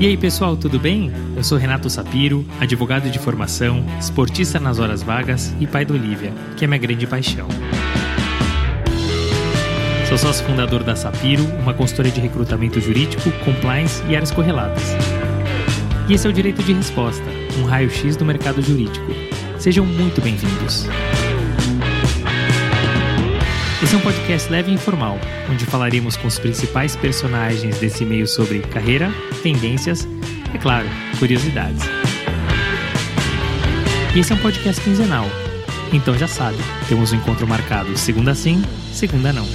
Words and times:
E 0.00 0.06
aí, 0.06 0.16
pessoal, 0.16 0.56
tudo 0.56 0.78
bem? 0.78 1.12
Eu 1.36 1.44
sou 1.44 1.58
Renato 1.58 1.90
Sapiro, 1.90 2.42
advogado 2.58 3.10
de 3.10 3.18
formação, 3.18 3.84
esportista 3.98 4.58
nas 4.58 4.78
horas 4.78 5.02
vagas 5.02 5.54
e 5.60 5.66
pai 5.66 5.84
da 5.84 5.92
Olivia, 5.92 6.32
que 6.56 6.64
é 6.64 6.66
minha 6.66 6.78
grande 6.78 7.06
paixão. 7.06 7.46
Sou 10.08 10.16
sócio 10.16 10.46
fundador 10.46 10.82
da 10.82 10.96
Sapiro, 10.96 11.44
uma 11.60 11.74
consultoria 11.74 12.10
de 12.10 12.18
recrutamento 12.18 12.80
jurídico, 12.80 13.30
compliance 13.44 14.02
e 14.08 14.16
áreas 14.16 14.30
correlatas. 14.30 14.82
E 16.08 16.14
esse 16.14 16.26
é 16.26 16.30
o 16.30 16.32
Direito 16.32 16.62
de 16.62 16.72
Resposta, 16.72 17.26
um 17.58 17.66
raio-x 17.66 18.16
do 18.16 18.24
mercado 18.24 18.62
jurídico. 18.62 19.04
Sejam 19.58 19.84
muito 19.84 20.22
bem-vindos. 20.22 20.86
Esse 23.82 23.94
é 23.94 23.98
um 23.98 24.02
podcast 24.02 24.52
leve 24.52 24.70
e 24.70 24.74
informal, 24.74 25.18
onde 25.50 25.64
falaremos 25.64 26.14
com 26.14 26.26
os 26.26 26.38
principais 26.38 26.94
personagens 26.94 27.78
desse 27.78 28.04
meio 28.04 28.26
sobre 28.26 28.60
carreira, 28.60 29.10
tendências 29.42 30.06
e, 30.52 30.54
é 30.54 30.58
claro, 30.58 30.86
curiosidades. 31.18 31.82
E 34.14 34.18
esse 34.18 34.32
é 34.32 34.36
um 34.36 34.38
podcast 34.38 34.82
quinzenal, 34.84 35.24
então 35.94 36.12
já 36.18 36.28
sabe, 36.28 36.58
temos 36.90 37.10
um 37.10 37.16
encontro 37.16 37.48
marcado 37.48 37.96
segunda 37.96 38.34
sim, 38.34 38.62
segunda 38.92 39.32
não. 39.32 39.46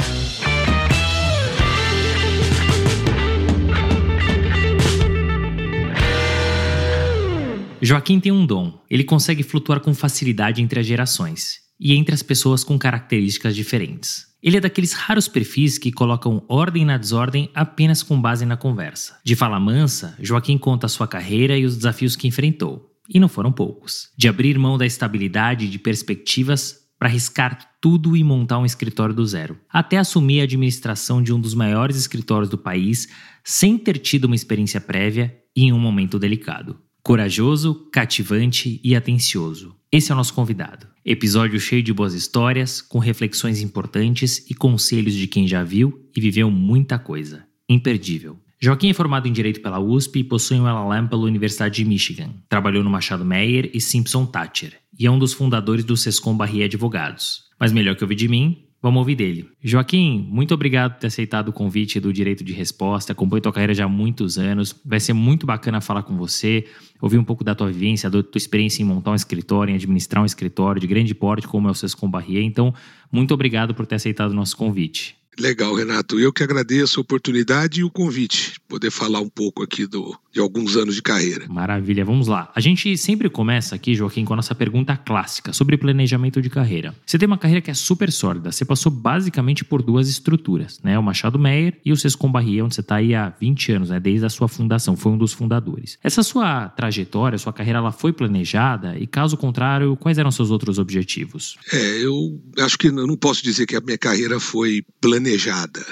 Joaquim 7.80 8.20
tem 8.20 8.32
um 8.32 8.44
dom. 8.44 8.74
Ele 8.90 9.04
consegue 9.04 9.44
flutuar 9.44 9.80
com 9.80 9.94
facilidade 9.94 10.64
entre 10.64 10.80
as 10.80 10.88
gerações 10.88 11.65
e 11.80 11.94
entre 11.94 12.14
as 12.14 12.24
pessoas 12.24 12.64
com 12.64 12.78
características 12.78 13.56
diferentes. 13.56 14.28
Ele 14.42 14.58
é 14.58 14.62
daqueles 14.62 14.94
raros 14.94 15.28
perfis 15.28 15.78
que 15.78 15.92
colocam 15.92 16.44
ordem 16.48 16.86
na 16.86 16.98
desordem 16.98 17.50
apenas 17.54 18.04
com 18.04 18.22
base 18.22 18.46
na 18.46 18.56
conversa. 18.56 19.18
De 19.24 19.36
fala 19.36 19.60
mansa, 19.60 20.16
Joaquim 20.20 20.58
conta 20.58 20.88
sua 20.88 21.08
carreira 21.08 21.58
e 21.58 21.66
os 21.66 21.76
desafios 21.76 22.16
que 22.16 22.28
enfrentou. 22.28 22.92
E 23.10 23.20
não 23.20 23.28
foram 23.28 23.52
poucos. 23.52 24.10
De 24.18 24.28
abrir 24.28 24.58
mão 24.58 24.78
da 24.78 24.86
estabilidade 24.86 25.66
e 25.66 25.68
de 25.68 25.80
perspectivas 25.80 26.86
para 26.98 27.10
arriscar 27.10 27.76
tudo 27.82 28.16
e 28.16 28.24
montar 28.24 28.60
um 28.60 28.66
escritório 28.66 29.14
do 29.14 29.26
zero, 29.26 29.60
até 29.70 29.98
assumir 29.98 30.42
a 30.42 30.44
administração 30.44 31.22
de 31.22 31.34
um 31.34 31.40
dos 31.40 31.54
maiores 31.54 31.98
escritórios 31.98 32.50
do 32.50 32.58
país 32.58 33.08
sem 33.44 33.78
ter 33.78 33.98
tido 33.98 34.26
uma 34.26 34.36
experiência 34.36 34.80
prévia 34.80 35.36
e 35.56 35.66
em 35.66 35.74
um 35.74 35.80
momento 35.80 36.18
delicado. 36.18 36.80
Corajoso, 37.04 37.90
cativante 37.92 38.80
e 38.84 38.96
atencioso. 38.96 39.76
Esse 39.92 40.12
é 40.12 40.16
o 40.16 40.18
nosso 40.18 40.34
convidado. 40.34 40.95
Episódio 41.08 41.60
cheio 41.60 41.84
de 41.84 41.94
boas 41.94 42.16
histórias, 42.16 42.82
com 42.82 42.98
reflexões 42.98 43.62
importantes 43.62 44.44
e 44.50 44.56
conselhos 44.56 45.14
de 45.14 45.28
quem 45.28 45.48
já 45.48 45.64
viu 45.64 46.10
e 46.16 46.20
viveu 46.20 46.50
muita 46.50 46.98
coisa. 46.98 47.46
Imperdível. 47.70 48.40
Joaquim 48.60 48.90
é 48.90 48.94
formado 48.94 49.28
em 49.28 49.32
Direito 49.32 49.62
pela 49.62 49.80
USP 49.80 50.22
e 50.22 50.24
possui 50.24 50.60
um 50.60 50.68
LLM 50.68 51.08
pela 51.08 51.22
Universidade 51.22 51.76
de 51.76 51.86
Michigan. 51.86 52.34
Trabalhou 52.50 52.84
no 52.84 52.90
Machado 52.90 53.24
Meyer 53.24 53.70
e 53.72 53.80
Simpson 53.80 54.26
Thatcher 54.26 54.80
e 54.98 55.06
é 55.06 55.12
um 55.12 55.20
dos 55.20 55.32
fundadores 55.32 55.86
do 55.86 55.96
Sescom 55.96 56.36
Barrier 56.36 56.66
Advogados. 56.66 57.44
Mas 57.60 57.72
melhor 57.72 57.96
que 57.96 58.04
ouvir 58.04 58.16
de 58.16 58.28
mim, 58.28 58.65
Vamos 58.82 59.00
ouvir 59.00 59.16
dele. 59.16 59.50
Joaquim, 59.64 60.28
muito 60.30 60.54
obrigado 60.54 60.94
por 60.94 61.00
ter 61.00 61.08
aceitado 61.08 61.50
o 61.50 61.54
convite 61.54 62.00
do 62.00 62.14
Direito 62.14 62.44
de 62.44 62.54
Resposta. 62.54 63.14
Acompanho 63.14 63.42
tua 63.42 63.52
carreira 63.52 63.74
já 63.74 63.86
há 63.86 63.90
muitos 63.90 64.38
anos. 64.38 64.76
Vai 64.86 65.00
ser 65.00 65.14
muito 65.14 65.46
bacana 65.46 65.82
falar 65.82 66.04
com 66.04 66.16
você, 66.16 66.66
ouvir 67.02 67.18
um 67.18 67.24
pouco 67.24 67.44
da 67.44 67.56
tua 67.56 67.72
vivência, 67.72 68.10
da 68.10 68.22
tua 68.22 68.38
experiência 68.38 68.84
em 68.84 68.86
montar 68.86 69.12
um 69.12 69.16
escritório, 69.16 69.72
em 69.72 69.76
administrar 69.76 70.22
um 70.22 70.26
escritório 70.26 70.80
de 70.80 70.86
grande 70.86 71.16
porte 71.16 71.48
como 71.48 71.68
é 71.68 71.72
o 71.72 71.74
Sescom 71.74 72.10
Barrier. 72.10 72.44
Então, 72.44 72.74
muito 73.12 73.34
obrigado 73.34 73.74
por 73.74 73.88
ter 73.88 73.96
aceitado 73.96 74.32
o 74.32 74.36
nosso 74.36 74.56
convite. 74.56 75.16
Legal, 75.38 75.74
Renato. 75.74 76.20
Eu 76.20 76.32
que 76.32 76.44
agradeço 76.44 77.00
a 77.00 77.02
oportunidade 77.02 77.82
e 77.82 77.84
o 77.84 77.90
convite, 77.90 78.60
poder 78.68 78.90
falar 78.90 79.20
um 79.20 79.30
pouco 79.30 79.64
aqui 79.64 79.86
do, 79.86 80.18
de 80.36 80.42
alguns 80.42 80.76
anos 80.76 80.96
de 80.96 81.02
carreira. 81.02 81.46
Maravilha, 81.50 82.06
vamos 82.06 82.28
lá. 82.28 82.52
A 82.54 82.60
gente 82.60 82.98
sempre 82.98 83.30
começa 83.30 83.74
aqui, 83.74 83.96
Joaquim, 83.96 84.26
com 84.26 84.34
a 84.34 84.36
nossa 84.36 84.54
pergunta 84.54 84.96
clássica 84.96 85.54
sobre 85.54 85.78
planejamento 85.78 86.42
de 86.42 86.50
carreira. 86.50 86.94
Você 87.06 87.18
tem 87.18 87.26
uma 87.26 87.38
carreira 87.38 87.62
que 87.62 87.72
é 87.72 87.74
super 87.74 88.12
sólida, 88.12 88.52
você 88.52 88.64
passou 88.64 88.92
basicamente 88.92 89.64
por 89.64 89.82
duas 89.82 90.10
estruturas, 90.10 90.80
né? 90.84 91.00
O 91.00 91.04
Machado 91.04 91.40
Meyer 91.40 91.80
e 91.84 91.92
o 91.92 91.98
Sescom 91.98 92.32
Barrier, 92.32 92.66
onde 92.66 92.76
você 92.76 92.82
está 92.82 92.96
aí 92.96 93.16
há 93.16 93.34
20 93.40 93.72
anos, 93.72 93.90
né? 93.90 94.00
Desde 94.00 94.26
a 94.26 94.30
sua 94.30 94.48
fundação, 94.48 94.96
foi 94.96 95.12
um 95.12 95.18
dos 95.18 95.34
fundadores. 95.34 95.98
Essa 96.04 96.22
sua 96.22 96.70
trajetória, 96.70 97.38
sua 97.38 97.54
carreira, 97.54 97.80
ela 97.80 97.92
foi 97.92 98.12
planejada? 98.14 98.98
E 98.98 99.08
caso 99.08 99.38
contrário, 99.38 99.96
quais 99.96 100.18
eram 100.18 100.32
seus 100.32 100.52
outros 100.52 100.78
objetivos? 100.78 101.58
É, 101.72 102.06
eu 102.06 102.40
acho 102.60 102.78
que 102.78 102.88
eu 102.88 103.08
não 103.08 103.18
posso 103.18 103.44
dizer 103.44 103.66
que 103.66 103.76
a 103.76 103.82
minha 103.82 103.98
carreira 103.98 104.40
foi 104.40 104.84
planejada 105.00 105.26
planejada. 105.26 105.86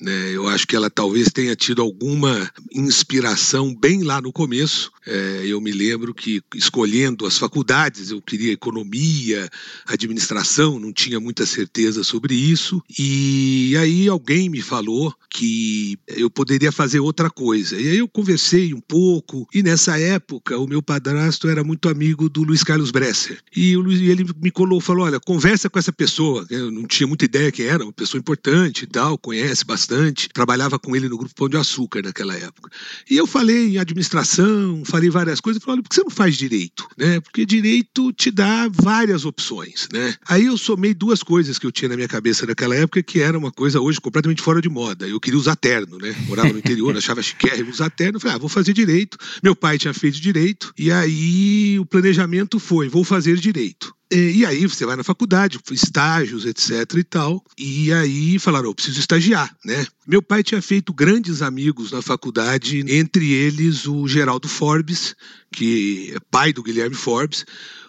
Né? 0.00 0.30
Eu 0.34 0.48
acho 0.48 0.66
que 0.66 0.74
ela 0.74 0.88
talvez 0.90 1.28
tenha 1.28 1.54
tido 1.54 1.82
alguma 1.82 2.50
inspiração 2.72 3.74
bem 3.74 3.89
lá 4.02 4.20
no 4.20 4.32
começo. 4.32 4.92
É, 5.06 5.42
eu 5.44 5.60
me 5.60 5.72
lembro 5.72 6.14
que 6.14 6.42
escolhendo 6.54 7.26
as 7.26 7.36
faculdades, 7.36 8.10
eu 8.10 8.22
queria 8.22 8.52
economia, 8.52 9.48
administração, 9.86 10.78
não 10.78 10.92
tinha 10.92 11.18
muita 11.18 11.44
certeza 11.44 12.04
sobre 12.04 12.34
isso. 12.34 12.82
E 12.98 13.74
aí 13.76 14.08
alguém 14.08 14.48
me 14.48 14.62
falou 14.62 15.14
que 15.28 15.98
eu 16.06 16.30
poderia 16.30 16.70
fazer 16.72 17.00
outra 17.00 17.30
coisa. 17.30 17.80
E 17.80 17.88
aí 17.88 17.98
eu 17.98 18.08
conversei 18.08 18.72
um 18.72 18.80
pouco, 18.80 19.48
e 19.52 19.62
nessa 19.62 19.98
época 19.98 20.58
o 20.58 20.66
meu 20.66 20.82
padrasto 20.82 21.48
era 21.48 21.64
muito 21.64 21.88
amigo 21.88 22.28
do 22.28 22.42
Luiz 22.42 22.62
Carlos 22.62 22.90
Bresser. 22.90 23.38
E 23.54 23.72
ele 23.72 24.24
me 24.40 24.50
colou, 24.50 24.80
falou: 24.80 25.04
olha, 25.04 25.20
conversa 25.20 25.68
com 25.68 25.78
essa 25.78 25.92
pessoa. 25.92 26.46
Eu 26.50 26.70
não 26.70 26.86
tinha 26.86 27.06
muita 27.06 27.24
ideia 27.24 27.52
quem 27.52 27.66
era, 27.66 27.84
uma 27.84 27.92
pessoa 27.92 28.18
importante 28.18 28.82
e 28.84 28.86
tal, 28.86 29.18
conhece 29.18 29.64
bastante 29.64 30.28
trabalhava 30.32 30.78
com 30.78 30.94
ele 30.96 31.08
no 31.08 31.18
Grupo 31.18 31.34
Pão 31.34 31.48
de 31.48 31.56
Açúcar 31.56 32.02
naquela 32.02 32.34
época. 32.34 32.70
E 33.08 33.16
eu 33.16 33.26
falei 33.26 33.78
administração, 33.80 34.82
falei 34.84 35.10
várias 35.10 35.40
coisas, 35.40 35.62
falei, 35.62 35.76
olha, 35.76 35.82
por 35.82 35.88
que 35.88 35.94
você 35.94 36.02
não 36.02 36.10
faz 36.10 36.36
direito? 36.36 36.86
Né? 36.96 37.20
Porque 37.20 37.44
direito 37.44 38.12
te 38.12 38.30
dá 38.30 38.68
várias 38.70 39.24
opções, 39.24 39.88
né? 39.92 40.14
Aí 40.28 40.46
eu 40.46 40.56
somei 40.56 40.94
duas 40.94 41.22
coisas 41.22 41.58
que 41.58 41.66
eu 41.66 41.72
tinha 41.72 41.88
na 41.88 41.96
minha 41.96 42.08
cabeça 42.08 42.46
naquela 42.46 42.74
época, 42.74 43.02
que 43.02 43.20
era 43.20 43.38
uma 43.38 43.50
coisa 43.50 43.80
hoje 43.80 44.00
completamente 44.00 44.42
fora 44.42 44.60
de 44.60 44.68
moda. 44.68 45.06
Eu 45.06 45.20
queria 45.20 45.38
usar 45.38 45.56
terno, 45.56 45.98
né? 45.98 46.14
Morava 46.26 46.52
no 46.52 46.58
interior, 46.58 46.94
achava 46.96 47.22
chiquérrimo 47.22 47.70
usar 47.70 47.90
terno, 47.90 48.20
falei, 48.20 48.36
ah, 48.36 48.38
vou 48.38 48.48
fazer 48.48 48.72
direito. 48.72 49.16
Meu 49.42 49.54
pai 49.54 49.78
tinha 49.78 49.94
feito 49.94 50.20
direito, 50.20 50.72
e 50.78 50.90
aí 50.90 51.78
o 51.78 51.86
planejamento 51.86 52.58
foi, 52.58 52.88
vou 52.88 53.04
fazer 53.04 53.36
direito. 53.36 53.94
E 54.12 54.44
aí 54.44 54.66
você 54.66 54.84
vai 54.84 54.96
na 54.96 55.04
faculdade, 55.04 55.60
estágios, 55.70 56.44
etc 56.44 56.96
e 56.96 57.04
tal. 57.04 57.44
E 57.56 57.92
aí 57.92 58.38
falaram, 58.40 58.66
eu 58.66 58.74
preciso 58.74 58.98
estagiar, 58.98 59.54
né? 59.64 59.86
Meu 60.04 60.20
pai 60.20 60.42
tinha 60.42 60.60
feito 60.60 60.92
grandes 60.92 61.42
amigos 61.42 61.92
na 61.92 62.02
faculdade, 62.02 62.84
entre 62.88 63.32
eles 63.32 63.86
o 63.86 64.08
Geraldo 64.08 64.48
Forbes, 64.48 65.14
que 65.52 66.12
é 66.14 66.20
pai 66.30 66.52
do 66.52 66.62
Guilherme 66.62 66.96
Forbes, 66.96 67.44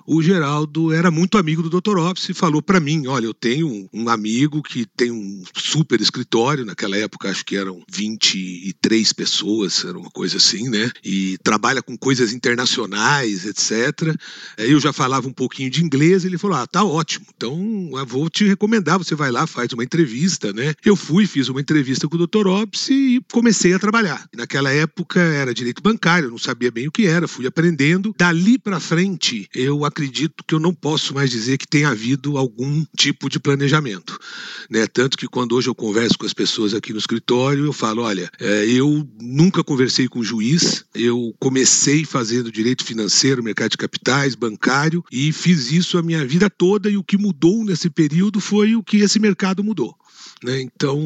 o 0.05 0.21
Geraldo 0.21 0.91
era 0.91 1.11
muito 1.11 1.37
amigo 1.37 1.61
do 1.61 1.81
Dr. 1.81 1.97
Ops 1.97 2.29
e 2.29 2.33
falou 2.33 2.61
para 2.61 2.79
mim: 2.79 3.07
olha, 3.07 3.25
eu 3.25 3.33
tenho 3.33 3.89
um 3.93 4.09
amigo 4.09 4.61
que 4.61 4.85
tem 4.85 5.11
um 5.11 5.43
super 5.55 6.01
escritório, 6.01 6.65
naquela 6.65 6.97
época 6.97 7.29
acho 7.29 7.45
que 7.45 7.55
eram 7.55 7.81
23 7.89 9.13
pessoas, 9.13 9.85
era 9.85 9.97
uma 9.97 10.09
coisa 10.09 10.37
assim, 10.37 10.69
né? 10.69 10.91
E 11.03 11.37
trabalha 11.43 11.81
com 11.81 11.97
coisas 11.97 12.33
internacionais, 12.33 13.45
etc. 13.45 14.15
Eu 14.57 14.79
já 14.79 14.91
falava 14.91 15.27
um 15.27 15.33
pouquinho 15.33 15.69
de 15.69 15.83
inglês, 15.83 16.25
ele 16.25 16.37
falou: 16.37 16.57
ah, 16.57 16.67
tá 16.67 16.83
ótimo, 16.83 17.25
então 17.35 17.91
vou 18.05 18.29
te 18.29 18.45
recomendar, 18.45 18.97
você 18.97 19.15
vai 19.15 19.31
lá, 19.31 19.45
faz 19.45 19.71
uma 19.73 19.83
entrevista, 19.83 20.51
né? 20.51 20.73
Eu 20.83 20.95
fui, 20.95 21.27
fiz 21.27 21.47
uma 21.49 21.61
entrevista 21.61 22.07
com 22.07 22.15
o 22.15 22.27
Dr. 22.27 22.47
Ops 22.47 22.89
e 22.89 23.21
comecei 23.31 23.73
a 23.73 23.79
trabalhar. 23.79 24.27
Naquela 24.35 24.71
época 24.71 25.19
era 25.19 25.53
direito 25.53 25.81
bancário, 25.81 26.27
eu 26.27 26.31
não 26.31 26.37
sabia 26.37 26.71
bem 26.71 26.87
o 26.87 26.91
que 26.91 27.05
era, 27.05 27.27
fui 27.27 27.45
aprendendo. 27.51 28.15
Dali 28.17 28.57
para 28.57 28.79
frente, 28.79 29.47
eu 29.53 29.85
acredito 29.85 30.43
que 30.47 30.55
eu 30.55 30.59
não 30.59 30.73
posso 30.73 31.13
mais 31.13 31.29
dizer 31.29 31.57
que 31.57 31.67
tenha 31.67 31.89
havido 31.89 32.37
algum 32.37 32.83
tipo 32.97 33.29
de 33.29 33.39
planejamento. 33.39 34.17
Né? 34.69 34.87
Tanto 34.87 35.17
que 35.17 35.27
quando 35.27 35.55
hoje 35.55 35.67
eu 35.67 35.75
converso 35.75 36.17
com 36.17 36.25
as 36.25 36.33
pessoas 36.33 36.73
aqui 36.73 36.91
no 36.91 36.99
escritório, 36.99 37.65
eu 37.65 37.73
falo: 37.73 38.01
olha, 38.01 38.29
é, 38.39 38.65
eu 38.65 39.07
nunca 39.21 39.63
conversei 39.63 40.07
com 40.07 40.23
juiz, 40.23 40.85
eu 40.95 41.35
comecei 41.39 42.05
fazendo 42.05 42.51
direito 42.51 42.83
financeiro, 42.83 43.43
mercado 43.43 43.71
de 43.71 43.77
capitais, 43.77 44.33
bancário, 44.33 45.03
e 45.11 45.31
fiz 45.31 45.71
isso 45.71 45.97
a 45.97 46.01
minha 46.01 46.25
vida 46.25 46.49
toda, 46.49 46.89
e 46.89 46.97
o 46.97 47.03
que 47.03 47.17
mudou 47.17 47.63
nesse 47.63 47.89
período 47.89 48.39
foi 48.39 48.75
o 48.75 48.83
que 48.83 48.97
esse 48.97 49.19
mercado 49.19 49.63
mudou. 49.63 49.95
Né? 50.43 50.61
Então, 50.61 50.99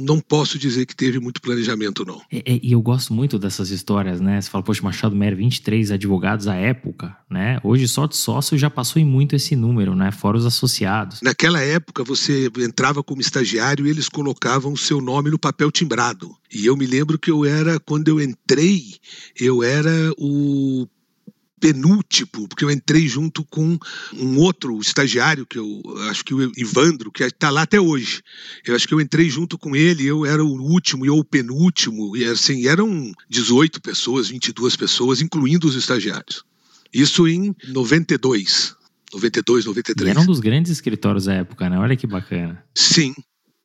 não 0.00 0.20
posso 0.20 0.58
dizer 0.58 0.86
que 0.86 0.96
teve 0.96 1.20
muito 1.20 1.40
planejamento, 1.40 2.04
não. 2.04 2.20
E, 2.30 2.72
eu 2.72 2.80
gosto 2.82 3.14
muito 3.14 3.38
dessas 3.38 3.70
histórias, 3.70 4.20
né? 4.20 4.40
Você 4.40 4.50
fala, 4.50 4.64
poxa, 4.64 4.82
Machado 4.82 5.14
Meyer, 5.14 5.36
23 5.36 5.92
advogados 5.92 6.48
à 6.48 6.54
época, 6.54 7.16
né? 7.30 7.58
Hoje 7.62 7.86
só 7.86 8.06
de 8.06 8.16
sócio 8.16 8.58
já 8.58 8.68
passou 8.68 9.00
em 9.00 9.04
muito 9.04 9.36
esse 9.36 9.54
número, 9.54 9.94
né? 9.94 10.10
Fora 10.10 10.36
os 10.36 10.46
associados. 10.46 11.20
Naquela 11.22 11.60
época, 11.60 12.02
você 12.02 12.50
entrava 12.58 13.02
como 13.02 13.20
estagiário 13.20 13.86
e 13.86 13.90
eles 13.90 14.08
colocavam 14.08 14.72
o 14.72 14.78
seu 14.78 15.00
nome 15.00 15.30
no 15.30 15.38
papel 15.38 15.70
timbrado. 15.70 16.34
E 16.52 16.66
eu 16.66 16.76
me 16.76 16.86
lembro 16.86 17.18
que 17.18 17.30
eu 17.30 17.44
era, 17.44 17.80
quando 17.80 18.08
eu 18.08 18.20
entrei, 18.20 18.94
eu 19.38 19.62
era 19.62 19.90
o 20.18 20.86
penúltimo, 21.64 22.46
porque 22.46 22.62
eu 22.62 22.70
entrei 22.70 23.08
junto 23.08 23.42
com 23.42 23.78
um 24.12 24.36
outro 24.36 24.78
estagiário, 24.80 25.46
que 25.46 25.58
eu 25.58 25.80
acho 26.10 26.22
que 26.22 26.34
o 26.34 26.52
Ivandro, 26.58 27.10
que 27.10 27.24
está 27.24 27.48
lá 27.48 27.62
até 27.62 27.80
hoje. 27.80 28.20
Eu 28.66 28.76
acho 28.76 28.86
que 28.86 28.92
eu 28.92 29.00
entrei 29.00 29.30
junto 29.30 29.56
com 29.56 29.74
ele, 29.74 30.04
eu 30.04 30.26
era 30.26 30.44
o 30.44 30.62
último 30.62 31.06
e 31.06 31.08
eu 31.08 31.16
o 31.16 31.24
penúltimo, 31.24 32.14
e 32.14 32.26
assim, 32.26 32.66
eram 32.66 33.10
18 33.30 33.80
pessoas, 33.80 34.28
22 34.28 34.76
pessoas, 34.76 35.22
incluindo 35.22 35.66
os 35.66 35.74
estagiários. 35.74 36.44
Isso 36.92 37.26
em 37.26 37.56
92. 37.68 38.76
92, 39.14 39.64
93. 39.64 40.06
E 40.06 40.10
era 40.10 40.20
um 40.20 40.26
dos 40.26 40.40
grandes 40.40 40.70
escritórios 40.70 41.24
da 41.24 41.32
época, 41.32 41.70
né? 41.70 41.78
Olha 41.78 41.96
que 41.96 42.06
bacana. 42.06 42.62
Sim, 42.74 43.14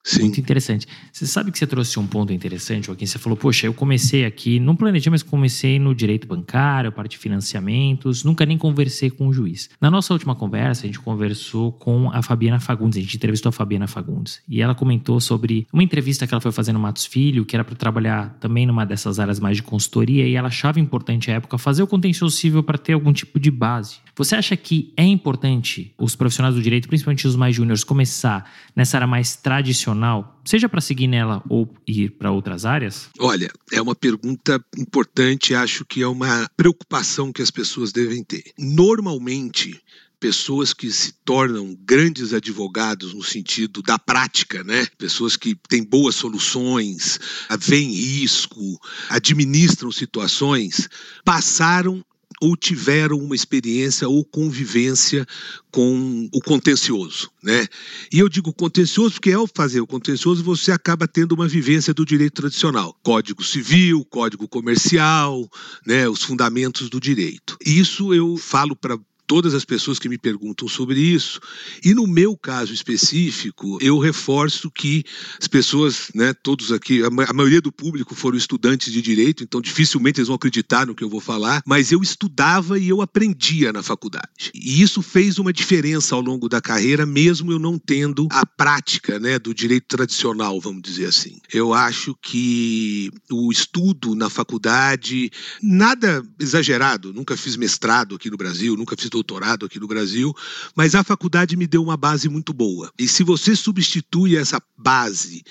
Sim. 0.04 0.22
Muito 0.22 0.40
interessante. 0.40 0.88
Você 1.12 1.28
sabe 1.28 1.52
que 1.52 1.60
você 1.60 1.68
trouxe 1.68 2.00
um 2.00 2.08
ponto 2.08 2.32
interessante, 2.32 2.88
Joaquim. 2.88 3.06
Você 3.06 3.20
falou, 3.20 3.38
poxa, 3.38 3.68
eu 3.68 3.74
comecei 3.74 4.26
aqui, 4.26 4.60
não 4.60 4.76
planejei, 4.76 5.12
mas 5.12 5.22
comecei 5.22 5.78
no 5.78 5.94
direito 5.94 6.28
bancário, 6.28 6.92
parte 6.92 7.12
de 7.12 7.18
financiamentos, 7.18 8.24
nunca 8.24 8.46
nem 8.46 8.58
conversei 8.58 9.10
com 9.10 9.28
o 9.28 9.34
juiz. 9.34 9.70
Na 9.80 9.92
nossa 9.92 10.14
última 10.14 10.34
conversa, 10.36 10.84
a 10.84 10.88
gente 10.88 11.00
conversou 11.00 11.74
com 11.74 12.10
a 12.12 12.22
Fabiana 12.22 12.60
Fagundes, 12.60 12.98
a 12.98 13.02
gente 13.02 13.18
entrevistou 13.18 13.50
a 13.50 13.54
Fabiana 13.54 13.88
Fagundes. 13.88 14.42
E 14.48 14.62
ela 14.62 14.74
comentou 14.74 15.20
sobre 15.20 15.68
uma 15.72 15.84
entrevista 15.84 16.26
que 16.26 16.34
ela 16.34 16.42
foi 16.42 16.52
fazer 16.52 16.72
no 16.72 16.80
Matos 16.80 17.06
Filho, 17.06 17.46
que 17.46 17.56
era 17.56 17.64
para 17.64 17.76
trabalhar 17.76 18.38
também 18.40 18.66
numa 18.66 18.86
dessas 18.86 19.20
áreas 19.20 19.40
mais 19.40 19.58
de 19.58 19.64
consultoria, 19.64 20.28
e 20.28 20.36
ela 20.36 20.48
achava 20.48 20.80
importante 20.80 21.30
à 21.30 21.36
época 21.36 21.58
fazer 21.58 21.84
o 21.84 21.88
contencioso 21.88 22.36
civil 22.36 22.64
para 22.64 22.78
ter 22.78 22.94
algum 22.94 23.12
tipo 23.12 23.40
de 23.40 23.52
base. 23.52 23.98
Você 24.16 24.36
acha 24.36 24.58
que 24.58 24.94
é 24.98 25.04
importante 25.04 25.94
os 25.98 26.16
profissionais 26.16 26.56
do 26.56 26.62
direito, 26.62 26.88
principalmente 26.90 27.26
os 27.26 27.36
mais 27.36 27.56
júniores, 27.56 27.84
começar 27.84 28.50
nessa 28.76 28.98
área 28.98 29.08
mais 29.08 29.36
tradicional, 29.36 29.89
seja 30.46 30.68
para 30.68 30.82
seguir 30.82 31.08
nela 31.08 31.44
ou 31.50 31.74
ir 31.88 32.12
para 32.12 32.32
outras 32.32 32.66
áreas? 32.66 33.10
Olha, 33.20 33.52
é 33.72 33.82
uma 33.82 33.96
pergunta 33.96 34.64
importante, 34.78 35.54
acho 35.54 35.86
que 35.86 36.02
é 36.02 36.08
uma 36.08 36.50
preocupação 36.56 37.32
que 37.32 37.42
as 37.42 37.52
pessoas 37.52 37.92
devem 37.92 38.24
ter. 38.24 38.44
Normalmente, 38.58 39.80
pessoas 40.20 40.74
que 40.74 40.92
se 40.92 41.14
tornam 41.24 41.78
grandes 41.86 42.34
advogados 42.34 43.14
no 43.14 43.24
sentido 43.24 43.82
da 43.82 43.98
prática, 43.98 44.64
né? 44.64 44.86
Pessoas 44.98 45.38
que 45.38 45.56
têm 45.68 45.84
boas 45.84 46.16
soluções, 46.16 47.20
veem 47.60 47.92
risco, 47.92 48.80
administram 49.10 49.92
situações, 49.92 50.90
passaram 51.24 52.04
ou 52.42 52.56
tiveram 52.56 53.18
uma 53.18 53.36
experiência 53.36 54.08
ou 54.08 54.24
convivência 54.24 55.26
com 55.72 56.30
o 56.34 56.42
contencioso, 56.42 57.30
né? 57.44 57.68
E 58.12 58.20
eu 58.20 58.30
digo 58.30 58.54
contencioso 58.54 59.16
porque 59.16 59.32
ao 59.32 59.48
fazer 59.48 59.82
o 59.82 59.88
contencioso 59.88 60.44
você 60.44 60.72
acaba 60.72 61.08
tendo 61.08 61.34
uma 61.34 61.48
vivência 61.48 61.94
do 61.94 62.06
direito 62.06 62.42
tradicional, 62.42 62.96
Código 63.04 63.44
Civil, 63.44 64.04
Código 64.06 64.48
Comercial, 64.48 65.50
né, 65.86 66.08
os 66.10 66.24
fundamentos 66.24 66.90
do 66.90 67.00
direito. 67.00 67.58
Isso 67.66 68.14
eu 68.14 68.38
falo 68.38 68.76
para 68.76 68.98
todas 69.30 69.54
as 69.54 69.64
pessoas 69.64 70.00
que 70.00 70.10
me 70.10 70.18
perguntam 70.18 70.68
sobre 70.68 71.00
isso. 71.00 71.40
E 71.86 71.94
no 71.94 72.08
meu 72.08 72.36
caso 72.36 72.74
específico, 72.74 73.78
eu 73.80 74.00
reforço 74.00 74.72
que 74.72 75.04
as 75.40 75.48
pessoas, 75.48 76.10
né, 76.16 76.34
todos 76.34 76.72
aqui, 76.72 77.04
a, 77.04 77.32
maioria 77.32 77.62
do 77.62 77.72
público 77.72 78.16
foram 78.16 78.36
estudantes 78.36 78.92
de 78.92 79.04
direito, 79.04 79.44
então 79.44 79.62
dificilmente 79.62 80.20
eles 80.20 80.30
vão 80.30 80.36
acreditar 80.36 80.88
no 80.88 80.96
que 80.96 81.04
eu 81.04 81.10
vou 81.10 81.20
falar, 81.20 81.62
mas 81.64 81.92
eu 81.92 82.02
estudava 82.02 82.80
e 82.80 82.90
eu 82.90 83.04
aprendia 83.04 83.72
na 83.72 83.84
faculdade. 83.84 84.50
E 84.52 84.82
isso 84.82 85.00
fez 85.04 85.38
uma 85.38 85.54
diferença 85.54 86.16
ao 86.16 86.22
longo 86.22 86.50
da 86.50 86.60
carreira, 86.60 87.06
mesmo 87.06 87.52
eu 87.52 87.60
não 87.60 87.78
tendo 87.78 88.28
a 88.32 88.48
prática, 88.48 89.20
né, 89.20 89.38
do 89.38 89.54
direito 89.54 89.86
tradicional, 89.90 90.60
vamos 90.60 90.82
dizer 90.82 91.06
assim. 91.06 91.38
Eu 91.54 91.72
acho 91.72 92.16
que 92.20 93.12
o 93.30 93.52
estudo 93.52 94.16
na 94.16 94.28
faculdade, 94.28 95.30
nada 95.62 96.26
exagerado, 96.40 97.14
nunca 97.14 97.38
fiz 97.38 97.56
mestrado 97.56 98.16
aqui 98.16 98.32
no 98.32 98.38
Brasil, 98.38 98.76
nunca 98.76 98.98
fiz 98.98 99.08
doutorado 99.20 99.66
aqui 99.66 99.80
no 99.80 99.88
Brasil, 99.88 100.34
mas 100.76 100.96
a 100.96 101.04
faculdade 101.04 101.58
me 101.58 101.68
deu 101.68 101.84
uma 101.84 101.98
base 101.98 102.30
muito 102.30 102.54
boa. 102.54 102.92
E 102.98 103.08
se 103.08 103.24
você 103.24 103.56
substitui 103.56 104.38
essa 104.38 104.62
base 104.78 105.44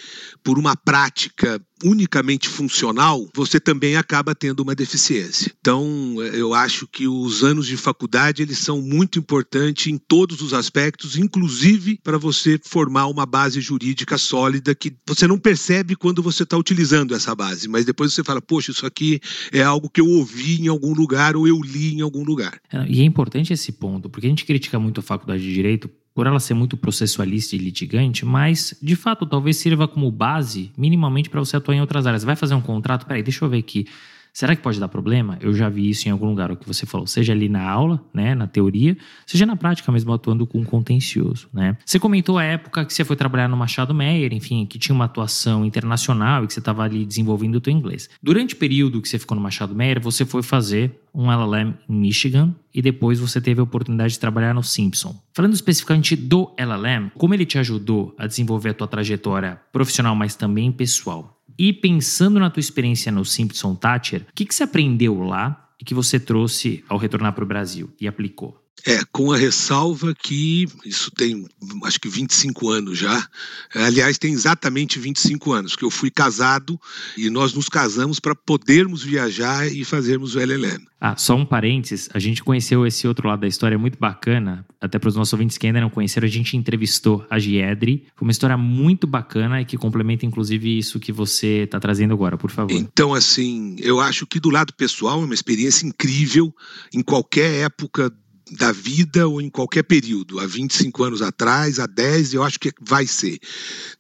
por 0.43 0.59
uma 0.59 0.75
prática 0.75 1.61
unicamente 1.85 2.49
funcional, 2.49 3.29
você 3.35 3.61
também 3.61 3.97
acaba 3.97 4.35
tendo 4.35 4.61
uma 4.61 4.75
deficiência. 4.75 5.53
Então, 5.61 6.17
eu 6.33 6.55
acho 6.55 6.87
que 6.87 7.07
os 7.07 7.43
anos 7.43 7.67
de 7.67 7.77
faculdade 7.77 8.43
eles 8.43 8.59
são 8.59 8.81
muito 8.81 9.19
importantes 9.19 9.87
em 9.87 9.99
todos 9.99 10.41
os 10.41 10.53
aspectos, 10.53 11.17
inclusive 11.17 11.99
para 12.03 12.19
você 12.19 12.61
formar 12.63 13.07
uma 13.07 13.27
base 13.27 13.61
jurídica 13.61 14.19
sólida 14.19 14.75
que 14.75 14.95
você 15.07 15.27
não 15.27 15.39
percebe 15.39 15.95
quando 15.97 16.23
você 16.23 16.43
está 16.43 16.57
utilizando 16.57 17.15
essa 17.15 17.35
base, 17.35 17.69
mas 17.69 17.85
depois 17.85 18.13
você 18.13 18.25
fala, 18.25 18.41
poxa, 18.41 18.71
isso 18.71 18.87
aqui 18.87 19.21
é 19.53 19.63
algo 19.63 19.91
que 19.91 20.01
eu 20.01 20.09
ouvi 20.09 20.61
em 20.61 20.69
algum 20.69 20.93
lugar 20.93 21.37
ou 21.37 21.47
eu 21.47 21.61
li 21.61 21.95
em 21.95 22.01
algum 22.01 22.25
lugar. 22.25 22.61
É, 22.73 22.87
e 22.89 23.01
é 23.01 23.05
importante 23.05 23.53
esse 23.53 23.73
ponto, 23.73 24.09
porque 24.09 24.27
a 24.27 24.31
gente 24.31 24.45
critica 24.45 24.79
muito 24.79 25.01
a 25.01 25.03
faculdade 25.03 25.43
de 25.43 25.53
direito 25.53 25.89
por 26.19 26.27
ela 26.27 26.41
ser 26.41 26.53
muito 26.53 26.77
processualista 26.77 27.55
e 27.55 27.61
litigante, 27.61 28.27
mas 28.27 28.77
de 28.83 28.97
fato 28.97 29.25
talvez 29.25 29.57
sirva 29.57 29.87
como 29.87 30.11
base 30.11 30.73
minimamente 30.77 31.31
para 31.31 31.39
você 31.39 31.57
atuar 31.57 31.77
em 31.77 31.81
outras 31.81 32.09
áreas. 32.09 32.25
Vai 32.25 32.35
fazer 32.35 32.57
um 32.57 32.61
contrato? 32.61 33.07
Peraí, 33.07 33.23
deixa 33.23 33.45
eu 33.45 33.49
ver 33.49 33.59
aqui. 33.59 33.87
Será 34.33 34.55
que 34.55 34.63
pode 34.63 34.79
dar 34.79 34.89
problema? 34.89 35.39
Eu 35.41 35.53
já 35.53 35.69
vi 35.69 35.89
isso 35.89 36.09
em 36.09 36.11
algum 36.11 36.27
lugar, 36.27 36.51
o 36.51 36.57
que 36.57 36.67
você 36.67 36.87
falou, 36.87 37.07
seja 37.07 37.33
ali 37.33 37.49
na 37.49 37.69
aula, 37.69 38.03
né, 38.13 38.35
na 38.35 38.47
teoria, 38.47 38.97
seja 39.27 39.45
na 39.45 39.57
prática 39.57 39.91
mesmo 39.91 40.13
atuando 40.13 40.47
com 40.47 40.65
contencioso, 40.65 41.49
né? 41.53 41.77
Você 41.85 41.99
comentou 41.99 42.39
a 42.39 42.45
época 42.45 42.85
que 42.85 42.93
você 42.93 43.05
foi 43.05 43.17
trabalhar 43.17 43.49
no 43.49 43.57
Machado 43.57 43.95
Meyer, 43.95 44.33
enfim, 44.33 44.67
que 44.67 44.79
tinha 44.79 44.95
uma 44.95 45.07
atuação 45.07 45.65
internacional 45.65 46.45
e 46.45 46.47
que 46.47 46.53
você 46.53 46.61
estava 46.61 46.83
ali 46.83 47.05
desenvolvendo 47.05 47.57
o 47.57 47.61
teu 47.61 47.73
inglês. 47.73 48.09
Durante 48.23 48.55
o 48.55 48.57
período 48.57 49.01
que 49.03 49.09
você 49.09 49.19
ficou 49.19 49.35
no 49.35 49.43
Machado 49.43 49.75
Meyer, 49.75 50.01
você 50.01 50.25
foi 50.25 50.43
fazer 50.43 51.01
um 51.15 51.33
LLM 51.33 51.75
em 51.89 51.95
Michigan 51.95 52.55
e 52.73 52.81
depois 52.81 53.19
você 53.19 53.41
teve 53.41 53.61
a 53.61 53.65
oportunidade 53.65 54.13
de 54.13 54.21
trabalhar 54.21 54.55
no 54.55 54.63
Simpson. 54.63 55.21
Falando 55.35 55.55
especificamente 55.55 56.15
do 56.15 56.53
LLM, 56.57 57.11
como 57.15 57.35
ele 57.35 57.47
te 57.47 57.59
ajudou 57.59 58.15
a 58.19 58.27
desenvolver 58.27 58.71
a 58.71 58.75
tua 58.75 58.87
trajetória 58.87 59.61
profissional, 59.73 60.15
mas 60.15 60.37
também 60.37 60.71
pessoal? 60.71 61.38
E 61.59 61.73
pensando 61.73 62.39
na 62.39 62.51
tua 62.51 62.61
experiência 62.61 63.11
no 63.11 63.25
Simpson 63.25 63.75
Thatcher, 63.75 64.23
o 64.23 64.33
que, 64.35 64.47
que 64.47 64.55
você 64.55 64.63
aprendeu 64.63 65.21
lá 65.23 65.71
e 65.81 65.85
que 65.85 65.93
você 65.93 66.21
trouxe 66.21 66.85
ao 66.89 66.99
retornar 66.99 67.33
para 67.33 67.43
o 67.43 67.47
Brasil 67.47 67.91
e 68.01 68.07
aplicou? 68.07 68.68
É, 68.87 69.01
com 69.11 69.33
a 69.33 69.37
ressalva 69.37 70.15
que 70.15 70.67
isso 70.85 71.11
tem 71.11 71.47
acho 71.85 72.01
que 72.01 72.09
25 72.09 72.71
anos 72.71 72.99
já. 72.99 73.27
Aliás, 73.75 74.19
tem 74.19 74.33
exatamente 74.33 74.99
25 74.99 75.53
anos 75.53 75.77
que 75.77 75.85
eu 75.85 75.91
fui 75.91 76.11
casado 76.11 76.81
e 77.17 77.29
nós 77.29 77.53
nos 77.55 77.69
casamos 77.69 78.21
para 78.21 78.35
podermos 78.35 79.03
viajar 79.03 79.67
e 79.67 79.85
fazermos 79.85 80.35
o 80.35 80.41
LLM. 80.41 80.87
Ah, 81.01 81.17
só 81.17 81.37
um 81.37 81.47
parênteses, 81.47 82.09
a 82.13 82.19
gente 82.19 82.43
conheceu 82.43 82.85
esse 82.85 83.07
outro 83.07 83.29
lado 83.29 83.41
da 83.41 83.47
história 83.47 83.79
muito 83.79 83.97
bacana, 83.99 84.67
até 84.81 84.99
para 84.99 85.09
os 85.09 85.15
nossos 85.15 85.33
ouvintes 85.33 85.57
que 85.57 85.67
ainda 85.67 85.81
não 85.81 85.91
conheceram, 85.91 86.27
a 86.27 86.31
gente 86.31 86.57
entrevistou 86.57 87.25
a 87.31 87.39
Giedre, 87.39 88.07
foi 88.17 88.27
uma 88.27 88.33
história 88.33 88.57
muito 88.57 89.07
bacana 89.07 89.61
e 89.61 89.65
que 89.65 89.77
complementa 89.77 90.27
inclusive 90.27 90.77
isso 90.77 90.99
que 90.99 91.13
você 91.13 91.65
está 91.65 91.79
trazendo 91.79 92.15
agora, 92.15 92.37
por 92.37 92.51
favor. 92.51 92.73
Então, 92.73 93.15
assim, 93.15 93.77
eu 93.79 94.01
acho 94.01 94.27
que 94.27 94.41
do 94.41 94.51
lado 94.51 94.73
pessoal 94.75 95.23
é 95.23 95.25
uma 95.25 95.35
experiência 95.35 95.87
incrível 95.87 96.53
em 96.93 97.03
qualquer 97.03 97.65
época 97.65 98.13
da 98.53 98.73
vida 98.73 99.29
ou 99.29 99.41
em 99.41 99.51
qualquer 99.51 99.83
período, 99.83 100.41
há 100.41 100.47
25 100.47 101.05
anos 101.05 101.23
atrás, 101.23 101.79
há 101.79 101.87
10, 101.87 102.35
eu 102.35 102.43
acho 102.43 102.59
que 102.59 102.73
vai 102.81 103.07
ser. 103.07 103.39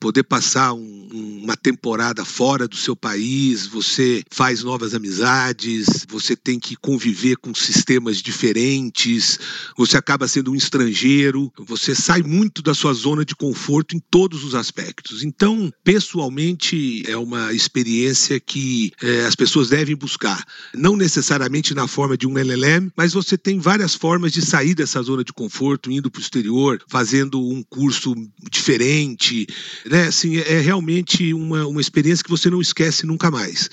Poder 0.00 0.22
passar 0.22 0.72
um, 0.72 1.40
uma 1.42 1.56
temporada 1.56 2.24
fora 2.24 2.66
do 2.66 2.76
seu 2.76 2.94
país, 2.94 3.66
você 3.66 4.22
faz 4.30 4.62
novas 4.62 4.94
amizades, 4.94 6.06
você 6.08 6.36
tem 6.36 6.58
que 6.58 6.76
conviver 6.76 7.36
com 7.36 7.54
sistemas 7.54 8.18
diferentes, 8.18 9.38
você 9.76 9.96
acaba 9.96 10.28
sendo 10.28 10.52
um 10.52 10.56
estrangeiro, 10.56 11.52
você 11.58 11.94
sai 11.94 12.22
muito 12.22 12.62
da 12.62 12.74
sua 12.74 12.92
zona 12.92 13.24
de 13.24 13.34
conforto 13.34 13.96
em 13.96 14.00
todos 14.10 14.44
os 14.44 14.54
aspectos. 14.54 15.22
Então, 15.22 15.72
pessoalmente, 15.84 17.02
é 17.06 17.16
uma 17.16 17.52
experiência 17.52 18.40
que 18.40 18.92
é, 19.02 19.24
as 19.24 19.34
pessoas 19.34 19.68
devem 19.68 19.96
buscar. 19.96 20.44
Não 20.74 20.96
necessariamente 20.96 21.74
na 21.74 21.86
forma 21.86 22.16
de 22.16 22.26
um 22.26 22.38
LLM, 22.38 22.90
mas 22.96 23.12
você 23.12 23.36
tem 23.36 23.58
várias 23.58 23.94
formas 23.94 24.32
de 24.32 24.37
de 24.38 24.46
sair 24.46 24.74
dessa 24.74 25.02
zona 25.02 25.24
de 25.24 25.32
conforto, 25.32 25.90
indo 25.90 26.10
para 26.10 26.20
o 26.20 26.22
exterior, 26.22 26.80
fazendo 26.88 27.40
um 27.40 27.62
curso 27.62 28.14
diferente, 28.50 29.46
né? 29.84 30.06
Assim, 30.06 30.36
é 30.38 30.60
realmente 30.60 31.34
uma, 31.34 31.66
uma 31.66 31.80
experiência 31.80 32.22
que 32.22 32.30
você 32.30 32.48
não 32.48 32.60
esquece 32.60 33.04
nunca 33.04 33.30
mais. 33.30 33.68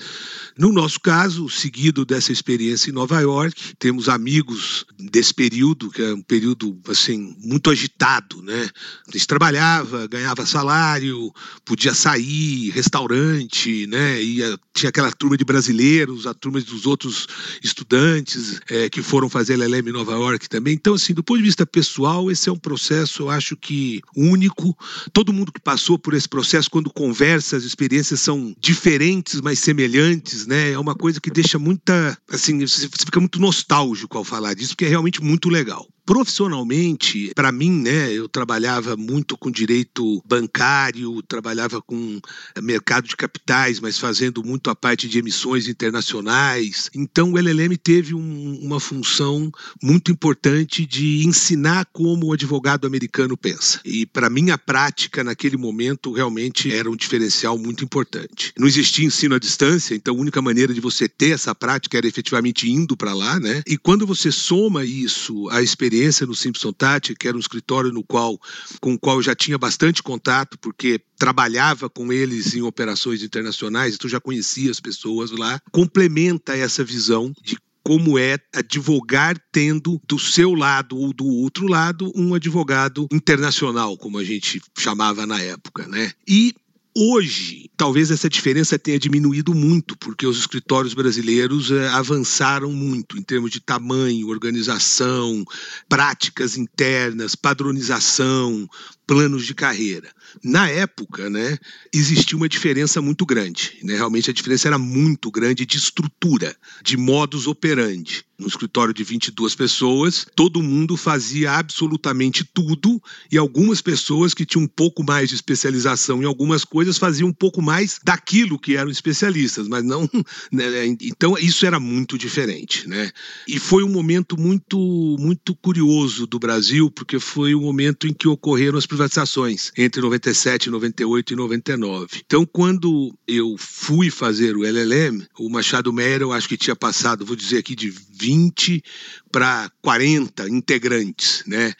No 0.58 0.72
nosso 0.72 0.98
caso, 0.98 1.48
seguido 1.48 2.04
dessa 2.04 2.32
experiência 2.32 2.90
em 2.90 2.94
Nova 2.94 3.20
York, 3.20 3.74
temos 3.78 4.08
amigos 4.08 4.86
desse 4.98 5.32
período, 5.32 5.90
que 5.90 6.02
é 6.02 6.14
um 6.14 6.22
período 6.22 6.80
assim 6.88 7.36
muito 7.44 7.70
agitado, 7.70 8.42
né? 8.42 8.68
A 9.06 9.12
gente 9.12 9.26
trabalhava, 9.26 10.06
ganhava 10.06 10.46
salário, 10.46 11.30
podia 11.64 11.94
sair, 11.94 12.70
restaurante, 12.70 13.86
né? 13.86 14.20
E 14.22 14.40
tinha 14.74 14.88
aquela 14.88 15.12
turma 15.12 15.36
de 15.36 15.44
brasileiros, 15.44 16.26
a 16.26 16.34
turma 16.34 16.60
dos 16.60 16.86
outros 16.86 17.26
estudantes 17.62 18.60
é, 18.68 18.88
que 18.88 19.02
foram 19.02 19.28
fazer 19.28 19.54
LLM 19.54 19.90
em 19.90 19.92
Nova 19.92 20.12
York 20.12 20.48
também. 20.56 20.74
Então, 20.74 20.94
assim, 20.94 21.12
do 21.12 21.22
ponto 21.22 21.38
de 21.38 21.44
vista 21.44 21.66
pessoal, 21.66 22.30
esse 22.30 22.48
é 22.48 22.52
um 22.52 22.58
processo, 22.58 23.24
eu 23.24 23.30
acho 23.30 23.56
que 23.56 24.00
único. 24.16 24.76
Todo 25.12 25.32
mundo 25.32 25.52
que 25.52 25.60
passou 25.60 25.98
por 25.98 26.14
esse 26.14 26.28
processo, 26.28 26.70
quando 26.70 26.92
conversa, 26.92 27.56
as 27.56 27.64
experiências 27.64 28.20
são 28.20 28.54
diferentes, 28.58 29.40
mas 29.40 29.58
semelhantes, 29.58 30.46
né? 30.46 30.72
É 30.72 30.78
uma 30.78 30.94
coisa 30.94 31.20
que 31.20 31.30
deixa 31.30 31.58
muita, 31.58 32.16
assim, 32.30 32.58
você 32.60 32.88
fica 32.88 33.20
muito 33.20 33.38
nostálgico 33.38 34.16
ao 34.16 34.24
falar 34.24 34.54
disso, 34.54 34.70
porque 34.70 34.86
é 34.86 34.88
realmente 34.88 35.22
muito 35.22 35.48
legal. 35.48 35.86
Profissionalmente, 36.06 37.32
para 37.34 37.50
mim, 37.50 37.82
né, 37.82 38.12
eu 38.12 38.28
trabalhava 38.28 38.96
muito 38.96 39.36
com 39.36 39.50
direito 39.50 40.22
bancário, 40.24 41.20
trabalhava 41.22 41.82
com 41.82 42.20
mercado 42.62 43.08
de 43.08 43.16
capitais, 43.16 43.80
mas 43.80 43.98
fazendo 43.98 44.44
muito 44.44 44.70
a 44.70 44.76
parte 44.76 45.08
de 45.08 45.18
emissões 45.18 45.66
internacionais. 45.66 46.88
Então, 46.94 47.32
o 47.32 47.38
LLM 47.38 47.76
teve 47.76 48.14
um, 48.14 48.60
uma 48.62 48.78
função 48.78 49.50
muito 49.82 50.12
importante 50.12 50.86
de 50.86 51.26
ensinar 51.26 51.86
como 51.92 52.26
o 52.26 52.32
advogado 52.32 52.86
americano 52.86 53.36
pensa. 53.36 53.80
E 53.84 54.06
para 54.06 54.30
mim, 54.30 54.50
a 54.50 54.58
prática 54.58 55.24
naquele 55.24 55.56
momento 55.56 56.12
realmente 56.12 56.72
era 56.72 56.88
um 56.88 56.94
diferencial 56.94 57.58
muito 57.58 57.82
importante. 57.82 58.52
Não 58.56 58.68
existia 58.68 59.04
ensino 59.04 59.34
à 59.34 59.40
distância, 59.40 59.96
então 59.96 60.14
a 60.14 60.20
única 60.20 60.40
maneira 60.40 60.72
de 60.72 60.80
você 60.80 61.08
ter 61.08 61.30
essa 61.30 61.52
prática 61.52 61.98
era 61.98 62.06
efetivamente 62.06 62.70
indo 62.70 62.96
para 62.96 63.12
lá, 63.12 63.40
né? 63.40 63.60
E 63.66 63.76
quando 63.76 64.06
você 64.06 64.30
soma 64.30 64.84
isso 64.84 65.48
à 65.50 65.60
experiência 65.60 65.95
experiência 65.96 66.26
no 66.26 66.34
Simpson 66.34 66.72
Tati, 66.72 67.14
que 67.14 67.26
era 67.26 67.36
um 67.36 67.40
escritório 67.40 67.90
no 67.90 68.02
qual, 68.02 68.38
com 68.80 68.94
o 68.94 68.98
qual 68.98 69.16
eu 69.16 69.22
já 69.22 69.34
tinha 69.34 69.56
bastante 69.56 70.02
contato, 70.02 70.58
porque 70.58 71.00
trabalhava 71.16 71.88
com 71.88 72.12
eles 72.12 72.54
em 72.54 72.62
operações 72.62 73.22
internacionais, 73.22 73.94
então 73.94 74.08
já 74.08 74.20
conhecia 74.20 74.70
as 74.70 74.80
pessoas 74.80 75.30
lá, 75.30 75.60
complementa 75.72 76.56
essa 76.56 76.84
visão 76.84 77.32
de 77.42 77.56
como 77.82 78.18
é 78.18 78.36
advogar 78.52 79.40
tendo 79.52 80.00
do 80.08 80.18
seu 80.18 80.54
lado 80.54 80.98
ou 80.98 81.12
do 81.12 81.24
outro 81.24 81.68
lado 81.68 82.12
um 82.16 82.34
advogado 82.34 83.06
internacional, 83.12 83.96
como 83.96 84.18
a 84.18 84.24
gente 84.24 84.60
chamava 84.76 85.24
na 85.24 85.40
época, 85.40 85.86
né? 85.86 86.12
E 86.26 86.52
Hoje, 86.98 87.70
talvez 87.76 88.10
essa 88.10 88.26
diferença 88.26 88.78
tenha 88.78 88.98
diminuído 88.98 89.54
muito, 89.54 89.94
porque 89.98 90.26
os 90.26 90.38
escritórios 90.38 90.94
brasileiros 90.94 91.70
é, 91.70 91.88
avançaram 91.88 92.72
muito 92.72 93.18
em 93.18 93.22
termos 93.22 93.50
de 93.50 93.60
tamanho, 93.60 94.30
organização, 94.30 95.44
práticas 95.90 96.56
internas, 96.56 97.34
padronização, 97.34 98.66
planos 99.06 99.46
de 99.46 99.54
carreira. 99.54 100.10
Na 100.42 100.68
época, 100.68 101.30
né, 101.30 101.56
existia 101.92 102.36
uma 102.36 102.48
diferença 102.48 103.00
muito 103.00 103.24
grande. 103.24 103.78
Né? 103.82 103.94
Realmente 103.94 104.30
a 104.30 104.32
diferença 104.32 104.68
era 104.68 104.78
muito 104.78 105.30
grande 105.30 105.64
de 105.64 105.76
estrutura, 105.76 106.56
de 106.82 106.96
modus 106.96 107.46
operandi. 107.46 108.24
No 108.38 108.46
escritório 108.46 108.92
de 108.92 109.02
22 109.02 109.54
pessoas, 109.54 110.26
todo 110.36 110.62
mundo 110.62 110.94
fazia 110.94 111.52
absolutamente 111.52 112.44
tudo 112.44 113.02
e 113.32 113.38
algumas 113.38 113.80
pessoas 113.80 114.34
que 114.34 114.44
tinham 114.44 114.64
um 114.64 114.68
pouco 114.68 115.02
mais 115.02 115.30
de 115.30 115.34
especialização 115.34 116.22
em 116.22 116.26
algumas 116.26 116.62
coisas 116.62 116.98
faziam 116.98 117.30
um 117.30 117.32
pouco 117.32 117.62
mais 117.62 117.98
daquilo 118.04 118.58
que 118.58 118.76
eram 118.76 118.90
especialistas, 118.90 119.68
mas 119.68 119.82
não. 119.82 120.06
Né? 120.52 120.86
Então 121.02 121.36
isso 121.38 121.66
era 121.66 121.80
muito 121.80 122.16
diferente, 122.16 122.88
né? 122.88 123.10
E 123.48 123.58
foi 123.58 123.82
um 123.82 123.88
momento 123.88 124.38
muito 124.38 125.16
muito 125.18 125.54
curioso 125.54 126.26
do 126.26 126.38
Brasil, 126.38 126.90
porque 126.90 127.18
foi 127.18 127.54
o 127.54 127.58
um 127.58 127.62
momento 127.62 128.06
em 128.06 128.12
que 128.12 128.28
ocorreram 128.28 128.78
as 128.78 128.86
privatizações 128.96 129.70
entre 129.76 130.00
97, 130.00 130.70
98 130.70 131.32
e 131.32 131.36
99. 131.36 132.22
Então, 132.24 132.46
quando 132.46 133.14
eu 133.28 133.54
fui 133.58 134.10
fazer 134.10 134.56
o 134.56 134.64
LLM, 134.64 135.24
o 135.38 135.50
Machado 135.50 135.92
Meyer, 135.92 136.22
eu 136.22 136.32
acho 136.32 136.48
que 136.48 136.56
tinha 136.56 136.74
passado, 136.74 137.26
vou 137.26 137.36
dizer 137.36 137.58
aqui, 137.58 137.74
de 137.74 137.90
20 137.90 138.82
para 139.30 139.70
40 139.82 140.48
integrantes, 140.48 141.44
né? 141.46 141.74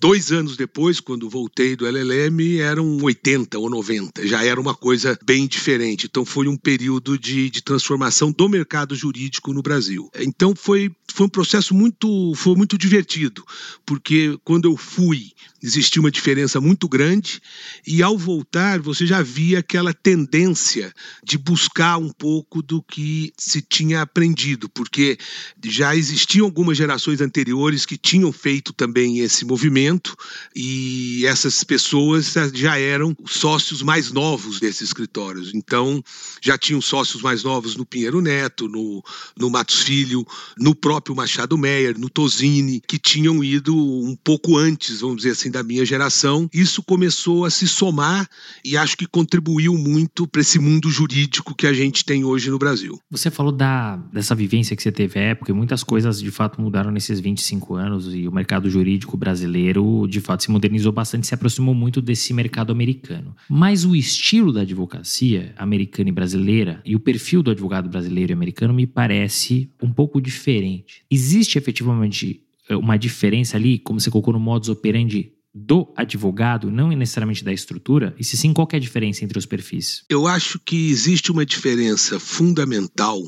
Dois 0.00 0.32
anos 0.32 0.56
depois, 0.56 0.98
quando 0.98 1.28
voltei 1.28 1.76
do 1.76 1.86
LLM, 1.86 2.58
eram 2.58 2.96
80 3.02 3.58
ou 3.58 3.68
90, 3.68 4.26
já 4.26 4.42
era 4.42 4.58
uma 4.58 4.74
coisa 4.74 5.18
bem 5.24 5.46
diferente. 5.46 6.06
Então 6.06 6.24
foi 6.24 6.48
um 6.48 6.56
período 6.56 7.18
de, 7.18 7.50
de 7.50 7.62
transformação 7.62 8.32
do 8.32 8.48
mercado 8.48 8.94
jurídico 8.94 9.52
no 9.52 9.62
Brasil. 9.62 10.10
Então 10.18 10.54
foi, 10.56 10.90
foi 11.12 11.26
um 11.26 11.30
processo 11.30 11.74
muito, 11.74 12.32
foi 12.34 12.54
muito 12.54 12.76
divertido, 12.78 13.44
porque 13.84 14.38
quando 14.44 14.66
eu 14.66 14.76
fui 14.76 15.32
existia 15.62 16.00
uma 16.00 16.10
diferença 16.10 16.60
muito 16.60 16.88
grande 16.88 17.40
e 17.86 18.02
ao 18.02 18.18
voltar 18.18 18.80
você 18.80 19.06
já 19.06 19.22
via 19.22 19.60
aquela 19.60 19.94
tendência 19.94 20.92
de 21.22 21.38
buscar 21.38 21.98
um 21.98 22.10
pouco 22.10 22.60
do 22.60 22.82
que 22.82 23.32
se 23.38 23.62
tinha 23.62 24.02
aprendido, 24.02 24.68
porque 24.68 25.16
já 25.64 25.94
existiam 25.94 26.46
algumas 26.46 26.76
gerações 26.76 27.20
anteriores 27.20 27.86
que 27.86 27.96
tinham 27.96 28.32
feito 28.32 28.72
também 28.72 29.20
esse 29.20 29.44
movimento 29.44 30.16
e 30.54 31.24
essas 31.26 31.62
pessoas 31.62 32.34
já 32.54 32.76
eram 32.78 33.16
sócios 33.26 33.82
mais 33.82 34.10
novos 34.10 34.58
desses 34.58 34.82
escritórios. 34.82 35.52
Então 35.54 36.02
já 36.40 36.58
tinham 36.58 36.80
sócios 36.80 37.22
mais 37.22 37.44
novos 37.44 37.76
no 37.76 37.86
Pinheiro 37.86 38.20
Neto, 38.20 38.68
no, 38.68 39.02
no 39.38 39.48
Matos 39.48 39.82
Filho, 39.82 40.26
no 40.58 40.74
próprio 40.74 41.01
Machado 41.10 41.58
Meyer, 41.58 41.98
no 41.98 42.08
Tosini, 42.08 42.80
que 42.86 42.98
tinham 42.98 43.42
ido 43.42 43.74
um 43.74 44.16
pouco 44.16 44.56
antes, 44.56 45.00
vamos 45.00 45.18
dizer 45.18 45.30
assim, 45.30 45.50
da 45.50 45.62
minha 45.62 45.84
geração, 45.84 46.48
isso 46.52 46.82
começou 46.82 47.44
a 47.44 47.50
se 47.50 47.66
somar 47.66 48.28
e 48.64 48.76
acho 48.76 48.96
que 48.96 49.06
contribuiu 49.06 49.76
muito 49.76 50.26
para 50.26 50.40
esse 50.40 50.58
mundo 50.58 50.90
jurídico 50.90 51.54
que 51.54 51.66
a 51.66 51.72
gente 51.72 52.04
tem 52.04 52.24
hoje 52.24 52.50
no 52.50 52.58
Brasil. 52.58 53.00
Você 53.10 53.30
falou 53.30 53.52
da, 53.52 53.96
dessa 54.12 54.34
vivência 54.34 54.76
que 54.76 54.82
você 54.82 54.92
teve 54.92 55.18
à 55.18 55.22
época 55.22 55.50
e 55.50 55.54
muitas 55.54 55.82
coisas 55.82 56.20
de 56.20 56.30
fato 56.30 56.60
mudaram 56.60 56.90
nesses 56.90 57.20
25 57.20 57.74
anos 57.74 58.14
e 58.14 58.28
o 58.28 58.32
mercado 58.32 58.70
jurídico 58.70 59.16
brasileiro 59.16 60.06
de 60.08 60.20
fato 60.20 60.42
se 60.42 60.50
modernizou 60.50 60.92
bastante, 60.92 61.26
se 61.26 61.34
aproximou 61.34 61.74
muito 61.74 62.00
desse 62.00 62.32
mercado 62.32 62.72
americano. 62.72 63.34
Mas 63.48 63.84
o 63.84 63.96
estilo 63.96 64.52
da 64.52 64.60
advocacia 64.60 65.54
americana 65.56 66.08
e 66.08 66.12
brasileira 66.12 66.80
e 66.84 66.94
o 66.94 67.00
perfil 67.00 67.42
do 67.42 67.50
advogado 67.50 67.88
brasileiro 67.88 68.32
e 68.32 68.34
americano 68.34 68.74
me 68.74 68.86
parece 68.86 69.70
um 69.82 69.92
pouco 69.92 70.20
diferente. 70.20 70.91
Existe 71.10 71.58
efetivamente 71.58 72.42
eh, 72.68 72.76
uma 72.76 72.96
diferença 72.96 73.56
ali, 73.56 73.78
como 73.78 74.00
você 74.00 74.10
colocou 74.10 74.32
no 74.34 74.40
modus 74.40 74.68
operandi 74.68 75.32
do 75.54 75.92
advogado, 75.96 76.70
não 76.70 76.88
necessariamente 76.88 77.44
da 77.44 77.52
estrutura? 77.52 78.14
E 78.18 78.24
se 78.24 78.36
sim, 78.36 78.52
qual 78.52 78.66
é 78.72 78.76
a 78.76 78.80
diferença 78.80 79.24
entre 79.24 79.38
os 79.38 79.46
perfis? 79.46 80.04
Eu 80.08 80.26
acho 80.26 80.58
que 80.58 80.90
existe 80.90 81.30
uma 81.30 81.44
diferença 81.44 82.18
fundamental 82.18 83.20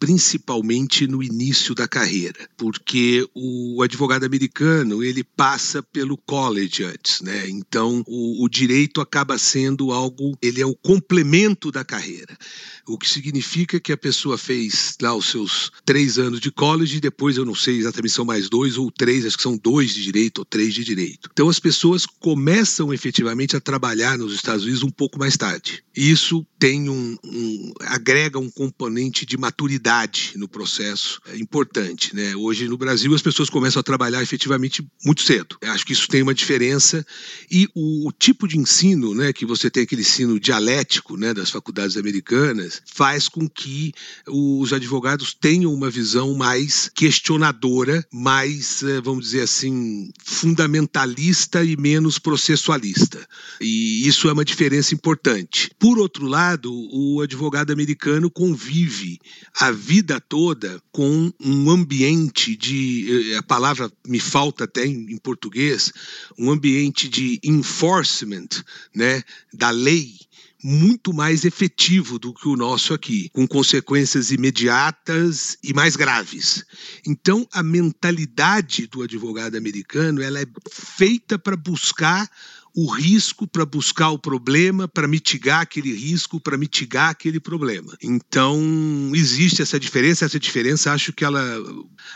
principalmente 0.00 1.06
no 1.06 1.22
início 1.22 1.74
da 1.74 1.86
carreira, 1.86 2.48
porque 2.56 3.28
o 3.34 3.82
advogado 3.82 4.24
americano 4.24 5.04
ele 5.04 5.22
passa 5.22 5.82
pelo 5.82 6.16
college 6.16 6.82
antes, 6.82 7.20
né? 7.20 7.48
Então 7.50 8.02
o, 8.08 8.42
o 8.42 8.48
direito 8.48 9.02
acaba 9.02 9.36
sendo 9.36 9.92
algo, 9.92 10.36
ele 10.40 10.62
é 10.62 10.66
o 10.66 10.74
complemento 10.74 11.70
da 11.70 11.84
carreira 11.84 12.36
o 12.92 12.98
que 12.98 13.08
significa 13.08 13.78
que 13.78 13.92
a 13.92 13.96
pessoa 13.96 14.36
fez 14.36 14.96
lá 15.00 15.14
os 15.14 15.26
seus 15.26 15.70
três 15.84 16.18
anos 16.18 16.40
de 16.40 16.50
college 16.50 16.96
e 16.96 17.00
depois 17.00 17.36
eu 17.36 17.44
não 17.44 17.54
sei 17.54 17.78
exatamente 17.78 18.12
são 18.12 18.24
mais 18.24 18.48
dois 18.48 18.76
ou 18.76 18.90
três, 18.90 19.24
acho 19.24 19.36
que 19.36 19.42
são 19.42 19.56
dois 19.56 19.94
de 19.94 20.02
direito 20.02 20.38
ou 20.38 20.44
três 20.44 20.74
de 20.74 20.82
direito. 20.82 21.28
Então 21.32 21.48
as 21.48 21.60
pessoas 21.60 22.04
começam 22.06 22.92
efetivamente 22.92 23.56
a 23.56 23.60
trabalhar 23.60 24.18
nos 24.18 24.34
Estados 24.34 24.64
Unidos 24.64 24.82
um 24.82 24.90
pouco 24.90 25.18
mais 25.18 25.36
tarde. 25.36 25.84
Isso 25.94 26.44
tem 26.58 26.88
um, 26.88 27.16
um 27.24 27.72
agrega 27.80 28.38
um 28.38 28.50
componente 28.50 29.24
de 29.24 29.36
maturidade 29.36 29.89
no 30.36 30.48
processo 30.48 31.20
é 31.26 31.36
importante, 31.36 32.14
né? 32.14 32.36
Hoje 32.36 32.68
no 32.68 32.78
Brasil 32.78 33.12
as 33.12 33.22
pessoas 33.22 33.50
começam 33.50 33.80
a 33.80 33.82
trabalhar 33.82 34.22
efetivamente 34.22 34.86
muito 35.04 35.22
cedo. 35.22 35.56
Eu 35.60 35.72
acho 35.72 35.84
que 35.84 35.92
isso 35.92 36.06
tem 36.06 36.22
uma 36.22 36.32
diferença 36.32 37.04
e 37.50 37.68
o, 37.74 38.06
o 38.06 38.12
tipo 38.12 38.46
de 38.46 38.56
ensino, 38.56 39.12
né, 39.16 39.32
que 39.32 39.44
você 39.44 39.68
tem 39.68 39.82
aquele 39.82 40.02
ensino 40.02 40.38
dialético, 40.38 41.16
né, 41.16 41.34
das 41.34 41.50
faculdades 41.50 41.96
americanas 41.96 42.80
faz 42.86 43.28
com 43.28 43.48
que 43.48 43.92
os 44.28 44.72
advogados 44.72 45.34
tenham 45.34 45.74
uma 45.74 45.90
visão 45.90 46.34
mais 46.34 46.88
questionadora, 46.94 48.06
mais, 48.12 48.84
eh, 48.84 49.00
vamos 49.00 49.24
dizer 49.24 49.42
assim, 49.42 50.12
fundamentalista 50.24 51.64
e 51.64 51.76
menos 51.76 52.16
processualista. 52.16 53.26
E 53.60 54.06
isso 54.06 54.28
é 54.28 54.32
uma 54.32 54.44
diferença 54.44 54.94
importante. 54.94 55.68
Por 55.80 55.98
outro 55.98 56.26
lado, 56.26 56.70
o 56.92 57.20
advogado 57.20 57.72
americano 57.72 58.30
convive 58.30 59.18
a 59.58 59.79
vida 59.80 60.20
toda 60.20 60.80
com 60.92 61.32
um 61.40 61.70
ambiente 61.70 62.54
de. 62.54 63.32
Eh, 63.32 63.36
a 63.38 63.42
palavra 63.42 63.90
me 64.06 64.20
falta 64.20 64.64
até 64.64 64.84
em, 64.86 65.16
português, 65.16 65.90
um 66.38 66.50
ambiente 66.50 67.08
de 67.08 67.40
enforcement 67.42 68.48
né, 68.94 69.22
da 69.52 69.70
lei 69.70 70.14
muito 70.62 71.14
mais 71.14 71.46
efetivo 71.46 72.18
do 72.18 72.34
que 72.34 72.46
o 72.46 72.56
nosso 72.56 72.92
aqui, 72.92 73.30
com 73.30 73.48
consequências 73.48 74.30
imediatas 74.30 75.56
e 75.64 75.72
mais 75.72 75.96
graves. 75.96 76.62
Então, 77.06 77.48
a 77.50 77.62
mentalidade 77.62 78.86
do 78.86 79.02
advogado 79.02 79.56
americano 79.56 80.22
ela 80.22 80.38
é 80.38 80.46
feita 80.70 81.38
para 81.38 81.56
buscar 81.56 82.30
o 82.74 82.90
risco 82.90 83.46
para 83.46 83.64
buscar 83.64 84.10
o 84.10 84.18
problema, 84.18 84.86
para 84.86 85.08
mitigar 85.08 85.60
aquele 85.60 85.92
risco, 85.92 86.40
para 86.40 86.56
mitigar 86.56 87.10
aquele 87.10 87.40
problema. 87.40 87.96
Então, 88.02 88.60
existe 89.14 89.62
essa 89.62 89.78
diferença, 89.78 90.24
essa 90.24 90.38
diferença 90.38 90.92
acho 90.92 91.12
que 91.12 91.24
ela 91.24 91.42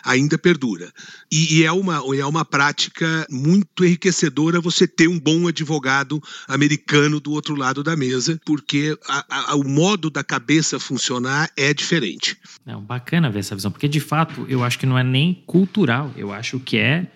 ainda 0.05 0.39
perdura. 0.39 0.93
E, 1.31 1.59
e 1.59 1.65
é, 1.65 1.73
uma, 1.73 2.03
é 2.17 2.25
uma 2.25 2.45
prática 2.45 3.27
muito 3.31 3.85
enriquecedora 3.85 4.61
você 4.61 4.87
ter 4.87 5.09
um 5.09 5.19
bom 5.19 5.49
advogado 5.49 6.23
americano 6.49 7.21
do 7.21 7.33
outro 7.33 7.55
lado 7.57 7.83
da 7.83 7.97
mesa, 7.97 8.41
porque 8.45 8.97
a, 9.09 9.53
a, 9.53 9.57
o 9.57 9.65
modo 9.65 10.11
da 10.11 10.23
cabeça 10.23 10.79
funcionar 10.79 11.51
é 11.57 11.75
diferente. 11.75 12.37
É 12.67 12.75
bacana 12.77 13.31
ver 13.31 13.41
essa 13.41 13.55
visão, 13.55 13.71
porque 13.71 13.89
de 13.89 14.01
fato 14.01 14.47
eu 14.49 14.63
acho 14.63 14.79
que 14.79 14.87
não 14.87 14.99
é 14.99 15.03
nem 15.03 15.43
cultural, 15.47 16.13
eu 16.17 16.33
acho 16.33 16.59
que 16.61 16.77
é 16.77 17.07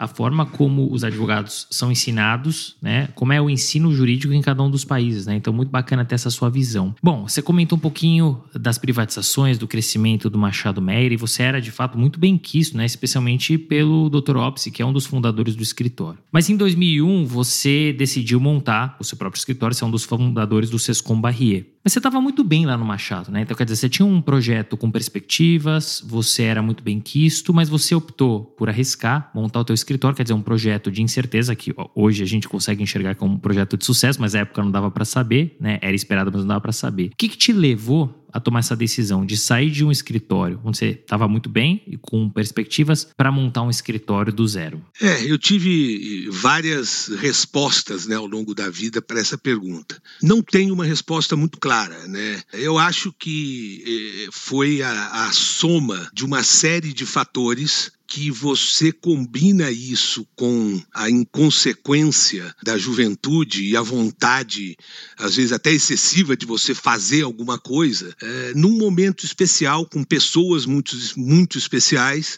a 0.00 0.08
forma 0.08 0.46
como 0.46 0.90
os 0.90 1.04
advogados 1.04 1.66
são 1.70 1.92
ensinados, 1.92 2.74
né? 2.80 3.08
Como 3.14 3.34
é 3.34 3.40
o 3.40 3.50
ensino 3.50 3.92
jurídico 3.92 4.32
em 4.32 4.40
cada 4.40 4.62
um 4.62 4.70
dos 4.70 4.82
países, 4.82 5.26
né? 5.26 5.36
Então, 5.36 5.52
muito 5.52 5.68
bacana 5.68 6.06
ter 6.06 6.14
essa 6.14 6.30
sua 6.30 6.48
visão. 6.48 6.94
Bom, 7.02 7.28
você 7.28 7.42
comentou 7.42 7.76
um 7.76 7.80
pouquinho 7.80 8.42
das 8.54 8.78
privatizações, 8.78 9.58
do 9.58 9.68
crescimento 9.68 10.30
do 10.30 10.38
Machado 10.38 10.80
Meyer, 10.80 11.12
e 11.12 11.18
você 11.18 11.42
era 11.42 11.60
de 11.60 11.70
fato 11.70 11.98
muito 11.98 12.18
bem 12.18 12.38
quisto, 12.38 12.78
né? 12.78 12.86
Especialmente 12.86 13.58
pelo 13.58 14.08
Dr. 14.08 14.38
Opsi, 14.38 14.70
que 14.70 14.80
é 14.80 14.86
um 14.86 14.92
dos 14.92 15.04
fundadores 15.04 15.54
do 15.54 15.62
escritório. 15.62 16.18
Mas 16.32 16.48
em 16.48 16.56
2001, 16.56 17.26
você 17.26 17.92
decidiu 17.92 18.40
montar 18.40 18.96
o 18.98 19.04
seu 19.04 19.18
próprio 19.18 19.38
escritório, 19.38 19.76
você 19.76 19.84
é 19.84 19.86
um 19.86 19.90
dos 19.90 20.04
fundadores 20.04 20.70
do 20.70 20.78
Sescom 20.78 21.20
Barrier. 21.20 21.66
Mas 21.82 21.94
você 21.94 21.98
estava 21.98 22.20
muito 22.20 22.44
bem 22.44 22.66
lá 22.66 22.76
no 22.76 22.84
Machado, 22.84 23.30
né? 23.30 23.40
Então, 23.40 23.56
quer 23.56 23.64
dizer, 23.64 23.76
você 23.76 23.88
tinha 23.88 24.04
um 24.04 24.20
projeto 24.20 24.76
com 24.76 24.90
perspectivas, 24.90 26.02
você 26.06 26.42
era 26.42 26.60
muito 26.60 26.82
bem 26.82 27.00
quisto, 27.00 27.54
mas 27.54 27.70
você 27.70 27.94
optou 27.94 28.44
por 28.44 28.68
arriscar, 28.68 29.30
montar 29.34 29.60
o 29.60 29.64
teu 29.64 29.74
escritório, 29.74 29.89
quer 29.98 30.22
dizer, 30.22 30.34
um 30.34 30.42
projeto 30.42 30.90
de 30.90 31.02
incerteza 31.02 31.54
que 31.54 31.74
hoje 31.94 32.22
a 32.22 32.26
gente 32.26 32.48
consegue 32.48 32.82
enxergar 32.82 33.14
como 33.14 33.34
um 33.34 33.38
projeto 33.38 33.76
de 33.76 33.84
sucesso, 33.84 34.20
mas 34.20 34.34
na 34.34 34.40
época 34.40 34.62
não 34.62 34.70
dava 34.70 34.90
para 34.90 35.04
saber, 35.04 35.56
né? 35.60 35.78
Era 35.80 35.94
esperado, 35.94 36.30
mas 36.32 36.42
não 36.42 36.48
dava 36.48 36.60
para 36.60 36.72
saber. 36.72 37.10
O 37.12 37.16
que, 37.16 37.28
que 37.28 37.36
te 37.36 37.52
levou 37.52 38.20
a 38.32 38.40
tomar 38.40 38.60
essa 38.60 38.76
decisão 38.76 39.26
de 39.26 39.36
sair 39.36 39.70
de 39.70 39.84
um 39.84 39.90
escritório 39.90 40.60
onde 40.64 40.78
você 40.78 40.86
estava 40.90 41.26
muito 41.26 41.48
bem 41.48 41.82
e 41.86 41.96
com 41.96 42.30
perspectivas 42.30 43.08
para 43.16 43.32
montar 43.32 43.62
um 43.62 43.70
escritório 43.70 44.32
do 44.32 44.46
zero? 44.46 44.82
É, 45.00 45.24
eu 45.30 45.38
tive 45.38 46.28
várias 46.30 47.08
respostas 47.20 48.06
né, 48.06 48.16
ao 48.16 48.26
longo 48.26 48.54
da 48.54 48.70
vida 48.70 49.02
para 49.02 49.20
essa 49.20 49.36
pergunta. 49.36 50.00
Não 50.22 50.42
tem 50.42 50.70
uma 50.70 50.84
resposta 50.84 51.36
muito 51.36 51.58
clara. 51.58 52.06
Né? 52.06 52.40
Eu 52.52 52.78
acho 52.78 53.12
que 53.12 53.82
eh, 54.26 54.28
foi 54.32 54.82
a, 54.82 55.26
a 55.26 55.32
soma 55.32 56.08
de 56.12 56.24
uma 56.24 56.42
série 56.42 56.92
de 56.92 57.04
fatores 57.04 57.92
que 58.10 58.28
você 58.28 58.90
combina 58.90 59.70
isso 59.70 60.26
com 60.34 60.82
a 60.92 61.08
inconsequência 61.08 62.52
da 62.60 62.76
juventude 62.76 63.62
e 63.62 63.76
a 63.76 63.82
vontade, 63.82 64.76
às 65.16 65.36
vezes 65.36 65.52
até 65.52 65.72
excessiva, 65.72 66.36
de 66.36 66.44
você 66.44 66.74
fazer 66.74 67.22
alguma 67.22 67.56
coisa, 67.56 68.12
é, 68.20 68.52
num 68.56 68.76
momento 68.76 69.24
especial, 69.24 69.86
com 69.86 70.02
pessoas 70.02 70.66
muito, 70.66 70.96
muito 71.16 71.56
especiais, 71.56 72.36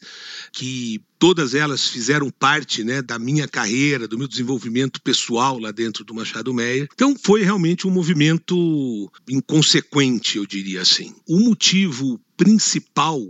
que 0.52 1.00
todas 1.18 1.54
elas 1.54 1.88
fizeram 1.88 2.30
parte 2.30 2.84
né, 2.84 3.00
da 3.00 3.18
minha 3.18 3.48
carreira, 3.48 4.06
do 4.06 4.18
meu 4.18 4.28
desenvolvimento 4.28 5.00
pessoal 5.00 5.58
lá 5.58 5.70
dentro 5.70 6.04
do 6.04 6.12
Machado 6.12 6.52
Meia. 6.52 6.86
Então 6.92 7.16
foi 7.16 7.44
realmente 7.44 7.86
um 7.86 7.90
movimento 7.90 9.10
inconsequente, 9.26 10.36
eu 10.36 10.44
diria 10.44 10.82
assim. 10.82 11.14
O 11.26 11.40
motivo 11.40 12.20
principal 12.36 13.20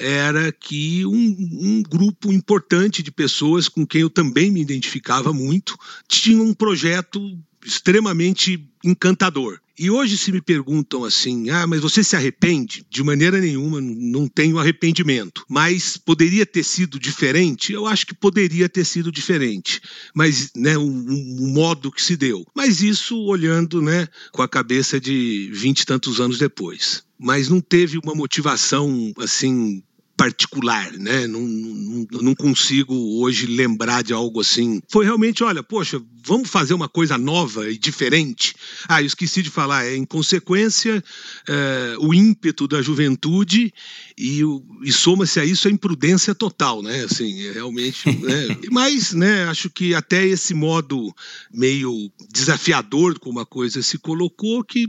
era 0.00 0.50
que 0.50 1.04
um, 1.04 1.12
um, 1.12 1.82
grupo 1.82 2.32
importante 2.32 3.02
de 3.02 3.10
pessoas 3.10 3.68
com 3.68 3.86
quem 3.86 4.00
eu 4.00 4.10
também 4.10 4.50
me 4.50 4.60
identificava 4.60 5.32
muito 5.32 5.78
tinha 6.08 6.42
um 6.42 6.54
projeto 6.54 7.38
extremamente 7.64 8.66
encantador. 8.82 9.60
E 9.78 9.90
hoje 9.90 10.18
se 10.18 10.30
me 10.30 10.42
perguntam 10.42 11.04
assim: 11.04 11.48
"Ah, 11.48 11.66
mas 11.66 11.80
você 11.80 12.04
se 12.04 12.14
arrepende?" 12.14 12.84
De 12.90 13.02
maneira 13.02 13.40
nenhuma, 13.40 13.80
não 13.80 14.28
tenho 14.28 14.58
arrependimento. 14.58 15.44
Mas 15.48 15.96
poderia 15.96 16.44
ter 16.44 16.62
sido 16.64 16.98
diferente? 16.98 17.72
Eu 17.72 17.86
acho 17.86 18.06
que 18.06 18.14
poderia 18.14 18.68
ter 18.68 18.84
sido 18.84 19.10
diferente. 19.10 19.80
Mas, 20.14 20.52
né, 20.54 20.76
o, 20.76 20.86
modo 20.86 21.90
que 21.90 22.02
se 22.02 22.14
deu. 22.14 22.46
Mas 22.54 22.82
isso 22.82 23.18
olhando, 23.24 23.80
né, 23.80 24.06
com 24.32 24.42
a 24.42 24.48
cabeça 24.48 25.00
de 25.00 25.50
vinte 25.52 25.80
e 25.80 25.86
tantos 25.86 26.20
anos 26.20 26.38
depois. 26.38 27.02
Mas 27.18 27.48
não 27.48 27.60
teve 27.60 27.98
uma 27.98 28.14
motivação 28.14 29.12
assim 29.18 29.82
particular, 30.20 30.92
né? 30.98 31.26
Não, 31.26 31.40
não, 31.40 32.06
não, 32.20 32.34
consigo 32.34 32.94
hoje 33.22 33.46
lembrar 33.46 34.02
de 34.02 34.12
algo 34.12 34.42
assim. 34.42 34.82
Foi 34.86 35.06
realmente, 35.06 35.42
olha, 35.42 35.62
poxa, 35.62 35.98
vamos 36.22 36.50
fazer 36.50 36.74
uma 36.74 36.90
coisa 36.90 37.16
nova 37.16 37.70
e 37.70 37.78
diferente. 37.78 38.54
Ah, 38.86 39.00
eu 39.00 39.06
esqueci 39.06 39.42
de 39.42 39.48
falar, 39.48 39.86
é 39.86 39.96
em 39.96 40.04
consequência 40.04 41.02
é, 41.48 41.96
o 42.00 42.12
ímpeto 42.12 42.68
da 42.68 42.82
juventude 42.82 43.72
e, 44.18 44.42
e 44.82 44.92
soma-se 44.92 45.40
a 45.40 45.44
isso 45.46 45.66
a 45.68 45.70
imprudência 45.70 46.34
total, 46.34 46.82
né? 46.82 47.04
Assim, 47.04 47.46
é 47.46 47.52
realmente. 47.52 48.06
né? 48.06 48.58
Mas, 48.70 49.14
né? 49.14 49.44
Acho 49.44 49.70
que 49.70 49.94
até 49.94 50.26
esse 50.26 50.52
modo 50.52 51.14
meio 51.50 52.12
desafiador 52.30 53.18
como 53.18 53.40
a 53.40 53.46
coisa 53.46 53.82
se 53.82 53.96
colocou 53.96 54.62
que 54.62 54.86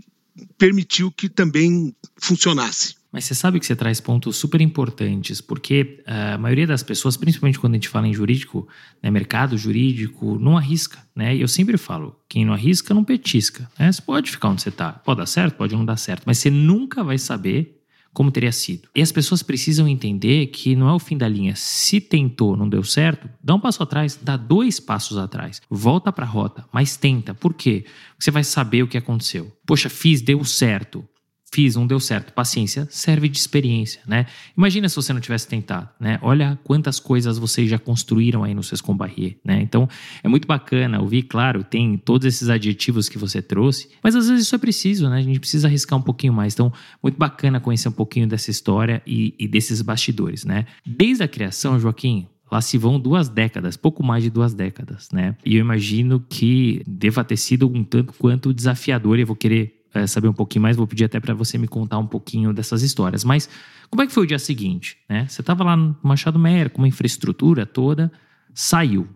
permitiu 0.58 1.10
que 1.10 1.30
também 1.30 1.96
funcionasse. 2.17 2.96
Mas 3.12 3.26
você 3.26 3.36
sabe 3.36 3.60
que 3.60 3.65
você 3.65 3.76
traz 3.76 4.00
pontos 4.00 4.38
super 4.38 4.62
importantes, 4.62 5.41
porque 5.41 6.02
a 6.06 6.38
maioria 6.38 6.65
das 6.65 6.82
pessoas, 6.82 7.17
principalmente 7.17 7.60
quando 7.60 7.74
a 7.74 7.76
gente 7.76 7.89
fala 7.89 8.08
em 8.08 8.13
jurídico, 8.13 8.67
né, 9.04 9.12
mercado 9.12 9.58
jurídico, 9.58 10.39
não 10.39 10.58
arrisca, 10.58 11.00
né? 11.13 11.36
E 11.36 11.41
eu 11.41 11.47
sempre 11.47 11.78
falo, 11.78 12.15
quem 12.30 12.45
não 12.45 12.54
arrisca 12.54 12.93
não 12.93 13.04
petisca, 13.04 13.69
né? 13.78 13.91
Você 13.91 14.02
pode 14.02 14.32
ficar 14.32 14.47
onde 14.50 14.62
você 14.62 14.69
está, 14.69 14.93
pode 14.93 15.19
dar 15.19 15.26
certo, 15.26 15.56
pode 15.56 15.76
não 15.76 15.84
dar 15.84 15.97
certo, 15.97 16.24
mas 16.26 16.38
você 16.38 16.50
nunca 16.50 17.04
vai 17.04 17.17
saber 17.17 17.82
como 18.13 18.32
teria 18.32 18.52
sido. 18.52 18.89
E 18.95 19.02
as 19.02 19.12
pessoas 19.12 19.41
precisam 19.41 19.88
entender 19.88 20.47
que 20.47 20.76
não 20.76 20.89
é 20.89 20.93
o 20.93 21.00
fim 21.00 21.17
da 21.17 21.28
linha. 21.28 21.54
Se 21.56 22.02
tentou, 22.02 22.58
não 22.58 22.67
deu 22.67 22.84
certo, 22.84 23.30
dá 23.41 23.56
um 23.56 23.60
passo 23.60 23.82
atrás, 23.84 24.19
dá 24.21 24.36
dois 24.36 24.80
passos 24.80 25.17
atrás, 25.17 25.62
volta 25.69 26.12
para 26.12 26.26
a 26.26 26.30
rota, 26.30 26.65
mas 26.71 26.97
tenta. 26.97 27.34
Por 27.34 27.54
quê? 27.54 27.86
Você 28.19 28.32
vai 28.32 28.43
saber 28.43 28.84
o 28.84 28.88
que 28.88 28.97
aconteceu. 28.97 29.52
Poxa, 29.65 29.89
fiz, 29.89 30.21
deu 30.21 30.43
certo 30.43 31.06
fiz, 31.54 31.76
não 31.76 31.86
deu 31.86 32.00
certo. 32.00 32.34
Paciência 32.34 32.88
serve 32.90 33.28
de 33.28 33.38
experiência, 33.38 34.02
né? 34.08 34.26
Imagina 34.58 34.88
se 34.88 34.96
você 34.96 35.12
não 35.12 35.20
tivesse 35.20 35.48
tentado, 35.48 35.90
né? 36.00 36.18
Olha 36.22 36.58
quantas 36.64 37.00
coisas 37.00 37.38
vocês 37.38 37.70
já 37.70 37.78
construíram 37.78 38.44
aí 38.44 38.54
no 38.54 38.64
Sescom 38.64 38.96
Barrier, 38.96 39.38
né? 39.44 39.62
Então, 39.62 39.88
é 40.24 40.28
muito 40.28 40.48
bacana 40.48 41.02
ouvir, 41.02 41.24
claro, 41.24 41.64
tem 41.64 41.98
todos 41.98 42.26
esses 42.26 42.50
adjetivos 42.50 43.10
que 43.10 43.18
você 43.18 43.42
trouxe, 43.42 43.90
mas 44.02 44.16
às 44.16 44.30
vezes 44.30 44.46
isso 44.46 44.56
é 44.56 44.58
preciso, 44.58 45.10
né? 45.10 45.18
A 45.18 45.22
gente 45.22 45.40
precisa 45.40 45.68
arriscar 45.68 46.00
um 46.00 46.02
pouquinho 46.02 46.34
mais. 46.34 46.54
Então, 46.54 46.72
muito 47.04 47.18
bacana 47.18 47.60
conhecer 47.60 47.90
um 47.90 47.94
pouquinho 47.94 48.28
dessa 48.28 48.50
história 48.50 49.02
e, 49.06 49.36
e 49.38 49.48
desses 49.48 49.82
bastidores, 49.82 50.46
né? 50.46 50.66
Desde 50.86 51.24
a 51.24 51.28
criação, 51.28 51.80
Joaquim, 51.80 52.28
Lá 52.52 52.60
se 52.60 52.78
vão 52.78 53.00
duas 53.00 53.30
décadas, 53.30 53.78
pouco 53.78 54.04
mais 54.04 54.22
de 54.24 54.30
duas 54.30 54.54
décadas, 54.54 55.08
né? 55.14 55.38
E 55.46 55.56
eu 55.56 55.62
imagino 55.62 56.20
que 56.20 56.84
deva 56.86 57.24
ter 57.24 57.38
sido 57.38 57.66
um 57.66 57.82
tanto 57.82 58.12
quanto 58.16 58.54
desafiador, 58.54 59.18
e 59.18 59.22
eu 59.22 59.28
vou 59.28 59.38
querer 59.38 59.81
é, 59.93 60.08
saber 60.08 60.27
um 60.27 60.34
pouquinho 60.34 60.63
mais, 60.63 60.77
vou 60.77 60.88
pedir 60.88 61.06
até 61.06 61.19
para 61.19 61.34
você 61.34 61.58
me 61.58 61.67
contar 61.67 61.97
um 61.97 62.08
pouquinho 62.08 62.54
dessas 62.54 62.82
histórias. 62.82 63.23
Mas 63.23 63.49
como 63.89 64.01
é 64.01 64.08
que 64.08 64.13
foi 64.13 64.23
o 64.23 64.27
dia 64.27 64.39
seguinte? 64.39 64.97
Né? 65.10 65.27
Você 65.27 65.41
estava 65.41 65.63
lá 65.63 65.75
no 65.75 65.95
Machado 66.01 66.39
Meyer 66.39 66.69
com 66.69 66.80
uma 66.80 66.88
infraestrutura 66.88 67.65
toda, 67.65 68.12
saiu, 68.54 69.08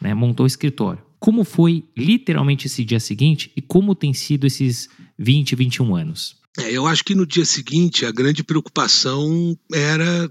né? 0.00 0.12
montou 0.14 0.44
o 0.44 0.46
escritório. 0.46 1.02
Como 1.18 1.44
foi 1.44 1.84
literalmente 1.96 2.66
esse 2.66 2.84
dia 2.84 3.00
seguinte 3.00 3.50
e 3.56 3.62
como 3.62 3.94
tem 3.94 4.12
sido 4.12 4.46
esses 4.46 4.88
20, 5.18 5.54
21 5.54 5.96
anos? 5.96 6.36
É, 6.58 6.70
eu 6.70 6.86
acho 6.86 7.04
que 7.04 7.14
no 7.14 7.26
dia 7.26 7.44
seguinte 7.44 8.04
a 8.04 8.12
grande 8.12 8.44
preocupação 8.44 9.56
era 9.72 10.30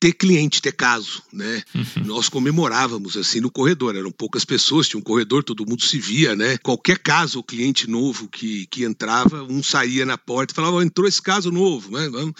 ter 0.00 0.12
cliente, 0.12 0.62
ter 0.62 0.72
caso, 0.72 1.22
né? 1.32 1.62
Uhum. 1.74 2.04
Nós 2.04 2.28
comemorávamos 2.28 3.16
assim 3.16 3.40
no 3.40 3.50
corredor, 3.50 3.96
eram 3.96 4.12
poucas 4.12 4.44
pessoas, 4.44 4.86
tinha 4.86 4.98
um 4.98 5.02
corredor, 5.02 5.42
todo 5.42 5.66
mundo 5.66 5.82
se 5.82 5.98
via, 5.98 6.36
né? 6.36 6.56
Qualquer 6.58 6.98
caso, 6.98 7.40
o 7.40 7.42
cliente 7.42 7.90
novo 7.90 8.28
que, 8.28 8.66
que 8.66 8.84
entrava, 8.84 9.42
um 9.42 9.62
saía 9.62 10.06
na 10.06 10.16
porta 10.16 10.52
e 10.52 10.54
falava, 10.54 10.76
oh, 10.76 10.82
entrou 10.82 11.08
esse 11.08 11.20
caso 11.20 11.50
novo, 11.50 11.90
né? 11.90 12.08
Vamos, 12.10 12.34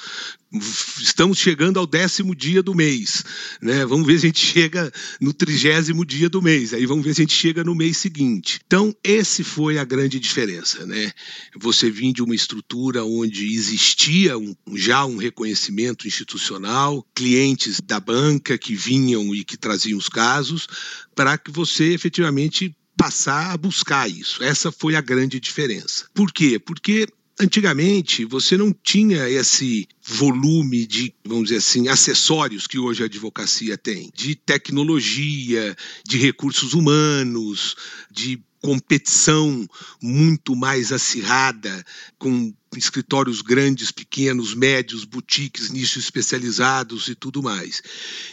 estamos 0.52 1.38
chegando 1.38 1.78
ao 1.78 1.86
décimo 1.86 2.34
dia 2.34 2.62
do 2.62 2.74
mês, 2.74 3.22
né? 3.60 3.84
Vamos 3.84 4.06
ver 4.06 4.18
se 4.18 4.26
a 4.26 4.28
gente 4.28 4.44
chega 4.44 4.90
no 5.20 5.32
trigésimo 5.32 6.04
dia 6.04 6.28
do 6.28 6.40
mês, 6.40 6.72
aí 6.72 6.86
vamos 6.86 7.04
ver 7.04 7.14
se 7.14 7.20
a 7.20 7.24
gente 7.24 7.34
chega 7.34 7.62
no 7.62 7.74
mês 7.74 7.98
seguinte. 7.98 8.60
Então, 8.66 8.94
esse 9.04 9.44
foi 9.44 9.78
a 9.78 9.84
grande 9.84 10.18
diferença, 10.18 10.86
né? 10.86 11.12
Você 11.56 11.90
vinha 11.90 12.12
de 12.12 12.22
uma 12.22 12.34
estrutura 12.34 13.04
onde 13.04 13.52
existia 13.52 14.38
um, 14.38 14.54
já 14.74 15.04
um 15.04 15.18
reconhecimento 15.18 16.06
institucional, 16.06 17.06
clientes 17.14 17.80
da 17.80 18.00
banca 18.00 18.56
que 18.56 18.74
vinham 18.74 19.34
e 19.34 19.44
que 19.44 19.56
traziam 19.56 19.98
os 19.98 20.08
casos, 20.08 20.66
para 21.14 21.36
que 21.36 21.50
você 21.50 21.92
efetivamente 21.92 22.74
passar 22.96 23.52
a 23.52 23.56
buscar 23.56 24.10
isso. 24.10 24.42
Essa 24.42 24.72
foi 24.72 24.96
a 24.96 25.00
grande 25.00 25.38
diferença. 25.38 26.06
Por 26.12 26.32
quê? 26.32 26.58
Porque 26.58 27.06
Antigamente, 27.40 28.24
você 28.24 28.56
não 28.56 28.72
tinha 28.72 29.28
esse 29.28 29.86
volume 30.04 30.84
de, 30.84 31.14
vamos 31.24 31.44
dizer 31.44 31.58
assim, 31.58 31.86
acessórios 31.86 32.66
que 32.66 32.80
hoje 32.80 33.04
a 33.04 33.06
advocacia 33.06 33.78
tem, 33.78 34.10
de 34.12 34.34
tecnologia, 34.34 35.76
de 36.04 36.18
recursos 36.18 36.74
humanos, 36.74 37.76
de 38.10 38.42
competição 38.60 39.68
muito 40.00 40.54
mais 40.56 40.92
acirrada, 40.92 41.84
com 42.18 42.52
escritórios 42.76 43.40
grandes, 43.40 43.90
pequenos, 43.90 44.54
médios, 44.54 45.04
boutiques, 45.04 45.70
nichos 45.70 46.04
especializados 46.04 47.08
e 47.08 47.14
tudo 47.14 47.42
mais. 47.42 47.80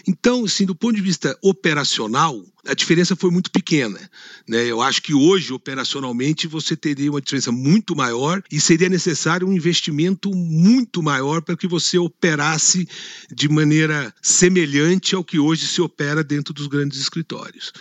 Então, 0.05 0.43
assim, 0.43 0.65
do 0.65 0.75
ponto 0.75 0.95
de 0.95 1.01
vista 1.01 1.37
operacional, 1.41 2.43
a 2.67 2.73
diferença 2.73 3.15
foi 3.15 3.31
muito 3.31 3.49
pequena. 3.49 3.99
Né? 4.47 4.65
Eu 4.65 4.81
acho 4.81 5.01
que 5.01 5.13
hoje, 5.13 5.53
operacionalmente, 5.53 6.47
você 6.47 6.75
teria 6.75 7.11
uma 7.11 7.21
diferença 7.21 7.51
muito 7.51 7.95
maior 7.95 8.43
e 8.51 8.59
seria 8.59 8.89
necessário 8.89 9.47
um 9.47 9.53
investimento 9.53 10.33
muito 10.33 11.01
maior 11.01 11.41
para 11.41 11.55
que 11.55 11.67
você 11.67 11.97
operasse 11.97 12.87
de 13.31 13.47
maneira 13.47 14.13
semelhante 14.21 15.15
ao 15.15 15.23
que 15.23 15.39
hoje 15.39 15.67
se 15.67 15.81
opera 15.81 16.23
dentro 16.23 16.53
dos 16.53 16.67
grandes 16.67 16.99
escritórios. 16.99 17.71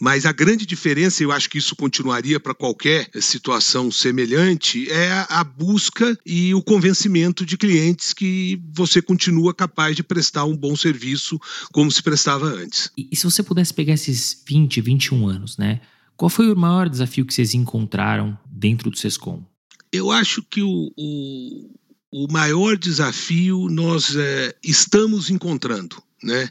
Mas 0.00 0.24
a 0.24 0.32
grande 0.32 0.64
diferença, 0.64 1.22
eu 1.22 1.32
acho 1.32 1.50
que 1.50 1.58
isso 1.58 1.74
continuaria 1.74 2.38
para 2.38 2.54
qualquer 2.54 3.10
situação 3.20 3.90
semelhante, 3.90 4.90
é 4.90 5.26
a 5.28 5.42
busca 5.42 6.16
e 6.24 6.54
o 6.54 6.62
convencimento 6.62 7.44
de 7.44 7.56
clientes 7.56 8.12
que 8.12 8.62
você 8.72 9.02
continua 9.02 9.52
capaz 9.52 9.96
de 9.96 10.04
prestar 10.04 10.44
um 10.44 10.56
bom 10.56 10.76
serviço 10.76 11.40
como 11.72 11.90
se 11.90 12.02
prestava 12.02 12.46
antes. 12.46 12.90
E, 12.96 13.08
e 13.10 13.16
se 13.16 13.24
você 13.24 13.42
pudesse 13.42 13.74
pegar 13.74 13.94
esses 13.94 14.42
20, 14.46 14.80
21 14.80 15.26
anos, 15.26 15.58
né? 15.58 15.80
Qual 16.16 16.28
foi 16.28 16.52
o 16.52 16.56
maior 16.56 16.88
desafio 16.88 17.24
que 17.24 17.34
vocês 17.34 17.54
encontraram 17.54 18.38
dentro 18.50 18.90
do 18.90 18.98
Sescom? 18.98 19.44
Eu 19.92 20.10
acho 20.10 20.42
que 20.42 20.62
o, 20.62 20.92
o, 20.96 21.70
o 22.10 22.32
maior 22.32 22.76
desafio 22.76 23.68
nós 23.68 24.14
é, 24.16 24.54
estamos 24.62 25.30
encontrando 25.30 26.02
né? 26.22 26.48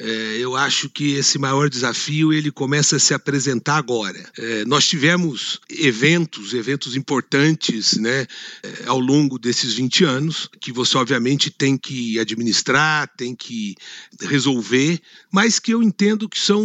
É, 0.00 0.36
eu 0.38 0.56
acho 0.56 0.88
que 0.88 1.14
esse 1.14 1.38
maior 1.38 1.68
desafio 1.68 2.32
ele 2.32 2.50
começa 2.50 2.96
a 2.96 3.00
se 3.00 3.12
apresentar 3.12 3.76
agora. 3.76 4.18
É, 4.38 4.64
nós 4.64 4.86
tivemos 4.86 5.60
eventos, 5.68 6.54
eventos 6.54 6.96
importantes, 6.96 7.98
né, 7.98 8.26
é, 8.62 8.84
ao 8.86 8.98
longo 8.98 9.38
desses 9.38 9.74
20 9.74 10.04
anos, 10.04 10.48
que 10.60 10.72
você 10.72 10.96
obviamente 10.96 11.50
tem 11.50 11.76
que 11.76 12.18
administrar, 12.18 13.08
tem 13.16 13.34
que 13.34 13.74
resolver, 14.20 15.00
mas 15.30 15.58
que 15.58 15.72
eu 15.72 15.82
entendo 15.82 16.28
que 16.28 16.40
são 16.40 16.62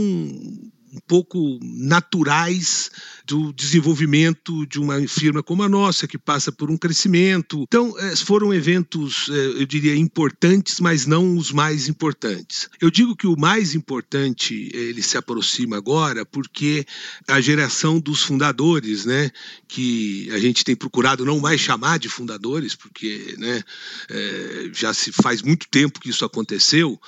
um 0.93 0.99
pouco 1.05 1.59
naturais 1.61 2.89
do 3.25 3.51
desenvolvimento 3.51 4.65
de 4.65 4.79
uma 4.79 5.05
firma 5.07 5.43
como 5.43 5.63
a 5.63 5.69
nossa, 5.69 6.07
que 6.07 6.17
passa 6.17 6.51
por 6.51 6.71
um 6.71 6.77
crescimento. 6.77 7.63
Então, 7.67 7.93
eh, 7.99 8.15
foram 8.15 8.53
eventos, 8.53 9.29
eh, 9.29 9.61
eu 9.61 9.65
diria, 9.65 9.95
importantes, 9.95 10.79
mas 10.79 11.05
não 11.05 11.35
os 11.35 11.51
mais 11.51 11.89
importantes. 11.89 12.69
Eu 12.79 12.89
digo 12.89 13.15
que 13.15 13.27
o 13.27 13.37
mais 13.37 13.75
importante 13.75 14.71
ele 14.73 15.01
se 15.01 15.17
aproxima 15.17 15.75
agora 15.75 16.25
porque 16.25 16.85
a 17.27 17.41
geração 17.41 17.99
dos 17.99 18.23
fundadores, 18.23 19.05
né, 19.05 19.29
que 19.67 20.29
a 20.31 20.39
gente 20.39 20.63
tem 20.63 20.75
procurado 20.75 21.25
não 21.25 21.39
mais 21.39 21.59
chamar 21.59 21.99
de 21.99 22.07
fundadores, 22.07 22.75
porque 22.75 23.35
né, 23.37 23.61
é, 24.09 24.69
já 24.73 24.93
se 24.93 25.11
faz 25.11 25.41
muito 25.41 25.67
tempo 25.67 25.99
que 25.99 26.09
isso 26.09 26.23
aconteceu, 26.23 26.99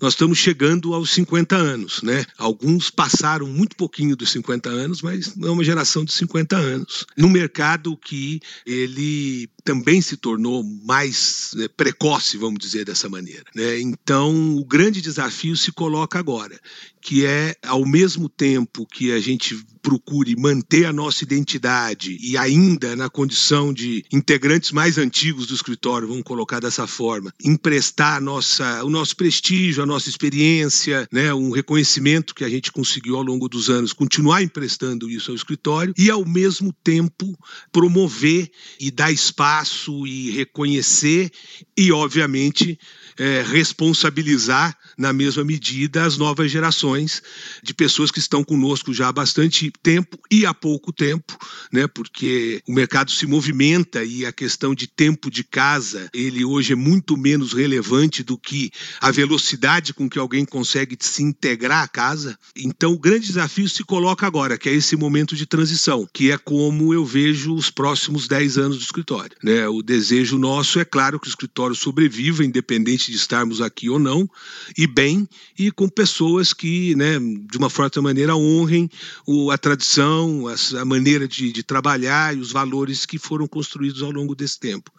nós 0.00 0.14
estamos 0.14 0.38
chegando 0.38 0.94
aos 0.94 1.10
50 1.10 1.54
anos. 1.54 2.02
Né? 2.02 2.24
Alguns 2.38 2.88
passaram 2.88 3.25
muito 3.46 3.76
pouquinho 3.76 4.16
dos 4.16 4.30
50 4.32 4.68
anos, 4.68 5.02
mas 5.02 5.34
é 5.36 5.50
uma 5.50 5.64
geração 5.64 6.04
de 6.04 6.12
50 6.12 6.56
anos. 6.56 7.06
No 7.16 7.28
mercado 7.28 7.96
que 7.96 8.40
ele 8.64 9.48
também 9.64 10.00
se 10.00 10.16
tornou 10.16 10.62
mais 10.84 11.50
né, 11.56 11.66
precoce, 11.68 12.36
vamos 12.36 12.58
dizer 12.58 12.84
dessa 12.84 13.08
maneira. 13.08 13.44
Né? 13.54 13.80
Então, 13.80 14.56
o 14.56 14.64
grande 14.64 15.00
desafio 15.00 15.56
se 15.56 15.72
coloca 15.72 16.18
agora, 16.18 16.58
que 17.00 17.26
é, 17.26 17.56
ao 17.64 17.84
mesmo 17.84 18.28
tempo 18.28 18.86
que 18.86 19.12
a 19.12 19.20
gente 19.20 19.60
procure 19.86 20.34
manter 20.34 20.84
a 20.84 20.92
nossa 20.92 21.22
identidade 21.22 22.18
e 22.20 22.36
ainda 22.36 22.96
na 22.96 23.08
condição 23.08 23.72
de 23.72 24.04
integrantes 24.12 24.72
mais 24.72 24.98
antigos 24.98 25.46
do 25.46 25.54
escritório, 25.54 26.08
vamos 26.08 26.24
colocar 26.24 26.58
dessa 26.58 26.88
forma, 26.88 27.32
emprestar 27.40 28.20
nossa, 28.20 28.82
o 28.82 28.90
nosso 28.90 29.14
prestígio, 29.14 29.84
a 29.84 29.86
nossa 29.86 30.08
experiência, 30.08 31.06
né, 31.12 31.32
um 31.32 31.52
reconhecimento 31.52 32.34
que 32.34 32.42
a 32.42 32.48
gente 32.48 32.72
conseguiu 32.72 33.14
ao 33.14 33.22
longo 33.22 33.48
dos 33.48 33.70
anos, 33.70 33.92
continuar 33.92 34.42
emprestando 34.42 35.08
isso 35.08 35.30
ao 35.30 35.36
escritório 35.36 35.94
e 35.96 36.10
ao 36.10 36.24
mesmo 36.24 36.72
tempo 36.82 37.38
promover 37.70 38.50
e 38.80 38.90
dar 38.90 39.12
espaço 39.12 40.04
e 40.04 40.32
reconhecer 40.32 41.30
e 41.76 41.92
obviamente 41.92 42.76
é, 43.16 43.44
responsabilizar 43.46 44.76
na 44.96 45.12
mesma 45.12 45.44
medida 45.44 46.04
as 46.04 46.16
novas 46.16 46.50
gerações 46.50 47.22
de 47.62 47.74
pessoas 47.74 48.10
que 48.10 48.18
estão 48.18 48.42
conosco 48.42 48.94
já 48.94 49.08
há 49.08 49.12
bastante 49.12 49.70
tempo 49.82 50.18
e 50.30 50.46
há 50.46 50.54
pouco 50.54 50.92
tempo, 50.92 51.36
né? 51.72 51.86
Porque 51.86 52.62
o 52.66 52.72
mercado 52.72 53.10
se 53.10 53.26
movimenta 53.26 54.02
e 54.02 54.24
a 54.24 54.32
questão 54.32 54.74
de 54.74 54.86
tempo 54.86 55.30
de 55.30 55.44
casa, 55.44 56.08
ele 56.14 56.44
hoje 56.44 56.72
é 56.72 56.76
muito 56.76 57.16
menos 57.16 57.52
relevante 57.52 58.22
do 58.22 58.38
que 58.38 58.70
a 59.00 59.10
velocidade 59.10 59.92
com 59.92 60.08
que 60.08 60.18
alguém 60.18 60.44
consegue 60.44 60.96
se 61.00 61.22
integrar 61.22 61.84
à 61.84 61.88
casa. 61.88 62.38
Então 62.54 62.92
o 62.92 62.98
grande 62.98 63.26
desafio 63.26 63.68
se 63.68 63.84
coloca 63.84 64.26
agora, 64.26 64.56
que 64.56 64.68
é 64.68 64.72
esse 64.72 64.96
momento 64.96 65.36
de 65.36 65.46
transição, 65.46 66.08
que 66.12 66.30
é 66.30 66.38
como 66.38 66.94
eu 66.94 67.04
vejo 67.04 67.54
os 67.54 67.70
próximos 67.70 68.26
10 68.26 68.58
anos 68.58 68.78
do 68.78 68.82
escritório, 68.82 69.36
né? 69.42 69.68
O 69.68 69.82
desejo 69.82 70.38
nosso 70.38 70.80
é 70.80 70.84
claro 70.84 71.20
que 71.20 71.28
o 71.28 71.30
escritório 71.30 71.74
sobreviva 71.74 72.44
independente 72.44 73.10
de 73.10 73.16
estarmos 73.16 73.60
aqui 73.60 73.88
ou 73.88 73.98
não, 73.98 74.28
e 74.76 74.85
bem, 74.86 75.28
e 75.58 75.70
com 75.70 75.88
pessoas 75.88 76.52
que, 76.52 76.94
né, 76.96 77.18
de 77.18 77.58
uma 77.58 77.70
forma 77.70 78.02
maneira 78.02 78.36
honrem 78.36 78.88
o, 79.26 79.50
a 79.50 79.58
tradição, 79.58 80.46
a, 80.48 80.80
a 80.80 80.84
maneira 80.84 81.26
de, 81.28 81.52
de, 81.52 81.62
trabalhar 81.62 82.36
e 82.36 82.40
os 82.40 82.52
valores 82.52 83.06
que 83.06 83.18
foram 83.18 83.46
construídos 83.46 84.02
ao 84.02 84.10
longo 84.10 84.34
desse 84.34 84.58
tempo. 84.58 84.90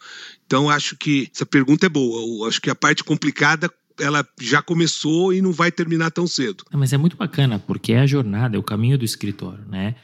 Então, 0.46 0.70
acho 0.70 0.96
que 0.96 1.30
essa 1.34 1.44
pergunta 1.44 1.86
é 1.86 1.88
boa. 1.88 2.22
Eu 2.22 2.48
acho 2.48 2.60
que 2.60 2.70
a 2.70 2.74
parte 2.74 3.04
complicada 3.04 3.70
ela 4.00 4.26
já 4.40 4.62
começou 4.62 5.32
e 5.32 5.42
não 5.42 5.52
vai 5.52 5.70
terminar 5.70 6.10
tão 6.10 6.26
cedo. 6.26 6.64
Mas 6.72 6.92
é 6.92 6.96
muito 6.96 7.16
bacana, 7.16 7.58
porque 7.58 7.92
é 7.92 8.00
a 8.00 8.06
jornada, 8.06 8.56
é 8.56 8.58
o 8.58 8.62
caminho 8.62 8.96
do 8.96 9.04
escritório, 9.04 9.64
né? 9.68 9.96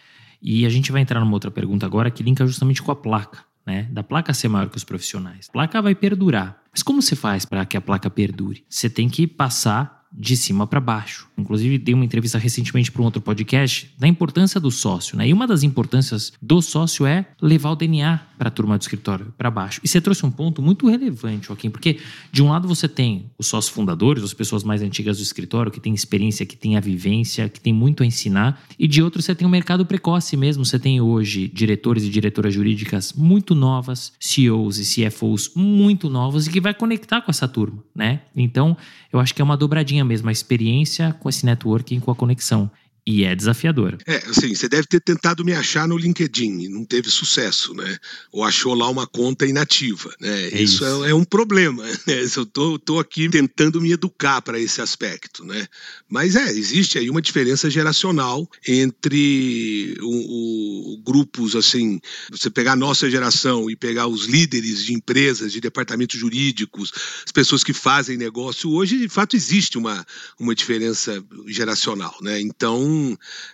E 0.43 0.67
a 0.67 0.69
gente 0.69 0.93
vai 0.93 1.01
entrar 1.01 1.21
numa 1.21 1.33
outra 1.33 1.51
pergunta 1.51 1.87
agora 1.87 2.11
que 2.11 2.23
linka 2.23 2.47
justamente 2.47 2.83
com 2.83 2.91
a 2.91 2.97
placa, 2.97 3.45
né? 3.67 3.89
Da 3.91 4.03
placa 4.03 4.35
ser 4.35 4.49
maior 4.49 4.69
que 4.69 4.77
os 4.77 4.85
profissionais. 4.85 5.49
A 5.49 5.53
placa 5.53 5.81
vai 5.81 5.95
perdurar. 5.95 6.64
Mas 6.75 6.83
como 6.83 7.01
você 7.01 7.15
faz 7.15 7.45
para 7.45 7.65
que 7.65 7.77
a 7.77 7.81
placa 7.81 8.11
perdure? 8.11 8.65
Você 8.69 8.91
tem 8.91 9.09
que 9.09 9.29
passar 9.29 10.05
de 10.13 10.37
cima 10.37 10.67
para 10.67 10.81
baixo. 10.81 11.31
Inclusive, 11.37 11.79
dei 11.79 11.95
uma 11.95 12.05
entrevista 12.05 12.39
recentemente 12.39 12.93
para 12.93 13.03
um 13.03 13.05
outro 13.05 13.21
podcast 13.21 13.91
da 13.99 14.07
importância 14.07 14.61
do 14.61 14.71
sócio, 14.71 15.17
né? 15.17 15.29
E 15.29 15.33
uma 15.33 15.47
das 15.47 15.63
importâncias 15.63 16.33
do 16.41 16.63
sócio 16.63 17.05
é 17.05 17.27
levar 17.43 17.71
o 17.71 17.77
DNA 17.77 18.21
para 18.39 18.49
a 18.49 18.51
turma 18.51 18.79
do 18.79 18.83
escritório 18.83 19.33
para 19.37 19.51
baixo. 19.51 19.81
E 19.83 19.89
você 19.89 20.01
trouxe 20.01 20.25
um 20.25 20.31
ponto 20.31 20.63
muito 20.63 20.89
relevante, 20.89 21.47
Joaquim, 21.47 21.71
porque 21.71 21.99
de 22.31 22.43
um 22.43 22.51
lado 22.51 22.69
você 22.69 22.89
tem 22.89 23.31
os 23.39 23.47
sócios 23.47 23.75
fundadores, 23.75 24.23
as 24.23 24.35
pessoas 24.35 24.63
mais 24.63 24.83
antigas 24.83 25.19
do 25.19 25.23
escritório, 25.23 25.73
que 25.73 25.81
têm 25.81 25.95
experiência, 25.95 26.47
que 26.47 26.57
têm 26.57 26.77
a 26.77 26.81
vivência, 26.81 27.49
que 27.49 27.61
têm 27.61 27.73
muito 27.73 28.03
a 28.03 28.07
ensinar, 28.07 28.63
e 28.79 28.87
de 28.87 29.03
outro 29.03 29.21
você 29.21 29.35
tem 29.35 29.47
o 29.47 29.49
um 29.49 29.51
mercado 29.51 29.85
precoce 29.85 30.37
mesmo. 30.37 30.65
Você 30.65 30.79
tem 30.79 31.01
hoje 31.01 31.49
diretores 31.49 32.05
e 32.05 32.09
diretoras 32.09 32.55
jurídicas 32.55 33.13
muito 33.13 33.55
novas, 33.55 34.13
CEOs 34.21 34.79
e 34.79 35.09
CFOs 35.09 35.51
muito 35.55 36.09
novos 36.09 36.47
e 36.47 36.51
que 36.51 36.61
vai 36.61 36.75
conectar 36.75 37.21
com 37.23 37.31
essa 37.31 37.49
turma, 37.49 37.83
né? 37.95 38.23
Então, 38.37 38.77
eu 39.13 39.21
acho 39.21 39.35
que 39.35 39.41
é 39.41 39.45
uma 39.45 39.57
dobradinha 39.57 40.05
mesmo, 40.05 40.29
a 40.29 40.33
experiência 40.33 41.13
com 41.25 41.31
esse 41.31 41.47
networking, 41.47 42.01
com 42.01 42.11
a 42.11 42.15
conexão. 42.15 42.71
E 43.07 43.25
é 43.25 43.35
desafiador. 43.35 43.99
É, 44.07 44.17
assim, 44.29 44.55
você 44.55 44.67
deve 44.67 44.87
ter 44.87 44.99
tentado 44.99 45.45
me 45.45 45.53
achar 45.53 45.87
no 45.87 45.99
LinkedIn 45.99 46.63
e 46.63 46.69
não 46.71 46.87
teve 46.87 47.11
sucesso, 47.11 47.75
né? 47.75 47.99
Ou 48.33 48.43
achou 48.43 48.73
lá 48.75 48.89
uma 48.89 49.07
conta 49.07 49.45
inativa, 49.45 50.11
né? 50.19 50.45
É 50.45 50.63
isso, 50.63 50.85
isso. 50.85 51.05
É, 51.05 51.11
é, 51.11 51.15
um 51.15 51.25
problema, 51.25 51.85
né? 52.07 52.25
Eu 52.35 52.47
tô, 52.47 52.79
tô 52.79 52.99
aqui 52.99 53.29
tentando 53.29 53.79
me 53.79 53.93
educar 53.93 54.41
para 54.41 54.59
esse 54.59 54.81
aspecto, 54.81 55.45
né? 55.45 55.67
Mas 56.09 56.35
é, 56.35 56.49
existe 56.49 56.99
aí 56.99 57.11
uma 57.11 57.21
diferença 57.21 57.69
geracional 57.69 58.49
entre 58.67 59.99
o, 60.01 60.95
o, 60.95 61.03
grupos, 61.03 61.55
assim, 61.55 62.01
você 62.31 62.49
pegar 62.49 62.73
a 62.73 62.77
nossa 62.77 63.11
geração 63.11 63.69
e 63.69 63.77
pegar 63.77 64.07
os 64.07 64.25
líderes 64.25 64.83
de 64.83 64.95
empresas, 64.95 65.53
de 65.53 65.61
departamentos 65.61 66.19
jurídicos, 66.19 66.91
as 67.27 67.33
pessoas 67.33 67.63
que 67.63 67.75
fazem 67.75 68.17
negócio 68.17 68.71
hoje, 68.71 68.99
de 68.99 69.09
fato 69.11 69.37
existe 69.37 69.77
uma, 69.77 70.07
uma 70.41 70.55
diferença 70.55 71.23
geracional, 71.47 72.17
né? 72.23 72.41
Então, 72.41 72.94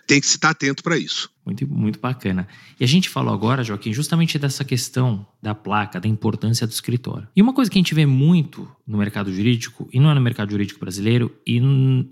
tem 0.07 0.19
que 0.19 0.27
se 0.27 0.35
estar 0.35 0.51
atento 0.51 0.83
para 0.83 0.97
isso. 0.97 1.29
Muito, 1.45 1.67
muito 1.67 1.99
bacana. 1.99 2.47
E 2.79 2.83
a 2.83 2.87
gente 2.87 3.09
falou 3.09 3.33
agora, 3.33 3.63
Joaquim, 3.63 3.91
justamente 3.91 4.37
dessa 4.37 4.63
questão 4.63 5.25
da 5.41 5.55
placa, 5.55 5.99
da 5.99 6.07
importância 6.07 6.67
do 6.67 6.71
escritório. 6.71 7.27
E 7.35 7.41
uma 7.41 7.53
coisa 7.53 7.69
que 7.69 7.77
a 7.77 7.81
gente 7.81 7.95
vê 7.95 8.05
muito 8.05 8.67
no 8.85 8.97
mercado 8.97 9.33
jurídico, 9.33 9.89
e 9.91 9.99
não 9.99 10.11
é 10.11 10.13
no 10.13 10.21
mercado 10.21 10.51
jurídico 10.51 10.79
brasileiro, 10.79 11.35
e, 11.45 11.59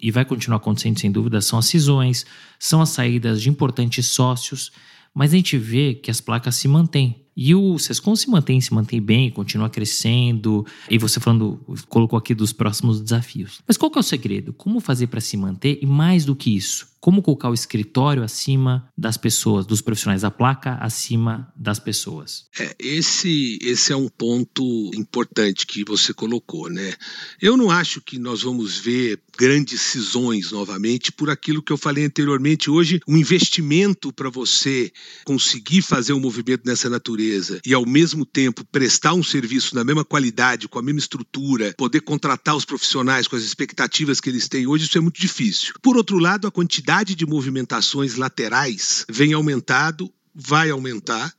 e 0.01 0.11
vai 0.11 0.25
continuar 0.25 0.57
acontecendo 0.57 0.99
sem 0.99 1.11
dúvida, 1.11 1.41
são 1.41 1.59
as 1.59 1.67
cisões, 1.67 2.25
são 2.57 2.81
as 2.81 2.89
saídas 2.89 3.41
de 3.41 3.49
importantes 3.49 4.07
sócios, 4.07 4.71
mas 5.13 5.33
a 5.33 5.35
gente 5.35 5.57
vê 5.57 5.93
que 5.93 6.09
as 6.09 6.21
placas 6.21 6.55
se 6.55 6.67
mantêm. 6.67 7.25
E 7.41 7.55
o 7.55 7.79
Sescom 7.79 8.17
se 8.17 8.29
mantém, 8.29 8.59
se 8.59 8.73
mantém 8.73 9.01
bem, 9.01 9.31
continua 9.31 9.69
crescendo. 9.69 10.65
E 10.89 10.97
você 10.97 11.21
falando, 11.21 11.57
colocou 11.87 12.19
aqui 12.19 12.35
dos 12.35 12.51
próximos 12.51 12.99
desafios. 12.99 13.61
Mas 13.65 13.77
qual 13.77 13.89
que 13.89 13.97
é 13.97 14.01
o 14.01 14.03
segredo? 14.03 14.51
Como 14.51 14.81
fazer 14.81 15.07
para 15.07 15.21
se 15.21 15.37
manter? 15.37 15.79
E 15.81 15.85
mais 15.85 16.25
do 16.25 16.35
que 16.35 16.53
isso, 16.53 16.87
Como 17.01 17.21
colocar 17.21 17.49
o 17.49 17.53
escritório 17.53 18.23
acima 18.23 18.89
das 18.97 19.15
pessoas, 19.15 19.65
dos 19.65 19.81
profissionais, 19.81 20.25
a 20.25 20.31
placa 20.31 20.73
acima 20.81 21.51
das 21.55 21.79
pessoas? 21.79 22.47
É, 22.59 22.75
esse, 22.77 23.57
esse 23.61 23.93
é 23.93 23.95
um 23.95 24.09
ponto 24.09 24.91
importante 24.93 25.65
que 25.65 25.85
você 25.85 26.13
colocou, 26.13 26.69
né? 26.69 26.93
Eu 27.41 27.55
não 27.55 27.71
acho 27.71 28.01
que 28.01 28.19
nós 28.19 28.41
vamos 28.41 28.77
ver 28.77 29.21
grandes 29.37 29.79
cisões 29.79 30.51
novamente 30.51 31.09
por 31.09 31.29
aquilo 31.29 31.63
que 31.63 31.71
eu 31.71 31.77
falei 31.77 32.03
anteriormente. 32.03 32.69
Hoje, 32.69 32.99
um 33.07 33.15
investimento 33.15 34.11
para 34.11 34.29
você 34.29 34.91
conseguir 35.23 35.81
fazer 35.81 36.11
um 36.11 36.19
movimento 36.19 36.63
nessa 36.65 36.89
natureza 36.89 37.61
e, 37.65 37.73
ao 37.73 37.85
mesmo 37.85 38.25
tempo, 38.25 38.65
prestar 38.65 39.13
um 39.13 39.23
serviço 39.23 39.73
na 39.73 39.85
mesma 39.85 40.03
qualidade, 40.03 40.67
com 40.67 40.77
a 40.77 40.81
mesma 40.81 40.99
estrutura, 40.99 41.73
poder 41.77 42.01
contratar 42.01 42.57
os 42.57 42.65
profissionais 42.65 43.25
com 43.25 43.37
as 43.37 43.43
expectativas 43.43 44.19
que 44.19 44.29
eles 44.29 44.49
têm 44.49 44.67
hoje, 44.67 44.83
isso 44.83 44.97
é 44.97 45.01
muito 45.01 45.21
difícil. 45.21 45.75
Por 45.81 45.95
outro 45.95 46.19
lado, 46.19 46.45
a 46.45 46.51
quantidade 46.51 46.88
de 47.15 47.25
movimentações 47.25 48.15
laterais 48.15 49.05
vem 49.07 49.33
aumentado 49.33 50.11
vai 50.33 50.71
aumentar 50.71 51.31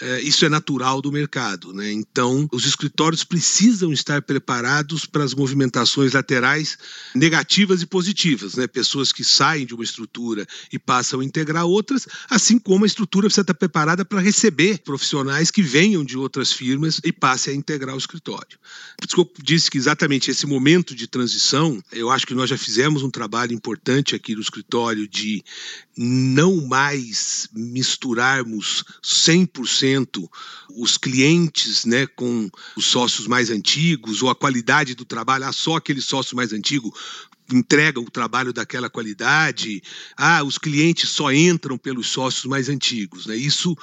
é, 0.00 0.20
isso 0.22 0.44
é 0.44 0.48
natural 0.48 1.00
do 1.00 1.12
mercado. 1.12 1.72
Né? 1.72 1.92
Então, 1.92 2.48
os 2.52 2.66
escritórios 2.66 3.22
precisam 3.22 3.92
estar 3.92 4.22
preparados 4.22 5.06
para 5.06 5.22
as 5.22 5.34
movimentações 5.34 6.12
laterais 6.12 6.76
negativas 7.14 7.80
e 7.80 7.86
positivas. 7.86 8.54
Né? 8.56 8.66
Pessoas 8.66 9.12
que 9.12 9.22
saem 9.22 9.64
de 9.64 9.74
uma 9.74 9.84
estrutura 9.84 10.46
e 10.72 10.78
passam 10.78 11.20
a 11.20 11.24
integrar 11.24 11.64
outras, 11.64 12.08
assim 12.28 12.58
como 12.58 12.84
a 12.84 12.86
estrutura 12.86 13.26
precisa 13.26 13.42
estar 13.42 13.54
preparada 13.54 14.04
para 14.04 14.20
receber 14.20 14.78
profissionais 14.78 15.50
que 15.50 15.62
venham 15.62 16.04
de 16.04 16.18
outras 16.18 16.52
firmas 16.52 17.00
e 17.04 17.12
passem 17.12 17.54
a 17.54 17.56
integrar 17.56 17.94
o 17.94 17.98
escritório. 17.98 18.58
Eu 19.16 19.30
disse 19.42 19.70
que 19.70 19.78
exatamente 19.78 20.30
esse 20.30 20.46
momento 20.46 20.94
de 20.94 21.06
transição, 21.06 21.82
eu 21.92 22.10
acho 22.10 22.26
que 22.26 22.34
nós 22.34 22.50
já 22.50 22.58
fizemos 22.58 23.02
um 23.02 23.10
trabalho 23.10 23.52
importante 23.52 24.14
aqui 24.14 24.34
no 24.34 24.40
escritório 24.40 25.06
de 25.06 25.44
não 25.96 26.66
mais 26.66 27.48
misturarmos 27.52 28.84
100% 29.02 29.53
os 30.70 30.96
clientes 30.96 31.84
né, 31.84 32.06
com 32.06 32.50
os 32.76 32.86
sócios 32.86 33.26
mais 33.26 33.50
antigos 33.50 34.22
ou 34.22 34.30
a 34.30 34.34
qualidade 34.34 34.94
do 34.94 35.04
trabalho, 35.04 35.44
ah, 35.44 35.52
só 35.52 35.76
aquele 35.76 36.00
sócio 36.00 36.36
mais 36.36 36.52
antigo 36.52 36.92
entrega 37.52 38.00
o 38.00 38.10
trabalho 38.10 38.52
daquela 38.52 38.88
qualidade. 38.88 39.82
Ah, 40.16 40.42
os 40.42 40.56
clientes 40.56 41.10
só 41.10 41.32
entram 41.32 41.76
pelos 41.76 42.08
sócios 42.08 42.44
mais 42.44 42.68
antigos. 42.68 43.26
Né? 43.26 43.36
Isso, 43.36 43.76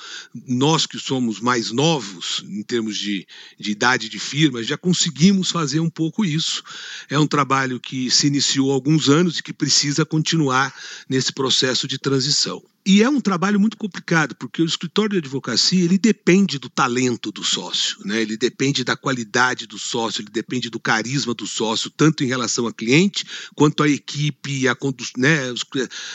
nós 0.47 0.85
que 0.85 0.97
somos 0.97 1.39
mais 1.39 1.71
novos, 1.71 2.43
em 2.47 2.63
termos 2.63 2.97
de, 2.97 3.27
de 3.59 3.71
idade 3.71 4.09
de 4.09 4.19
firma, 4.19 4.63
já 4.63 4.77
conseguimos 4.77 5.51
fazer 5.51 5.79
um 5.79 5.89
pouco 5.89 6.25
isso. 6.25 6.63
É 7.09 7.19
um 7.19 7.27
trabalho 7.27 7.79
que 7.79 8.09
se 8.09 8.27
iniciou 8.27 8.71
há 8.71 8.73
alguns 8.73 9.09
anos 9.09 9.37
e 9.37 9.43
que 9.43 9.53
precisa 9.53 10.05
continuar 10.05 10.73
nesse 11.07 11.31
processo 11.31 11.87
de 11.87 11.99
transição. 11.99 12.63
E 12.85 13.03
é 13.03 13.09
um 13.09 13.21
trabalho 13.21 13.59
muito 13.59 13.77
complicado, 13.77 14.35
porque 14.35 14.61
o 14.61 14.65
escritório 14.65 15.11
de 15.11 15.17
advocacia 15.19 15.83
ele 15.83 15.97
depende 15.97 16.57
do 16.57 16.67
talento 16.69 17.31
do 17.31 17.43
sócio, 17.43 17.97
né? 18.03 18.21
ele 18.21 18.35
depende 18.35 18.83
da 18.83 18.95
qualidade 18.95 19.67
do 19.67 19.77
sócio, 19.77 20.21
ele 20.21 20.31
depende 20.31 20.69
do 20.69 20.79
carisma 20.79 21.33
do 21.33 21.45
sócio, 21.45 21.91
tanto 21.91 22.23
em 22.23 22.27
relação 22.27 22.65
a 22.65 22.73
cliente 22.73 23.25
quanto 23.55 23.83
à 23.83 23.89
equipe, 23.89 24.67
a 24.67 24.75
né? 25.17 25.53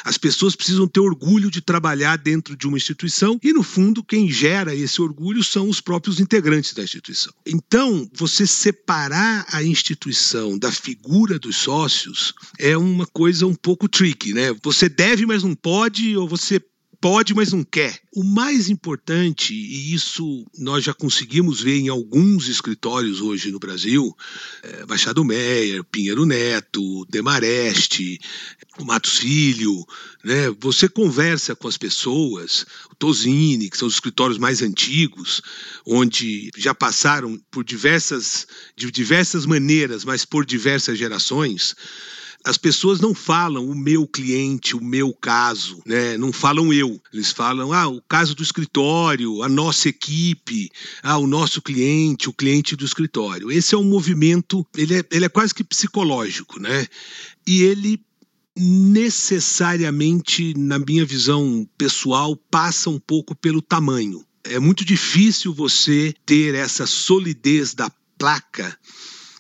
as 0.05 0.19
pessoas 0.19 0.57
precisam 0.57 0.89
ter 0.89 1.01
orgulho 1.01 1.51
de 1.51 1.61
trabalhar 1.61 2.17
dentro 2.17 2.57
de 2.57 2.67
uma 2.67 2.77
instituição 2.77 3.39
e, 3.43 3.53
no 3.53 3.63
fundo, 3.63 4.03
quem 4.03 4.29
gera 4.29 4.75
esse 4.75 5.01
orgulho 5.01 5.45
são 5.45 5.69
os 5.69 5.81
próprios 5.81 6.19
integrantes 6.19 6.75
da 6.75 6.83
instituição. 6.83 7.33
Então, 7.47 8.11
você 8.13 8.47
separar 8.47 9.47
a 9.53 9.63
instituição 9.63 10.59
da 10.59 10.73
figura 10.73 11.39
dos 11.39 11.57
sócios 11.57 12.35
é 12.59 12.77
uma 12.77 13.07
coisa 13.07 13.47
um 13.47 13.55
pouco 13.55 13.89
tricky, 13.89 14.33
né? 14.33 14.55
Você 14.63 14.89
deve, 14.89 15.27
mas 15.27 15.43
não 15.43 15.55
pode, 15.55 16.17
ou 16.17 16.29
você 16.29 16.56
pode, 17.07 17.35
mas 17.35 17.53
não 17.53 17.63
quer. 17.63 18.01
O 18.13 18.25
mais 18.25 18.69
importante, 18.69 19.55
e 19.55 19.95
isso 19.95 20.45
nós 20.59 20.83
já 20.83 20.93
conseguimos 20.93 21.61
ver 21.61 21.77
em 21.77 21.89
alguns 21.89 22.49
escritórios 22.49 23.21
hoje 23.21 23.53
no 23.53 23.61
Brasil, 23.61 24.13
é 24.61 24.85
Machado 24.87 25.25
Meyer, 25.25 25.85
Pinheiro 25.85 26.27
Neto, 26.27 27.07
Demareste, 27.09 28.19
Matos 28.81 29.19
Filho, 29.19 29.87
né? 30.25 30.51
Você 30.59 30.89
conversa 30.89 31.55
com 31.55 31.69
as 31.69 31.79
pessoas, 31.79 32.67
o 32.91 32.95
Tosini, 32.97 33.71
que 33.71 33.79
são 33.79 33.87
os 33.87 33.95
escritórios 33.95 34.37
mais 34.37 34.61
antigos, 34.61 35.41
onde 35.87 36.51
já 36.57 36.75
passaram 36.75 37.41
por 37.53 37.63
diversas, 37.63 38.49
de 38.77 38.91
diversas 38.91 39.47
maneiras, 39.47 40.05
mas 40.05 40.25
por 40.25 40.45
diversas 40.45 40.99
gerações 40.99 41.77
as 42.47 42.57
pessoas 42.57 43.01
não 43.01 43.13
falam 43.13 43.69
o 43.69 43.75
meu 43.75 44.07
cliente, 44.07 44.77
o 44.77 44.81
meu 44.83 45.13
caso, 45.13 45.83
né? 45.85 46.17
Não 46.17 46.33
falam 46.33 46.73
eu. 46.73 47.03
Eles 47.13 47.33
falam 47.33 47.73
ah, 47.73 47.89
o 47.89 48.01
caso 48.03 48.37
do 48.37 48.43
escritório, 48.43 49.43
a 49.43 49.49
nossa 49.49 49.89
equipe, 49.89 50.71
ah, 51.03 51.19
o 51.19 51.27
nosso 51.27 51.61
cliente, 51.61 52.29
o 52.29 52.33
cliente 52.33 52.77
do 52.77 52.85
escritório. 52.85 53.51
Esse 53.51 53.75
é 53.75 53.79
um 53.79 53.83
movimento, 53.83 54.65
ele 54.77 54.95
é, 54.95 55.05
ele 55.11 55.25
é 55.25 55.29
quase 55.29 55.53
que 55.53 55.65
psicológico, 55.65 56.61
né? 56.61 56.87
E 57.45 57.63
ele 57.63 58.01
necessariamente, 58.57 60.55
na 60.57 60.79
minha 60.79 61.05
visão 61.05 61.69
pessoal, 61.77 62.37
passa 62.49 62.89
um 62.89 63.01
pouco 63.01 63.35
pelo 63.35 63.61
tamanho. 63.61 64.25
É 64.45 64.61
muito 64.61 64.85
difícil 64.85 65.53
você 65.53 66.15
ter 66.25 66.55
essa 66.55 66.87
solidez 66.87 67.75
da 67.75 67.91
placa 68.17 68.79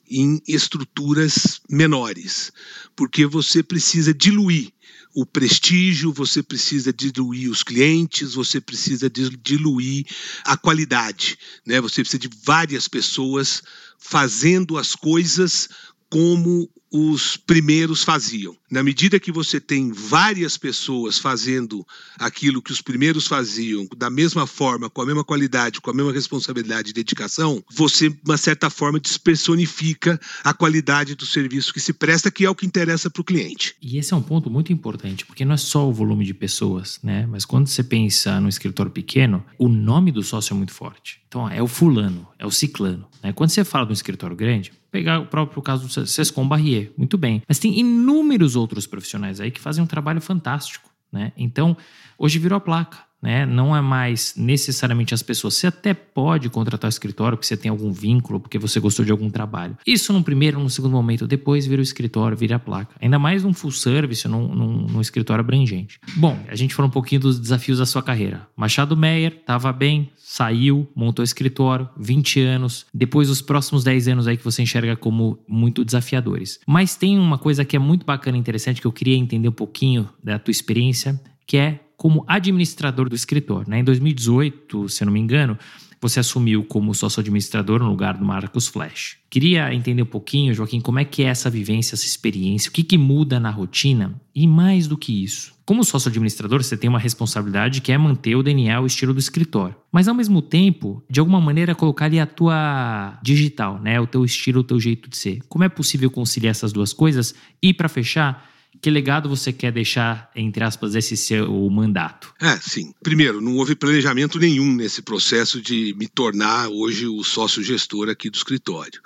em 0.08 0.40
estruturas 0.46 1.60
menores, 1.68 2.52
porque 2.94 3.26
você 3.26 3.62
precisa 3.62 4.14
diluir 4.14 4.72
o 5.14 5.24
prestígio, 5.24 6.12
você 6.12 6.42
precisa 6.42 6.92
diluir 6.92 7.50
os 7.50 7.62
clientes, 7.62 8.34
você 8.34 8.60
precisa 8.60 9.08
diluir 9.10 10.04
a 10.44 10.56
qualidade, 10.56 11.38
né? 11.66 11.80
Você 11.80 12.02
precisa 12.02 12.18
de 12.18 12.30
várias 12.44 12.86
pessoas 12.86 13.62
fazendo 13.98 14.76
as 14.76 14.94
coisas 14.94 15.68
como 16.10 16.70
os 16.90 17.36
primeiros 17.36 18.02
faziam. 18.02 18.56
Na 18.70 18.82
medida 18.82 19.20
que 19.20 19.30
você 19.30 19.60
tem 19.60 19.92
várias 19.92 20.56
pessoas 20.56 21.18
fazendo 21.18 21.86
aquilo 22.18 22.62
que 22.62 22.72
os 22.72 22.80
primeiros 22.80 23.26
faziam, 23.26 23.86
da 23.96 24.10
mesma 24.10 24.46
forma, 24.46 24.90
com 24.90 25.02
a 25.02 25.06
mesma 25.06 25.24
qualidade, 25.24 25.80
com 25.80 25.90
a 25.90 25.94
mesma 25.94 26.12
responsabilidade 26.12 26.90
e 26.90 26.92
dedicação, 26.92 27.62
você, 27.72 28.08
de 28.08 28.20
uma 28.24 28.36
certa 28.36 28.70
forma, 28.70 28.98
despersonifica 28.98 30.20
a 30.42 30.52
qualidade 30.52 31.14
do 31.14 31.26
serviço 31.26 31.72
que 31.72 31.80
se 31.80 31.92
presta, 31.92 32.30
que 32.30 32.44
é 32.44 32.50
o 32.50 32.54
que 32.54 32.66
interessa 32.66 33.10
para 33.10 33.20
o 33.20 33.24
cliente. 33.24 33.74
E 33.80 33.98
esse 33.98 34.12
é 34.12 34.16
um 34.16 34.22
ponto 34.22 34.50
muito 34.50 34.72
importante, 34.72 35.24
porque 35.24 35.44
não 35.44 35.54
é 35.54 35.58
só 35.58 35.88
o 35.88 35.92
volume 35.92 36.24
de 36.24 36.34
pessoas, 36.34 36.98
né? 37.02 37.26
Mas 37.26 37.44
quando 37.44 37.66
você 37.68 37.82
pensa 37.82 38.40
no 38.40 38.48
escritório 38.48 38.90
pequeno, 38.90 39.44
o 39.58 39.68
nome 39.68 40.10
do 40.10 40.22
sócio 40.22 40.54
é 40.54 40.56
muito 40.56 40.72
forte. 40.72 41.20
Então, 41.28 41.48
é 41.50 41.62
o 41.62 41.66
fulano, 41.66 42.26
é 42.38 42.46
o 42.46 42.50
ciclano. 42.50 43.06
Né? 43.22 43.32
Quando 43.32 43.50
você 43.50 43.64
fala 43.64 43.84
de 43.84 43.90
um 43.90 43.94
escritório 43.94 44.36
grande, 44.36 44.72
pegar 44.96 45.18
o 45.18 45.26
próprio 45.26 45.60
caso 45.60 45.86
do 45.86 46.06
Sescom 46.06 46.48
Barrier, 46.48 46.90
muito 46.96 47.18
bem. 47.18 47.42
Mas 47.46 47.58
tem 47.58 47.78
inúmeros 47.78 48.56
outros 48.56 48.86
profissionais 48.86 49.42
aí 49.42 49.50
que 49.50 49.60
fazem 49.60 49.84
um 49.84 49.86
trabalho 49.86 50.22
fantástico, 50.22 50.88
né? 51.12 51.32
Então, 51.36 51.76
hoje 52.18 52.38
virou 52.38 52.56
a 52.56 52.60
placa 52.60 53.00
né? 53.26 53.44
Não 53.44 53.76
é 53.76 53.80
mais 53.80 54.34
necessariamente 54.36 55.12
as 55.12 55.20
pessoas. 55.20 55.54
Você 55.54 55.66
até 55.66 55.92
pode 55.92 56.48
contratar 56.48 56.88
o 56.88 56.88
escritório 56.88 57.36
porque 57.36 57.48
você 57.48 57.56
tem 57.56 57.68
algum 57.68 57.90
vínculo, 57.90 58.38
porque 58.38 58.56
você 58.56 58.78
gostou 58.78 59.04
de 59.04 59.10
algum 59.10 59.28
trabalho. 59.28 59.76
Isso 59.84 60.12
num 60.12 60.22
primeiro, 60.22 60.60
num 60.60 60.68
segundo 60.68 60.92
momento, 60.92 61.26
depois 61.26 61.66
vira 61.66 61.80
o 61.80 61.82
escritório, 61.82 62.36
vira 62.36 62.54
a 62.54 62.58
placa. 62.60 62.94
Ainda 63.00 63.18
mais 63.18 63.42
num 63.42 63.52
full 63.52 63.72
service, 63.72 64.28
num, 64.28 64.46
num, 64.46 64.86
num 64.86 65.00
escritório 65.00 65.40
abrangente. 65.42 65.98
Bom, 66.14 66.38
a 66.46 66.54
gente 66.54 66.72
falou 66.72 66.88
um 66.88 66.92
pouquinho 66.92 67.20
dos 67.20 67.40
desafios 67.40 67.80
da 67.80 67.86
sua 67.86 68.00
carreira. 68.00 68.46
Machado 68.56 68.96
Meyer 68.96 69.32
estava 69.32 69.72
bem, 69.72 70.12
saiu, 70.16 70.88
montou 70.94 71.24
escritório, 71.24 71.88
20 71.98 72.40
anos. 72.42 72.86
Depois, 72.94 73.28
os 73.28 73.42
próximos 73.42 73.82
10 73.82 74.06
anos 74.06 74.28
aí 74.28 74.36
que 74.36 74.44
você 74.44 74.62
enxerga 74.62 74.94
como 74.94 75.36
muito 75.48 75.84
desafiadores. 75.84 76.60
Mas 76.64 76.94
tem 76.94 77.18
uma 77.18 77.38
coisa 77.38 77.64
que 77.64 77.74
é 77.74 77.80
muito 77.80 78.06
bacana 78.06 78.36
e 78.36 78.40
interessante 78.40 78.80
que 78.80 78.86
eu 78.86 78.92
queria 78.92 79.16
entender 79.16 79.48
um 79.48 79.52
pouquinho 79.52 80.08
da 80.22 80.38
tua 80.38 80.52
experiência, 80.52 81.20
que 81.44 81.56
é 81.56 81.80
como 81.96 82.24
administrador 82.26 83.08
do 83.08 83.14
escritório. 83.14 83.68
Né? 83.68 83.80
Em 83.80 83.84
2018, 83.84 84.88
se 84.88 85.02
eu 85.02 85.06
não 85.06 85.12
me 85.12 85.20
engano, 85.20 85.58
você 86.00 86.20
assumiu 86.20 86.62
como 86.64 86.94
sócio-administrador 86.94 87.80
no 87.80 87.88
lugar 87.88 88.16
do 88.16 88.24
Marcos 88.24 88.68
Flash. 88.68 89.16
Queria 89.30 89.72
entender 89.72 90.02
um 90.02 90.06
pouquinho, 90.06 90.54
Joaquim, 90.54 90.80
como 90.80 90.98
é 90.98 91.04
que 91.04 91.22
é 91.22 91.26
essa 91.26 91.50
vivência, 91.50 91.94
essa 91.94 92.06
experiência, 92.06 92.68
o 92.68 92.72
que, 92.72 92.84
que 92.84 92.98
muda 92.98 93.40
na 93.40 93.50
rotina 93.50 94.20
e 94.34 94.46
mais 94.46 94.86
do 94.86 94.96
que 94.96 95.24
isso. 95.24 95.54
Como 95.64 95.82
sócio-administrador, 95.82 96.62
você 96.62 96.76
tem 96.76 96.88
uma 96.88 96.98
responsabilidade 96.98 97.80
que 97.80 97.90
é 97.90 97.98
manter 97.98 98.36
o 98.36 98.42
DNA, 98.42 98.80
o 98.80 98.86
estilo 98.86 99.12
do 99.12 99.18
escritório. 99.18 99.74
Mas 99.90 100.06
ao 100.06 100.14
mesmo 100.14 100.40
tempo, 100.40 101.02
de 101.10 101.18
alguma 101.18 101.40
maneira, 101.40 101.74
colocar 101.74 102.04
ali 102.04 102.20
a 102.20 102.26
tua 102.26 103.18
digital, 103.20 103.80
né? 103.80 104.00
o 104.00 104.06
teu 104.06 104.24
estilo, 104.24 104.60
o 104.60 104.64
teu 104.64 104.78
jeito 104.78 105.10
de 105.10 105.16
ser. 105.16 105.40
Como 105.48 105.64
é 105.64 105.68
possível 105.68 106.08
conciliar 106.08 106.52
essas 106.52 106.72
duas 106.72 106.92
coisas? 106.92 107.34
E 107.60 107.74
para 107.74 107.88
fechar, 107.88 108.48
Que 108.80 108.90
legado 108.90 109.28
você 109.28 109.52
quer 109.52 109.72
deixar, 109.72 110.30
entre 110.34 110.62
aspas, 110.64 110.94
esse 110.94 111.16
seu 111.16 111.70
mandato? 111.70 112.32
É, 112.40 112.56
sim. 112.58 112.92
Primeiro, 113.02 113.40
não 113.40 113.56
houve 113.56 113.74
planejamento 113.74 114.38
nenhum 114.38 114.72
nesse 114.74 115.02
processo 115.02 115.60
de 115.60 115.94
me 115.98 116.06
tornar 116.08 116.68
hoje 116.68 117.06
o 117.06 117.22
sócio 117.24 117.62
gestor 117.62 118.08
aqui 118.08 118.30
do 118.30 118.36
escritório. 118.36 119.00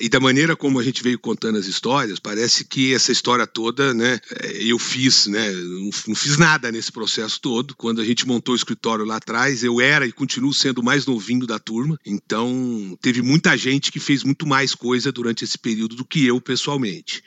E 0.00 0.08
da 0.08 0.20
maneira 0.20 0.56
como 0.56 0.78
a 0.78 0.82
gente 0.82 1.02
veio 1.02 1.18
contando 1.18 1.58
as 1.58 1.66
histórias, 1.66 2.18
parece 2.18 2.64
que 2.64 2.94
essa 2.94 3.12
história 3.12 3.46
toda, 3.46 3.94
né, 3.94 4.18
é, 4.40 4.62
eu 4.64 4.78
fiz, 4.78 5.26
né, 5.26 5.52
não 6.06 6.14
fiz 6.14 6.36
nada 6.38 6.70
nesse 6.72 6.90
processo 6.90 7.40
todo. 7.40 7.74
Quando 7.76 8.00
a 8.00 8.04
gente 8.04 8.26
montou 8.26 8.52
o 8.52 8.56
escritório 8.56 9.04
lá 9.04 9.16
atrás, 9.16 9.62
eu 9.62 9.80
era 9.80 10.06
e 10.06 10.12
continuo 10.12 10.52
sendo 10.52 10.78
o 10.78 10.84
mais 10.84 11.06
novinho 11.06 11.46
da 11.46 11.58
turma. 11.58 11.98
Então, 12.04 12.96
teve 13.00 13.22
muita 13.22 13.56
gente 13.56 13.92
que 13.92 14.00
fez 14.00 14.24
muito 14.24 14.46
mais 14.46 14.74
coisa 14.74 15.12
durante 15.12 15.44
esse 15.44 15.58
período 15.58 15.96
do 15.96 16.04
que 16.04 16.26
eu 16.26 16.40
pessoalmente. 16.40 17.22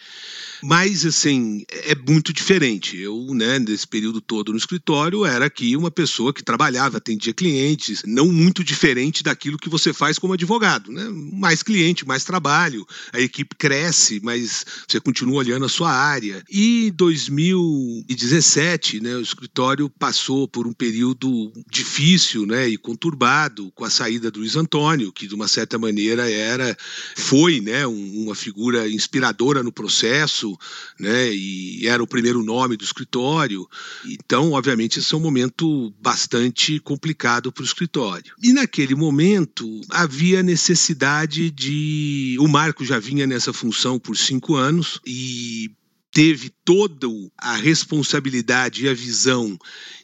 Mas, 0.63 1.05
assim, 1.05 1.63
é 1.69 1.95
muito 1.95 2.33
diferente. 2.33 2.97
Eu, 2.97 3.33
né, 3.33 3.59
nesse 3.59 3.87
período 3.87 4.21
todo 4.21 4.51
no 4.51 4.57
escritório, 4.57 5.25
era 5.25 5.45
aqui 5.45 5.75
uma 5.75 5.91
pessoa 5.91 6.33
que 6.33 6.43
trabalhava, 6.43 6.97
atendia 6.97 7.33
clientes, 7.33 8.03
não 8.05 8.31
muito 8.31 8.63
diferente 8.63 9.23
daquilo 9.23 9.57
que 9.57 9.69
você 9.69 9.93
faz 9.93 10.17
como 10.17 10.33
advogado, 10.33 10.91
né? 10.91 11.07
Mais 11.09 11.63
cliente, 11.63 12.05
mais 12.05 12.23
trabalho, 12.23 12.85
a 13.13 13.19
equipe 13.19 13.55
cresce, 13.55 14.19
mas 14.23 14.65
você 14.87 14.99
continua 14.99 15.39
olhando 15.39 15.65
a 15.65 15.69
sua 15.69 15.91
área. 15.91 16.43
E 16.49 16.87
em 16.87 16.91
2017, 16.91 19.01
né, 19.01 19.15
o 19.15 19.21
escritório 19.21 19.89
passou 19.89 20.47
por 20.47 20.67
um 20.67 20.73
período 20.73 21.51
difícil, 21.69 22.45
né, 22.45 22.67
e 22.67 22.77
conturbado 22.77 23.71
com 23.73 23.85
a 23.85 23.89
saída 23.89 24.31
do 24.31 24.39
Luiz 24.39 24.55
Antônio, 24.55 25.11
que 25.11 25.27
de 25.27 25.35
uma 25.35 25.47
certa 25.47 25.77
maneira 25.77 26.29
era 26.29 26.75
foi, 27.15 27.61
né, 27.61 27.85
uma 27.87 28.35
figura 28.35 28.89
inspiradora 28.89 29.63
no 29.63 29.71
processo, 29.71 30.44
né? 30.99 31.33
E 31.33 31.87
era 31.87 32.03
o 32.03 32.07
primeiro 32.07 32.43
nome 32.43 32.75
do 32.75 32.83
escritório. 32.83 33.67
Então, 34.05 34.51
obviamente, 34.51 34.99
esse 34.99 35.13
é 35.13 35.17
um 35.17 35.21
momento 35.21 35.93
bastante 36.01 36.79
complicado 36.79 37.51
para 37.51 37.61
o 37.61 37.65
escritório. 37.65 38.33
E 38.43 38.51
naquele 38.53 38.95
momento 38.95 39.81
havia 39.89 40.43
necessidade 40.43 41.49
de. 41.51 42.37
O 42.39 42.47
Marco 42.47 42.83
já 42.83 42.99
vinha 42.99 43.25
nessa 43.25 43.53
função 43.53 43.97
por 43.97 44.17
cinco 44.17 44.55
anos 44.55 44.99
e 45.05 45.71
teve 46.15 46.49
toda 46.63 47.07
a 47.37 47.57
responsabilidade 47.57 48.85
e 48.85 48.89
a 48.89 48.93
visão 48.93 49.59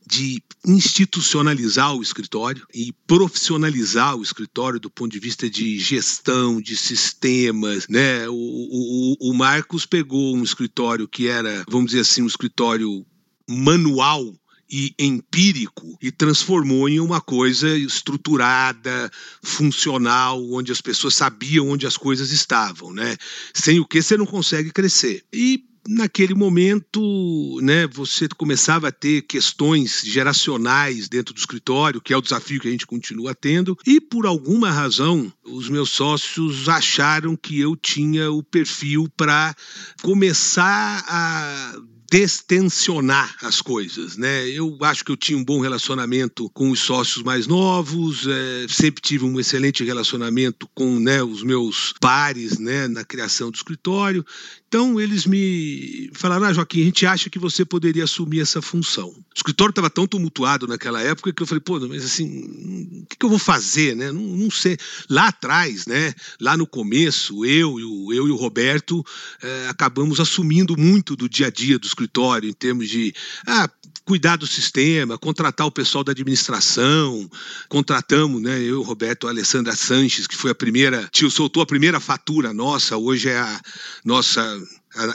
de 0.06 0.44
institucionalizar 0.68 1.96
o 1.96 2.02
escritório 2.02 2.68
e 2.76 2.92
profissionalizar 3.08 4.18
o 4.18 4.22
escritório 4.22 4.78
do 4.78 4.92
ponto 4.92 5.10
de 5.10 5.20
vista 5.20 5.50
de 5.50 5.80
gestão, 5.80 6.62
de 6.62 6.76
sistemas, 6.76 7.88
né? 7.88 8.28
O, 8.28 8.34
o, 8.34 9.30
o 9.30 9.34
Marcos 9.34 9.86
pegou 9.86 10.36
um 10.36 10.44
escritório 10.44 11.08
que 11.08 11.30
era, 11.30 11.64
vamos 11.70 11.92
dizer 11.92 12.02
assim, 12.02 12.22
um 12.22 12.28
escritório 12.28 13.06
manual 13.48 14.34
e 14.72 14.96
empírico 14.98 15.98
e 16.02 16.12
transformou 16.12 16.88
em 16.88 17.00
uma 17.00 17.20
coisa 17.20 17.78
estruturada, 17.78 19.12
funcional, 19.44 20.42
onde 20.52 20.72
as 20.72 20.80
pessoas 20.80 21.14
sabiam 21.14 21.70
onde 21.70 21.86
as 21.86 21.98
coisas 21.98 22.32
estavam, 22.32 22.94
né? 22.94 23.18
Sem 23.54 23.80
o 23.80 23.86
que 23.86 24.02
você 24.02 24.16
não 24.16 24.26
consegue 24.26 24.72
crescer. 24.72 25.24
E 25.34 25.66
naquele 25.88 26.34
momento, 26.34 27.60
né, 27.62 27.88
você 27.88 28.28
começava 28.30 28.90
a 28.90 28.92
ter 28.92 29.24
questões 29.24 30.02
geracionais 30.06 31.10
dentro 31.10 31.34
do 31.34 31.40
escritório, 31.40 32.02
que 32.02 32.14
é 32.14 32.18
o 32.18 32.22
desafio 32.22 32.60
que 32.60 32.68
a 32.68 32.72
gente 32.72 32.86
continua 32.86 33.34
tendo, 33.34 33.78
e 33.86 34.00
por 34.00 34.26
alguma 34.26 34.72
razão, 34.72 35.32
os 35.44 35.70
meus 35.70 35.90
sócios 35.90 36.70
acharam 36.70 37.36
que 37.36 37.60
eu 37.60 37.76
tinha 37.76 38.32
o 38.32 38.44
perfil 38.44 39.08
para 39.18 39.56
começar 40.02 41.04
a 41.08 41.76
destensionar 42.12 43.38
as 43.42 43.62
coisas, 43.62 44.18
né? 44.18 44.46
Eu 44.50 44.78
acho 44.82 45.06
que 45.06 45.14
eu 45.14 45.16
tinha 45.16 45.38
um 45.38 45.46
bom 45.46 45.62
relacionamento 45.62 46.50
com 46.50 46.70
os 46.70 46.82
sócios 46.82 47.24
mais 47.24 47.48
novos, 47.48 48.28
é, 48.28 48.66
sempre 48.68 49.02
tive 49.02 49.24
um 49.24 49.40
excelente 49.40 49.82
relacionamento 49.82 50.70
com 50.76 51.00
né, 51.00 51.24
os 51.24 51.42
meus 51.42 51.94
pares, 52.02 52.60
né, 52.60 52.90
na 52.90 53.06
criação 53.06 53.50
do 53.50 53.56
escritório. 53.56 54.26
Então 54.68 55.00
eles 55.00 55.26
me 55.26 56.10
falaram, 56.14 56.46
ah, 56.46 56.54
Joaquim, 56.54 56.82
a 56.82 56.86
gente 56.86 57.06
acha 57.06 57.30
que 57.30 57.40
você 57.40 57.64
poderia 57.64 58.04
assumir 58.04 58.42
essa 58.42 58.62
função. 58.62 59.08
O 59.08 59.24
escritório 59.34 59.72
estava 59.72 59.90
tão 59.90 60.06
tumultuado 60.06 60.68
naquela 60.68 61.02
época 61.02 61.32
que 61.32 61.42
eu 61.42 61.48
falei, 61.48 61.62
pô, 61.62 61.80
mas 61.80 62.04
assim, 62.04 63.04
o 63.04 63.06
que, 63.06 63.18
que 63.18 63.26
eu 63.26 63.30
vou 63.30 63.40
fazer, 63.40 63.96
né? 63.96 64.12
Não, 64.12 64.22
não, 64.22 64.52
sei. 64.52 64.78
Lá 65.10 65.28
atrás, 65.28 65.86
né? 65.86 66.14
Lá 66.40 66.56
no 66.56 66.66
começo, 66.66 67.46
eu 67.46 67.80
e 67.80 67.84
o, 67.84 68.14
eu 68.14 68.28
e 68.28 68.32
o 68.32 68.36
Roberto 68.36 69.04
é, 69.42 69.68
acabamos 69.68 70.22
assumindo 70.22 70.78
muito 70.78 71.18
do 71.18 71.28
dia 71.28 71.48
a 71.48 71.50
dia 71.50 71.78
do 71.78 71.86
escritório 71.86 72.01
em 72.48 72.54
termos 72.54 72.90
de 72.90 73.14
ah, 73.48 73.70
cuidar 74.06 74.36
do 74.36 74.48
sistema, 74.48 75.18
contratar 75.18 75.68
o 75.68 75.72
pessoal 75.72 76.04
da 76.04 76.12
administração, 76.12 77.30
contratamos, 77.70 78.42
né? 78.42 78.62
Eu 78.62 78.82
Roberto, 78.82 79.28
a 79.28 79.30
Alessandra 79.30 79.76
Sanches, 79.76 80.28
que 80.28 80.36
foi 80.36 80.52
a 80.52 80.56
primeira, 80.56 81.08
tio 81.12 81.30
soltou 81.30 81.64
a 81.64 81.66
primeira 81.66 82.00
fatura 82.00 82.54
nossa, 82.54 82.98
hoje 82.98 83.30
é 83.30 83.38
a 83.38 83.62
nossa 84.04 84.42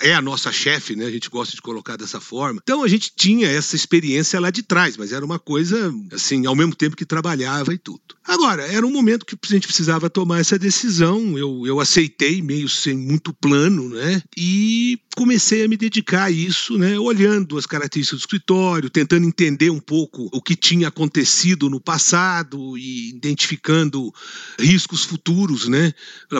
é 0.03 0.15
a 0.15 0.23
nossa 0.23 0.51
chefe, 0.51 0.97
né? 0.97 1.07
A 1.07 1.11
gente 1.11 1.29
gosta 1.29 1.55
de 1.55 1.63
colocar 1.63 1.97
dessa 1.97 2.21
forma. 2.21 2.61
Então 2.63 2.83
a 2.83 2.89
gente 2.89 3.13
tinha 3.15 3.49
essa 3.49 3.77
experiência 3.77 4.41
lá 4.41 4.51
de 4.51 4.63
trás, 4.63 4.97
mas 4.97 5.13
era 5.13 5.25
uma 5.25 5.39
coisa 5.39 5.93
assim, 6.13 6.47
ao 6.47 6.57
mesmo 6.57 6.75
tempo 6.75 6.97
que 6.97 7.05
trabalhava 7.05 7.75
e 7.75 7.79
tudo. 7.79 8.01
Agora, 8.25 8.67
era 8.67 8.85
um 8.85 8.91
momento 8.91 9.25
que 9.25 9.37
a 9.41 9.53
gente 9.53 9.69
precisava 9.69 10.11
tomar 10.11 10.41
essa 10.41 10.59
decisão. 10.59 11.39
Eu, 11.39 11.65
eu 11.65 11.79
aceitei, 11.79 12.43
meio 12.43 12.69
sem 12.69 12.97
muito 12.97 13.33
plano, 13.33 13.89
né? 13.89 14.21
E 14.37 14.99
comecei 15.15 15.65
a 15.65 15.69
me 15.69 15.77
dedicar 15.77 16.25
a 16.25 16.31
isso, 16.31 16.77
né? 16.77 16.99
Olhando 16.99 17.57
as 17.57 17.67
características 17.67 18.19
do 18.19 18.23
escritório, 18.23 18.91
tentando 18.91 19.27
entender 19.27 19.71
um 19.71 19.79
pouco 19.79 20.29
o 20.33 20.43
que 20.43 20.57
tinha 20.57 20.89
acontecido 20.89 21.71
no 21.71 21.81
passado 21.81 22.77
e 22.77 23.11
identificando 23.11 24.13
riscos 24.59 25.05
futuros, 25.05 25.69
né? 25.69 25.93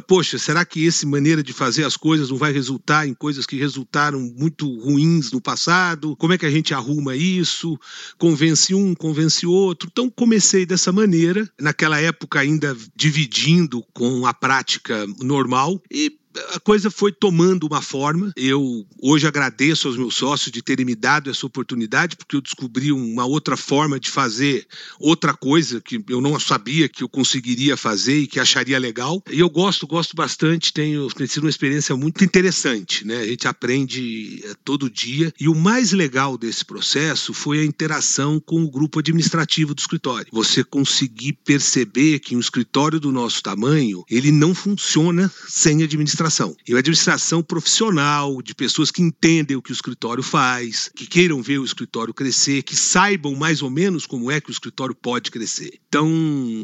Poxa, 0.09 0.39
será 0.39 0.65
que 0.65 0.87
essa 0.87 1.07
maneira 1.07 1.43
de 1.43 1.53
fazer 1.53 1.85
as 1.85 1.97
coisas 1.97 2.31
não 2.31 2.37
vai 2.37 2.53
resultar 2.53 3.07
em 3.07 3.15
coisas 3.27 3.45
que 3.45 3.57
resultaram 3.57 4.21
muito 4.39 4.73
ruins 4.79 5.33
no 5.33 5.41
passado, 5.41 6.15
como 6.15 6.33
é 6.33 6.39
que 6.39 6.47
a 6.47 6.51
gente 6.51 6.73
arruma 6.73 7.17
isso, 7.17 7.77
convence 8.17 8.73
um, 8.73 8.95
convence 8.95 9.45
outro. 9.45 9.89
Então 9.91 10.09
comecei 10.09 10.65
dessa 10.65 10.93
maneira, 10.93 11.45
naquela 11.61 12.01
época 12.01 12.39
ainda 12.39 12.77
dividindo 12.95 13.85
com 13.93 14.25
a 14.29 14.33
prática 14.33 15.05
normal 15.19 15.83
e 15.91 16.17
a 16.55 16.61
coisa 16.61 16.91
foi 16.91 17.13
tomando 17.13 17.67
uma 17.67 17.83
forma. 17.83 18.33
Eu 18.37 18.87
hoje 19.01 19.27
agradeço 19.27 19.89
aos 19.89 19.97
meus 19.97 20.17
sócios 20.17 20.53
de 20.53 20.63
terem 20.63 20.85
me 20.85 20.95
dado 20.95 21.31
essa 21.31 21.47
oportunidade, 21.47 22.17
porque 22.17 22.37
eu 22.37 22.41
descobri 22.41 22.93
uma 22.93 23.25
outra 23.25 23.57
forma 23.57 23.99
de 23.99 24.11
fazer 24.11 24.67
outra 24.99 25.35
coisa 25.35 25.81
que 25.81 26.03
eu 26.09 26.21
não 26.21 26.39
sabia 26.39 26.89
que 26.89 27.03
eu 27.03 27.09
conseguiria 27.09 27.77
fazer 27.77 28.21
e 28.21 28.27
que 28.27 28.41
acharia 28.41 28.79
legal. 28.79 29.23
E 29.31 29.41
eu 29.41 29.49
gosto, 29.49 29.87
gosto 29.87 30.15
bastante, 30.15 30.73
tenho, 30.73 31.09
tem 31.09 31.27
sido 31.27 31.45
uma 31.45 31.51
experiência 31.51 31.97
muito 31.97 32.25
interessante, 32.25 33.07
né? 33.07 33.19
A 33.19 33.27
gente 33.27 33.49
aprende 33.49 34.43
é, 34.45 34.55
todo 34.65 34.91
dia. 34.91 35.33
E 35.41 35.49
o 35.49 35.55
mais 35.55 35.93
legal 35.93 36.37
desse 36.37 36.65
processo 36.65 37.33
foi 37.33 37.61
a 37.61 37.65
interação 37.65 38.41
com 38.41 38.63
o 38.63 38.71
grupo 38.71 38.99
administrativo 38.99 39.75
do 39.75 39.79
escritório. 39.79 40.27
Você 40.33 40.63
conseguir 40.63 41.35
perceber 41.45 42.19
que 42.19 42.37
um 42.37 42.41
escritório 42.41 43.01
do 43.01 43.13
nosso 43.13 43.43
tamanho, 43.43 44.05
ele 44.11 44.33
não 44.33 44.55
funciona 44.55 45.31
sem 45.49 45.83
administração 45.83 46.26
administração. 46.27 46.57
E 46.67 46.73
uma 46.73 46.81
administração 46.81 47.43
profissional, 47.43 48.43
de 48.43 48.55
pessoas 48.55 48.91
que 48.91 49.03
entendem 49.03 49.57
o 49.57 49.63
que 49.63 49.71
o 49.71 49.73
escritório 49.73 50.23
faz, 50.23 50.91
que 50.95 51.07
queiram 51.07 51.43
ver 51.43 51.59
o 51.59 51.65
escritório 51.65 52.13
crescer, 52.13 52.63
que 52.63 52.77
saibam 52.77 53.35
mais 53.35 53.63
ou 53.63 53.71
menos 53.71 54.07
como 54.07 54.31
é 54.31 54.41
que 54.41 54.51
o 54.51 54.53
escritório 54.53 54.95
pode 54.95 55.31
crescer. 55.31 55.79
Então, 55.89 56.09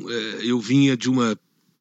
é, 0.09 0.41
eu 0.43 0.61
vinha 0.61 0.97
de 0.97 1.09
uma, 1.09 1.39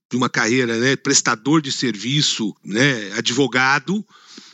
de 0.10 0.18
uma 0.18 0.30
carreira, 0.30 0.78
né, 0.78 0.96
prestador 0.96 1.62
de 1.62 1.72
serviço, 1.72 2.56
né, 2.64 3.12
advogado, 3.14 4.06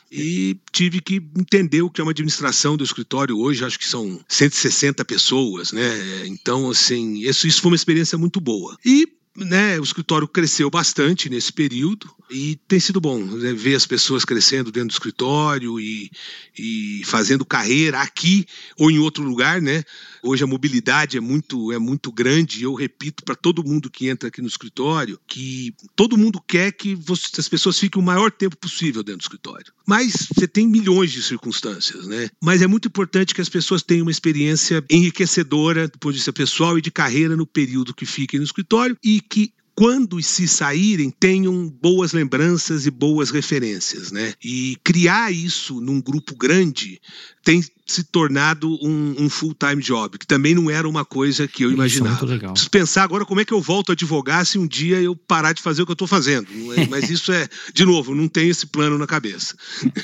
e 0.09 0.57
tive 0.71 1.01
que 1.01 1.15
entender 1.37 1.81
o 1.81 1.89
que 1.89 1.99
é 1.99 2.03
uma 2.03 2.11
administração 2.11 2.77
do 2.77 2.83
escritório 2.83 3.37
hoje, 3.37 3.65
acho 3.65 3.77
que 3.77 3.87
são 3.87 4.21
160 4.29 5.03
pessoas, 5.03 5.73
né? 5.73 6.25
Então, 6.27 6.69
assim, 6.69 7.17
isso, 7.17 7.45
isso 7.45 7.61
foi 7.61 7.71
uma 7.71 7.75
experiência 7.75 8.17
muito 8.17 8.39
boa. 8.39 8.77
E 8.85 9.05
né, 9.37 9.79
o 9.79 9.83
escritório 9.83 10.27
cresceu 10.27 10.69
bastante 10.69 11.29
nesse 11.29 11.53
período 11.53 12.09
e 12.29 12.55
tem 12.67 12.79
sido 12.79 12.99
bom 12.99 13.19
né, 13.19 13.53
ver 13.53 13.75
as 13.75 13.85
pessoas 13.85 14.25
crescendo 14.25 14.71
dentro 14.71 14.89
do 14.89 14.93
escritório 14.93 15.79
e, 15.79 16.09
e 16.57 17.03
fazendo 17.05 17.45
carreira 17.45 18.01
aqui 18.01 18.47
ou 18.77 18.89
em 18.89 18.97
outro 18.97 19.23
lugar, 19.23 19.61
né? 19.61 19.83
Hoje 20.23 20.43
a 20.43 20.47
mobilidade 20.47 21.17
é 21.17 21.19
muito, 21.19 21.71
é 21.71 21.79
muito 21.79 22.11
grande 22.11 22.63
eu 22.63 22.73
repito 22.73 23.23
para 23.23 23.35
todo 23.35 23.63
mundo 23.63 23.89
que 23.89 24.07
entra 24.07 24.29
aqui 24.29 24.41
no 24.41 24.47
escritório 24.47 25.19
que 25.27 25.73
todo 25.95 26.17
mundo 26.17 26.41
quer 26.45 26.71
que 26.71 26.95
você, 26.95 27.27
as 27.37 27.47
pessoas 27.47 27.79
fiquem 27.79 28.01
o 28.01 28.05
maior 28.05 28.31
tempo 28.31 28.57
possível 28.57 29.03
dentro 29.03 29.19
do 29.19 29.23
escritório. 29.23 29.73
Mas 29.85 30.27
você 30.33 30.47
tem 30.47 30.67
milhões 30.67 31.11
de 31.11 31.21
circunstâncias, 31.21 32.07
né? 32.07 32.29
Mas 32.41 32.61
é 32.61 32.67
muito 32.67 32.87
importante 32.87 33.33
que 33.33 33.41
as 33.41 33.49
pessoas 33.49 33.83
tenham 33.83 34.03
uma 34.03 34.11
experiência 34.11 34.83
enriquecedora 34.89 35.87
do 35.87 35.97
ponto 35.97 36.13
de 36.13 36.19
vista 36.19 36.33
pessoal 36.33 36.77
e 36.77 36.81
de 36.81 36.91
carreira 36.91 37.35
no 37.35 37.45
período 37.45 37.93
que 37.93 38.05
fiquem 38.05 38.39
no 38.39 38.45
escritório 38.45 38.97
e 39.03 39.21
que 39.21 39.53
quando 39.77 40.19
se 40.23 40.47
saírem, 40.47 41.11
tenham 41.11 41.69
boas 41.69 42.11
lembranças 42.11 42.87
e 42.87 42.89
boas 42.91 43.29
referências, 43.29 44.11
né? 44.11 44.33
E 44.43 44.75
criar 44.83 45.31
isso 45.31 45.79
num 45.79 46.01
grupo 46.01 46.35
grande 46.35 46.99
tem 47.47 47.63
se 47.85 48.03
tornado 48.03 48.77
um, 48.85 49.15
um 49.17 49.29
full-time 49.29 49.81
job, 49.81 50.17
que 50.17 50.27
também 50.27 50.53
não 50.53 50.69
era 50.69 50.85
uma 50.85 51.05
coisa 51.05 51.47
que 51.47 51.63
eu 51.63 51.69
Isso 51.69 51.75
é 51.75 51.75
imaginava. 51.75 52.25
É 52.25 52.27
legal. 52.27 52.51
Preciso 52.51 52.69
pensar 52.69 53.03
agora 53.03 53.23
como 53.23 53.39
é 53.39 53.45
que 53.45 53.53
eu 53.53 53.61
volto 53.61 53.89
a 53.89 53.93
advogar 53.93 54.45
se 54.45 54.59
um 54.59 54.67
dia 54.67 55.01
eu 55.01 55.15
parar 55.15 55.53
de 55.53 55.61
fazer 55.61 55.81
o 55.81 55.85
que 55.85 55.91
eu 55.91 55.93
estou 55.93 56.09
fazendo. 56.09 56.45
É, 56.75 56.85
mas 56.87 57.09
isso 57.09 57.31
é, 57.31 57.47
de 57.73 57.85
novo, 57.85 58.13
não 58.13 58.27
tenho 58.27 58.51
esse 58.51 58.67
plano 58.67 58.97
na 58.97 59.07
cabeça. 59.07 59.55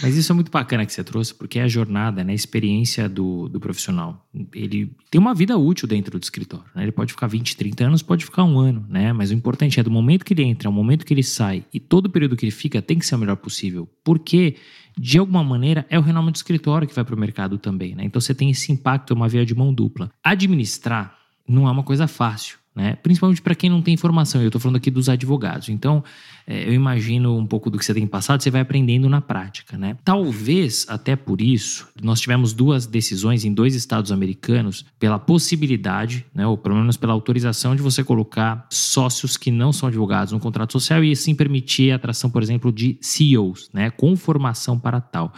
Mas 0.01 0.15
isso 0.15 0.31
é 0.31 0.35
muito 0.35 0.49
bacana 0.49 0.85
que 0.85 0.93
você 0.93 1.03
trouxe, 1.03 1.33
porque 1.33 1.59
é 1.59 1.63
a 1.63 1.67
jornada, 1.67 2.23
né, 2.23 2.31
a 2.31 2.35
experiência 2.35 3.09
do, 3.09 3.49
do 3.49 3.59
profissional. 3.59 4.25
Ele 4.53 4.89
tem 5.11 5.19
uma 5.19 5.35
vida 5.35 5.57
útil 5.57 5.85
dentro 5.85 6.17
do 6.17 6.23
escritório. 6.23 6.65
Né? 6.73 6.83
Ele 6.83 6.93
pode 6.93 7.11
ficar 7.11 7.27
20, 7.27 7.57
30 7.57 7.83
anos, 7.83 8.01
pode 8.01 8.23
ficar 8.23 8.45
um 8.45 8.57
ano, 8.57 8.85
né? 8.89 9.11
Mas 9.11 9.31
o 9.31 9.33
importante 9.33 9.81
é 9.81 9.83
do 9.83 9.91
momento 9.91 10.23
que 10.23 10.33
ele 10.33 10.43
entra 10.43 10.69
ao 10.69 10.73
momento 10.73 11.05
que 11.05 11.13
ele 11.13 11.23
sai 11.23 11.65
e 11.73 11.79
todo 11.81 12.05
o 12.05 12.09
período 12.09 12.37
que 12.37 12.45
ele 12.45 12.51
fica 12.51 12.81
tem 12.81 12.97
que 12.97 13.05
ser 13.05 13.15
o 13.15 13.19
melhor 13.19 13.35
possível. 13.35 13.85
Porque 14.01 14.55
de 14.97 15.17
alguma 15.17 15.43
maneira, 15.43 15.85
é 15.89 15.97
o 15.97 16.01
renome 16.01 16.31
do 16.31 16.35
escritório 16.35 16.87
que 16.87 16.95
vai 16.95 17.03
para 17.03 17.15
o 17.15 17.19
mercado 17.19 17.57
também. 17.57 17.95
Né? 17.95 18.03
Então 18.05 18.21
você 18.21 18.33
tem 18.33 18.49
esse 18.49 18.71
impacto, 18.71 19.13
é 19.13 19.15
uma 19.15 19.27
via 19.27 19.45
de 19.45 19.55
mão 19.55 19.73
dupla. 19.73 20.11
Administrar 20.23 21.17
não 21.47 21.67
é 21.67 21.71
uma 21.71 21.83
coisa 21.83 22.07
fácil 22.07 22.62
né? 22.75 22.95
Principalmente 22.95 23.41
para 23.41 23.53
quem 23.55 23.69
não 23.69 23.81
tem 23.81 23.95
formação. 23.95 24.41
Eu 24.41 24.47
estou 24.47 24.59
falando 24.59 24.77
aqui 24.77 24.89
dos 24.89 25.09
advogados. 25.09 25.69
Então, 25.69 26.03
é, 26.45 26.67
eu 26.67 26.73
imagino 26.73 27.37
um 27.37 27.45
pouco 27.45 27.69
do 27.69 27.77
que 27.77 27.85
você 27.85 27.93
tem 27.93 28.05
passado, 28.05 28.41
você 28.41 28.49
vai 28.49 28.61
aprendendo 28.61 29.07
na 29.07 29.21
prática, 29.21 29.77
né? 29.77 29.95
Talvez 30.03 30.85
até 30.89 31.15
por 31.15 31.39
isso 31.39 31.87
nós 32.01 32.19
tivemos 32.19 32.53
duas 32.53 32.85
decisões 32.85 33.45
em 33.45 33.53
dois 33.53 33.75
estados 33.75 34.11
americanos 34.11 34.85
pela 34.99 35.17
possibilidade, 35.17 36.25
né, 36.33 36.45
ou 36.45 36.57
pelo 36.57 36.75
menos 36.75 36.97
pela 36.97 37.13
autorização 37.13 37.75
de 37.75 37.81
você 37.81 38.03
colocar 38.03 38.67
sócios 38.69 39.37
que 39.37 39.51
não 39.51 39.71
são 39.71 39.87
advogados 39.87 40.33
no 40.33 40.39
contrato 40.39 40.73
social 40.73 41.03
e 41.03 41.11
assim 41.11 41.33
permitir 41.33 41.91
a 41.91 41.95
atração, 41.95 42.29
por 42.29 42.43
exemplo, 42.43 42.71
de 42.71 42.97
CEOs, 42.99 43.69
né, 43.73 43.89
com 43.91 44.15
formação 44.15 44.77
para 44.77 44.99
tal. 44.99 45.33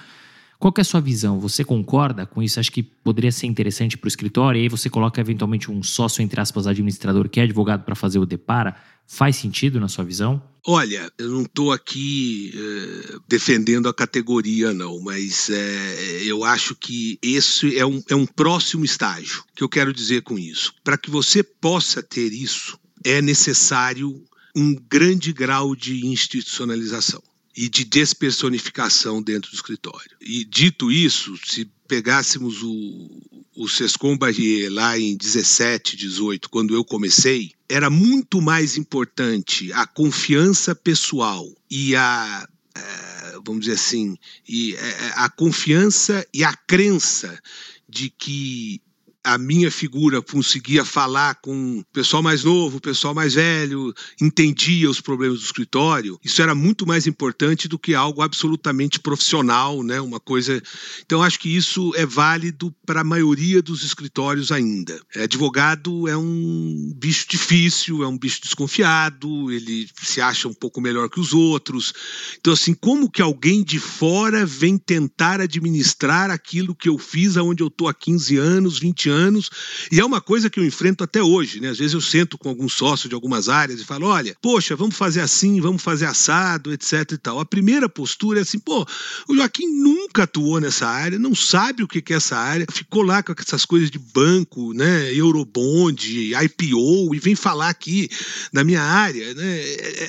Qual 0.65 0.73
é 0.75 0.81
a 0.81 0.83
sua 0.83 0.99
visão? 0.99 1.39
Você 1.39 1.63
concorda 1.63 2.25
com 2.25 2.41
isso? 2.41 2.59
Acho 2.59 2.71
que 2.71 2.81
poderia 2.81 3.31
ser 3.31 3.45
interessante 3.45 3.99
para 3.99 4.07
o 4.07 4.09
escritório, 4.09 4.57
e 4.57 4.63
aí 4.63 4.67
você 4.67 4.89
coloca 4.89 5.21
eventualmente 5.21 5.69
um 5.69 5.83
sócio, 5.83 6.23
entre 6.23 6.41
aspas, 6.41 6.65
administrador 6.65 7.29
que 7.29 7.39
é 7.39 7.43
advogado 7.43 7.83
para 7.83 7.93
fazer 7.93 8.17
o 8.17 8.25
depara. 8.25 8.75
Faz 9.05 9.35
sentido 9.35 9.79
na 9.79 9.87
sua 9.87 10.03
visão? 10.03 10.41
Olha, 10.65 11.07
eu 11.19 11.29
não 11.29 11.43
estou 11.43 11.71
aqui 11.71 12.51
é, 12.55 13.17
defendendo 13.27 13.87
a 13.87 13.93
categoria, 13.93 14.73
não, 14.73 14.99
mas 15.01 15.51
é, 15.51 16.23
eu 16.23 16.43
acho 16.43 16.73
que 16.73 17.19
esse 17.21 17.77
é 17.77 17.85
um, 17.85 18.01
é 18.09 18.15
um 18.15 18.25
próximo 18.25 18.83
estágio. 18.83 19.43
que 19.55 19.63
eu 19.63 19.69
quero 19.69 19.93
dizer 19.93 20.23
com 20.23 20.35
isso? 20.35 20.73
Para 20.83 20.97
que 20.97 21.11
você 21.11 21.43
possa 21.43 22.01
ter 22.01 22.33
isso, 22.33 22.75
é 23.03 23.21
necessário 23.21 24.19
um 24.55 24.73
grande 24.73 25.31
grau 25.31 25.75
de 25.75 26.07
institucionalização 26.07 27.21
e 27.55 27.69
de 27.69 27.85
despersonificação 27.85 29.21
dentro 29.21 29.49
do 29.49 29.55
escritório. 29.55 30.17
E 30.19 30.43
dito 30.43 30.91
isso, 30.91 31.37
se 31.45 31.69
pegássemos 31.87 32.61
o, 32.63 33.09
o 33.55 33.69
Sescom 33.69 34.17
Barrier 34.17 34.71
lá 34.71 34.99
em 34.99 35.15
17, 35.15 35.95
18, 35.95 36.49
quando 36.49 36.73
eu 36.73 36.83
comecei, 36.83 37.51
era 37.69 37.89
muito 37.89 38.41
mais 38.41 38.77
importante 38.77 39.71
a 39.73 39.87
confiança 39.87 40.75
pessoal 40.75 41.47
e 41.69 41.95
a 41.95 42.47
é, 42.75 43.15
vamos 43.45 43.61
dizer 43.61 43.75
assim, 43.75 44.17
e 44.47 44.75
é, 44.75 45.13
a 45.15 45.29
confiança 45.29 46.27
e 46.33 46.43
a 46.43 46.53
crença 46.53 47.39
de 47.87 48.09
que 48.09 48.81
a 49.25 49.39
minha 49.39 49.71
figura 49.71 50.21
conseguia 50.21 50.85
falar 50.85 51.35
com 51.41 51.79
o 51.79 51.85
pessoal 51.91 52.21
mais 52.21 52.43
novo, 52.43 52.77
o 52.77 52.81
pessoal 52.81 53.13
mais 53.13 53.33
velho, 53.33 53.91
entendia 54.21 54.87
os 54.87 55.01
problemas 55.01 55.39
do 55.39 55.45
escritório, 55.45 56.19
isso 56.23 56.43
era 56.43 56.53
muito 56.53 56.85
mais 56.85 57.07
importante 57.07 57.67
do 57.67 57.79
que 57.79 57.95
algo 57.95 58.21
absolutamente 58.21 58.99
profissional, 58.99 59.81
né? 59.81 59.99
Uma 59.99 60.19
coisa. 60.19 60.61
Então, 61.03 61.23
acho 61.23 61.39
que 61.39 61.49
isso 61.49 61.91
é 61.95 62.05
válido 62.05 62.73
para 62.85 63.01
a 63.01 63.03
maioria 63.03 63.63
dos 63.63 63.83
escritórios 63.83 64.51
ainda. 64.51 65.01
É, 65.15 65.23
advogado 65.23 66.07
é 66.07 66.15
um 66.15 66.93
bicho 66.95 67.25
difícil, 67.27 68.03
é 68.03 68.07
um 68.07 68.17
bicho 68.17 68.41
desconfiado, 68.43 69.51
ele 69.51 69.89
se 70.03 70.21
acha 70.21 70.47
um 70.47 70.53
pouco 70.53 70.79
melhor 70.79 71.09
que 71.09 71.19
os 71.19 71.33
outros. 71.33 71.93
Então, 72.39 72.53
assim, 72.53 72.75
como 72.75 73.09
que 73.09 73.23
alguém 73.23 73.63
de 73.63 73.79
fora 73.79 74.45
vem 74.45 74.77
tentar 74.77 75.41
administrar 75.41 76.29
aquilo 76.29 76.75
que 76.75 76.87
eu 76.87 76.99
fiz 76.99 77.37
aonde 77.37 77.63
eu 77.63 77.67
estou 77.67 77.87
há 77.87 77.93
15 77.93 78.37
anos, 78.37 78.77
20 78.77 79.09
anos? 79.09 79.14
Anos, 79.15 79.49
e 79.91 79.99
é 79.99 80.05
uma 80.05 80.21
coisa 80.21 80.49
que 80.49 80.59
eu 80.59 80.65
enfrento 80.65 81.03
até 81.03 81.21
hoje, 81.21 81.59
né? 81.59 81.69
Às 81.69 81.77
vezes 81.77 81.93
eu 81.93 82.01
sento 82.01 82.37
com 82.37 82.49
algum 82.49 82.69
sócio 82.69 83.09
de 83.09 83.15
algumas 83.15 83.49
áreas 83.49 83.79
e 83.79 83.85
falo: 83.85 84.07
olha, 84.07 84.35
poxa, 84.41 84.75
vamos 84.75 84.95
fazer 84.95 85.21
assim, 85.21 85.59
vamos 85.61 85.81
fazer 85.81 86.05
assado, 86.05 86.73
etc 86.73 87.11
e 87.13 87.17
tal. 87.17 87.39
A 87.39 87.45
primeira 87.45 87.87
postura 87.87 88.39
é 88.39 88.41
assim: 88.41 88.59
pô, 88.59 88.85
o 89.27 89.35
Joaquim 89.35 89.67
nunca 89.67 90.23
atuou 90.23 90.59
nessa 90.59 90.87
área, 90.87 91.17
não 91.17 91.33
sabe 91.33 91.83
o 91.83 91.87
que 91.87 92.13
é 92.13 92.17
essa 92.17 92.37
área, 92.37 92.65
ficou 92.71 93.01
lá 93.01 93.23
com 93.23 93.33
essas 93.37 93.65
coisas 93.65 93.89
de 93.89 93.99
banco, 93.99 94.73
né? 94.73 95.13
Eurobond, 95.13 95.95
IPO, 96.43 97.15
e 97.15 97.19
vem 97.19 97.35
falar 97.35 97.69
aqui 97.69 98.09
na 98.51 98.63
minha 98.63 98.81
área, 98.81 99.33
né? 99.33 99.61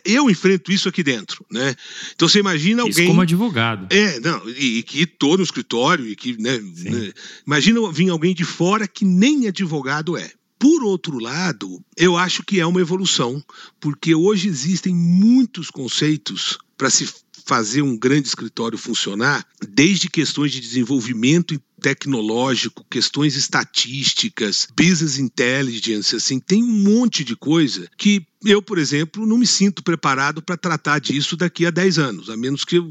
Eu 0.04 0.28
enfrento 0.28 0.72
isso 0.72 0.88
aqui 0.88 1.02
dentro, 1.02 1.44
né? 1.50 1.74
Então 2.14 2.28
você 2.28 2.38
imagina 2.38 2.82
alguém. 2.82 3.04
Isso 3.04 3.06
como 3.06 3.20
advogado. 3.20 3.86
É, 3.90 4.20
não, 4.20 4.48
e, 4.48 4.78
e 4.78 4.82
que 4.82 5.02
estou 5.02 5.36
no 5.36 5.42
escritório, 5.42 6.06
e 6.06 6.16
que, 6.16 6.40
né, 6.40 6.58
né? 6.58 7.12
Imagina 7.46 7.90
vir 7.92 8.10
alguém 8.10 8.34
de 8.34 8.44
fora 8.44 8.86
que 8.96 9.04
nem 9.04 9.46
advogado 9.46 10.16
é. 10.16 10.32
Por 10.58 10.82
outro 10.82 11.18
lado, 11.18 11.84
eu 11.98 12.16
acho 12.16 12.42
que 12.42 12.58
é 12.58 12.66
uma 12.66 12.80
evolução, 12.80 13.44
porque 13.78 14.14
hoje 14.14 14.48
existem 14.48 14.94
muitos 14.94 15.70
conceitos 15.70 16.56
para 16.78 16.88
se 16.88 17.06
fazer 17.44 17.82
um 17.82 17.96
grande 17.96 18.26
escritório 18.26 18.78
funcionar, 18.78 19.46
desde 19.68 20.08
questões 20.08 20.50
de 20.50 20.60
desenvolvimento 20.60 21.60
tecnológico, 21.80 22.84
questões 22.90 23.36
estatísticas, 23.36 24.66
business 24.76 25.18
intelligence, 25.18 26.16
assim, 26.16 26.40
tem 26.40 26.64
um 26.64 26.66
monte 26.66 27.22
de 27.22 27.36
coisa 27.36 27.86
que 27.96 28.26
eu, 28.44 28.62
por 28.62 28.78
exemplo, 28.78 29.26
não 29.26 29.38
me 29.38 29.46
sinto 29.46 29.82
preparado 29.82 30.42
para 30.42 30.56
tratar 30.56 30.98
disso 30.98 31.36
daqui 31.36 31.66
a 31.66 31.70
10 31.70 31.98
anos, 31.98 32.30
a 32.30 32.36
menos 32.36 32.64
que 32.64 32.76
eu 32.76 32.90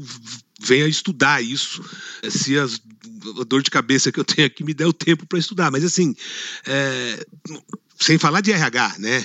venha 0.66 0.86
estudar 0.86 1.42
isso, 1.42 1.82
se 2.28 2.58
as 2.58 2.80
a 3.40 3.44
dor 3.44 3.62
de 3.62 3.70
cabeça 3.70 4.12
que 4.12 4.20
eu 4.20 4.24
tenho 4.24 4.46
aqui 4.46 4.62
me 4.62 4.74
der 4.74 4.86
o 4.86 4.92
tempo 4.92 5.26
para 5.26 5.38
estudar. 5.38 5.70
Mas 5.70 5.84
assim, 5.84 6.14
é, 6.66 7.26
sem 7.98 8.18
falar 8.18 8.40
de 8.40 8.52
RH, 8.52 8.96
né? 8.98 9.24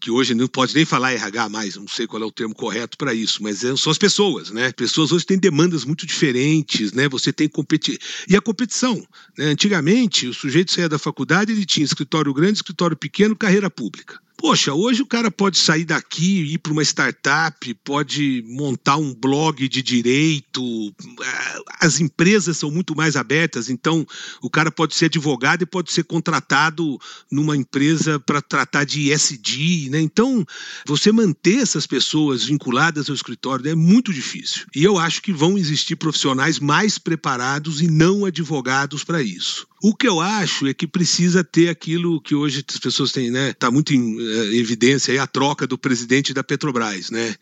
Que 0.00 0.10
hoje 0.10 0.34
não 0.34 0.46
pode 0.46 0.74
nem 0.74 0.84
falar 0.84 1.12
RH 1.12 1.48
mais, 1.48 1.76
não 1.76 1.88
sei 1.88 2.06
qual 2.06 2.22
é 2.22 2.26
o 2.26 2.30
termo 2.30 2.54
correto 2.54 2.96
para 2.98 3.14
isso, 3.14 3.42
mas 3.42 3.64
é, 3.64 3.74
são 3.76 3.90
as 3.90 3.98
pessoas, 3.98 4.50
né? 4.50 4.72
Pessoas 4.72 5.12
hoje 5.12 5.26
têm 5.26 5.38
demandas 5.38 5.84
muito 5.84 6.06
diferentes, 6.06 6.92
né? 6.92 7.08
Você 7.08 7.32
tem 7.32 7.48
competi 7.48 7.98
e 8.28 8.36
a 8.36 8.40
competição. 8.40 9.02
Né? 9.36 9.46
Antigamente, 9.46 10.26
o 10.26 10.34
sujeito 10.34 10.72
saía 10.72 10.88
da 10.88 10.98
faculdade, 10.98 11.52
ele 11.52 11.64
tinha 11.64 11.84
escritório 11.84 12.32
grande, 12.34 12.58
escritório 12.58 12.96
pequeno, 12.96 13.36
carreira 13.36 13.70
pública. 13.70 14.20
Poxa, 14.40 14.72
hoje 14.72 15.02
o 15.02 15.06
cara 15.06 15.30
pode 15.30 15.58
sair 15.58 15.84
daqui, 15.84 16.54
ir 16.54 16.58
para 16.58 16.72
uma 16.72 16.82
startup, 16.82 17.74
pode 17.84 18.42
montar 18.46 18.96
um 18.96 19.14
blog 19.14 19.68
de 19.68 19.82
direito. 19.82 20.94
É, 21.22 21.86
as 21.86 22.00
empresas 22.00 22.56
são 22.56 22.70
muito 22.70 22.96
mais 22.96 23.16
abertas, 23.16 23.68
então 23.68 24.06
o 24.40 24.48
cara 24.48 24.70
pode 24.70 24.94
ser 24.94 25.04
advogado 25.04 25.60
e 25.60 25.66
pode 25.66 25.92
ser 25.92 26.04
contratado 26.04 26.98
numa 27.30 27.54
empresa 27.54 28.18
para 28.18 28.40
tratar 28.40 28.84
de 28.84 29.12
ESG, 29.12 29.90
né? 29.90 30.00
Então, 30.00 30.42
você 30.86 31.12
manter 31.12 31.58
essas 31.58 31.86
pessoas 31.86 32.44
vinculadas 32.44 33.10
ao 33.10 33.14
escritório 33.14 33.68
é 33.68 33.74
muito 33.74 34.10
difícil. 34.10 34.64
E 34.74 34.82
eu 34.82 34.98
acho 34.98 35.20
que 35.20 35.34
vão 35.34 35.58
existir 35.58 35.96
profissionais 35.96 36.58
mais 36.58 36.96
preparados 36.96 37.82
e 37.82 37.88
não 37.88 38.24
advogados 38.24 39.04
para 39.04 39.22
isso. 39.22 39.68
O 39.82 39.94
que 39.94 40.06
eu 40.06 40.20
acho 40.20 40.66
é 40.66 40.74
que 40.74 40.86
precisa 40.86 41.42
ter 41.42 41.70
aquilo 41.70 42.20
que 42.20 42.34
hoje 42.34 42.62
as 42.68 42.78
pessoas 42.78 43.12
têm, 43.12 43.30
né? 43.30 43.50
Está 43.50 43.70
muito 43.70 43.94
em 43.94 44.20
é, 44.20 44.56
evidência 44.56 45.10
aí 45.10 45.18
a 45.18 45.26
troca 45.26 45.66
do 45.66 45.78
presidente 45.78 46.34
da 46.34 46.44
Petrobras, 46.44 47.10
né? 47.10 47.34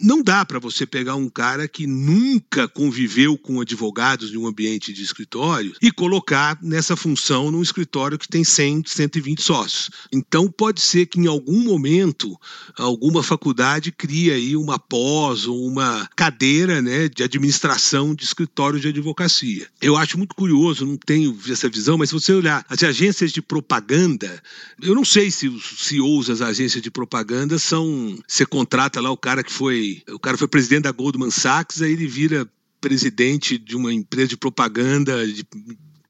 Não 0.00 0.22
dá 0.22 0.42
para 0.44 0.58
você 0.58 0.86
pegar 0.86 1.16
um 1.16 1.28
cara 1.28 1.68
que 1.68 1.86
nunca 1.86 2.66
conviveu 2.66 3.36
com 3.36 3.60
advogados 3.60 4.32
em 4.32 4.38
um 4.38 4.46
ambiente 4.46 4.90
de 4.90 5.02
escritório 5.02 5.74
e 5.82 5.90
colocar 5.90 6.58
nessa 6.62 6.96
função 6.96 7.50
num 7.50 7.62
escritório 7.62 8.18
que 8.18 8.28
tem 8.28 8.42
100, 8.42 8.84
120 8.86 9.42
sócios. 9.42 9.90
Então 10.10 10.48
pode 10.50 10.80
ser 10.80 11.06
que 11.06 11.20
em 11.20 11.26
algum 11.26 11.62
momento 11.62 12.38
alguma 12.78 13.22
faculdade 13.22 13.92
crie 13.92 14.30
aí 14.30 14.56
uma 14.56 14.78
pós 14.78 15.46
ou 15.46 15.66
uma 15.66 16.08
cadeira, 16.16 16.80
né, 16.80 17.08
de 17.08 17.22
administração 17.22 18.14
de 18.14 18.24
escritório 18.24 18.80
de 18.80 18.88
advocacia. 18.88 19.68
Eu 19.80 19.96
acho 19.96 20.16
muito 20.16 20.34
curioso, 20.34 20.86
não 20.86 20.96
tenho 20.96 21.38
essa 21.50 21.65
visão, 21.68 21.98
mas 21.98 22.10
se 22.10 22.14
você 22.14 22.32
olhar 22.32 22.64
as 22.68 22.82
agências 22.82 23.32
de 23.32 23.42
propaganda, 23.42 24.42
eu 24.82 24.94
não 24.94 25.04
sei 25.04 25.30
se 25.30 25.48
os 25.48 25.86
CEOs 25.86 26.26
das 26.26 26.40
agências 26.40 26.82
de 26.82 26.90
propaganda 26.90 27.58
são 27.58 28.18
você 28.26 28.44
contrata 28.44 29.00
lá 29.00 29.10
o 29.10 29.16
cara 29.16 29.42
que 29.42 29.52
foi 29.52 30.02
o 30.08 30.18
cara 30.18 30.36
foi 30.36 30.48
presidente 30.48 30.84
da 30.84 30.92
Goldman 30.92 31.30
Sachs, 31.30 31.82
aí 31.82 31.92
ele 31.92 32.06
vira 32.06 32.48
presidente 32.80 33.58
de 33.58 33.76
uma 33.76 33.92
empresa 33.92 34.28
de 34.28 34.36
propaganda 34.36 35.26
de, 35.26 35.46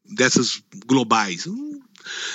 dessas 0.05 0.63
globais. 0.87 1.47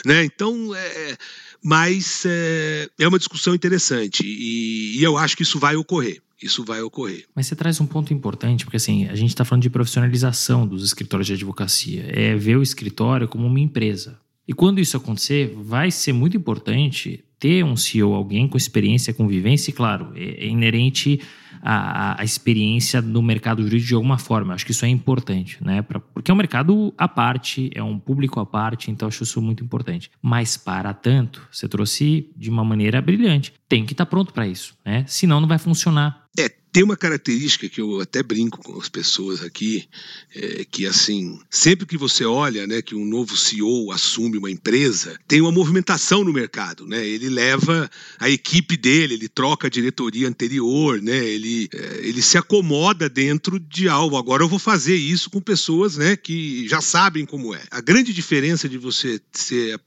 Né? 0.05 0.23
Então, 0.25 0.75
é, 0.75 1.17
mas 1.63 2.23
é, 2.25 2.89
é 2.99 3.07
uma 3.07 3.19
discussão 3.19 3.55
interessante 3.55 4.23
e, 4.25 4.99
e 4.99 5.03
eu 5.03 5.17
acho 5.17 5.37
que 5.37 5.43
isso 5.43 5.59
vai 5.59 5.75
ocorrer 5.75 6.21
isso 6.41 6.63
vai 6.63 6.81
ocorrer. 6.81 7.25
Mas 7.35 7.47
você 7.47 7.55
traz 7.55 7.79
um 7.79 7.85
ponto 7.85 8.13
importante, 8.13 8.65
porque 8.65 8.77
assim, 8.77 9.07
a 9.07 9.15
gente 9.15 9.29
está 9.29 9.45
falando 9.45 9.63
de 9.63 9.69
profissionalização 9.69 10.65
dos 10.67 10.83
escritórios 10.83 11.27
de 11.27 11.33
advocacia. 11.33 12.05
É 12.07 12.35
ver 12.35 12.57
o 12.57 12.63
escritório 12.63 13.27
como 13.27 13.45
uma 13.45 13.59
empresa. 13.59 14.19
E 14.47 14.53
quando 14.53 14.79
isso 14.79 14.97
acontecer, 14.97 15.53
vai 15.55 15.91
ser 15.91 16.13
muito 16.13 16.35
importante 16.35 17.23
ter 17.39 17.63
um 17.63 17.75
CEO, 17.75 18.13
alguém 18.13 18.47
com 18.47 18.57
experiência, 18.57 19.13
com 19.13 19.27
vivência, 19.27 19.71
e 19.71 19.73
claro, 19.73 20.11
é, 20.15 20.45
é 20.45 20.47
inerente 20.47 21.19
à, 21.61 22.19
à, 22.21 22.23
experiência 22.23 23.01
no 23.01 23.21
mercado 23.21 23.61
jurídico 23.61 23.87
de 23.87 23.95
alguma 23.95 24.17
forma. 24.17 24.53
Acho 24.53 24.65
que 24.65 24.71
isso 24.71 24.85
é 24.85 24.89
importante, 24.89 25.57
né? 25.63 25.81
Pra, 25.81 25.99
porque 25.99 26.31
é 26.31 26.33
um 26.33 26.37
mercado 26.37 26.93
à 26.97 27.07
parte, 27.07 27.69
é 27.73 27.83
um 27.83 27.99
público 27.99 28.39
à 28.39 28.45
parte, 28.45 28.89
então 28.91 29.07
acho 29.07 29.23
isso 29.23 29.41
muito 29.41 29.63
importante. 29.63 30.11
Mas 30.21 30.57
para 30.57 30.93
tanto, 30.93 31.47
você 31.51 31.67
trouxe 31.67 32.29
de 32.35 32.49
uma 32.49 32.63
maneira 32.63 33.01
brilhante. 33.01 33.53
Tem 33.67 33.85
que 33.85 33.93
estar 33.93 34.05
pronto 34.05 34.33
para 34.33 34.47
isso, 34.47 34.75
né? 34.85 35.05
Senão 35.07 35.39
não 35.39 35.47
vai 35.47 35.57
funcionar. 35.57 36.21
É, 36.37 36.49
tem 36.71 36.83
uma 36.83 36.95
característica 36.95 37.67
que 37.67 37.81
eu 37.81 37.99
até 37.99 38.23
brinco 38.23 38.57
com 38.59 38.79
as 38.79 38.87
pessoas 38.87 39.43
aqui, 39.43 39.89
é 40.33 40.63
que 40.63 40.85
assim, 40.85 41.37
sempre 41.49 41.85
que 41.85 41.97
você 41.97 42.23
olha, 42.23 42.65
né, 42.65 42.81
que 42.81 42.95
um 42.95 43.05
novo 43.05 43.35
CEO 43.35 43.91
assume 43.91 44.37
uma 44.37 44.49
empresa, 44.49 45.19
tem 45.27 45.41
uma 45.41 45.51
movimentação 45.51 46.23
no 46.23 46.31
mercado, 46.31 46.87
né? 46.87 47.05
Ele 47.05 47.27
leva 47.27 47.91
a 48.17 48.29
equipe 48.29 48.77
dele, 48.77 49.15
ele 49.15 49.27
troca 49.27 49.67
a 49.67 49.69
diretoria 49.69 50.29
anterior, 50.29 51.01
né? 51.01 51.17
Ele, 51.17 51.50
é, 51.73 52.01
ele 52.03 52.21
se 52.21 52.37
acomoda 52.37 53.09
dentro 53.09 53.59
de 53.59 53.87
algo. 53.87 54.17
Agora 54.17 54.43
eu 54.43 54.49
vou 54.49 54.59
fazer 54.59 54.95
isso 54.95 55.29
com 55.29 55.41
pessoas, 55.41 55.97
né, 55.97 56.15
que 56.15 56.67
já 56.67 56.81
sabem 56.81 57.25
como 57.25 57.53
é. 57.53 57.61
A 57.71 57.81
grande 57.81 58.13
diferença 58.13 58.67
de 58.67 58.77
você 58.77 59.19
ser 59.31 59.79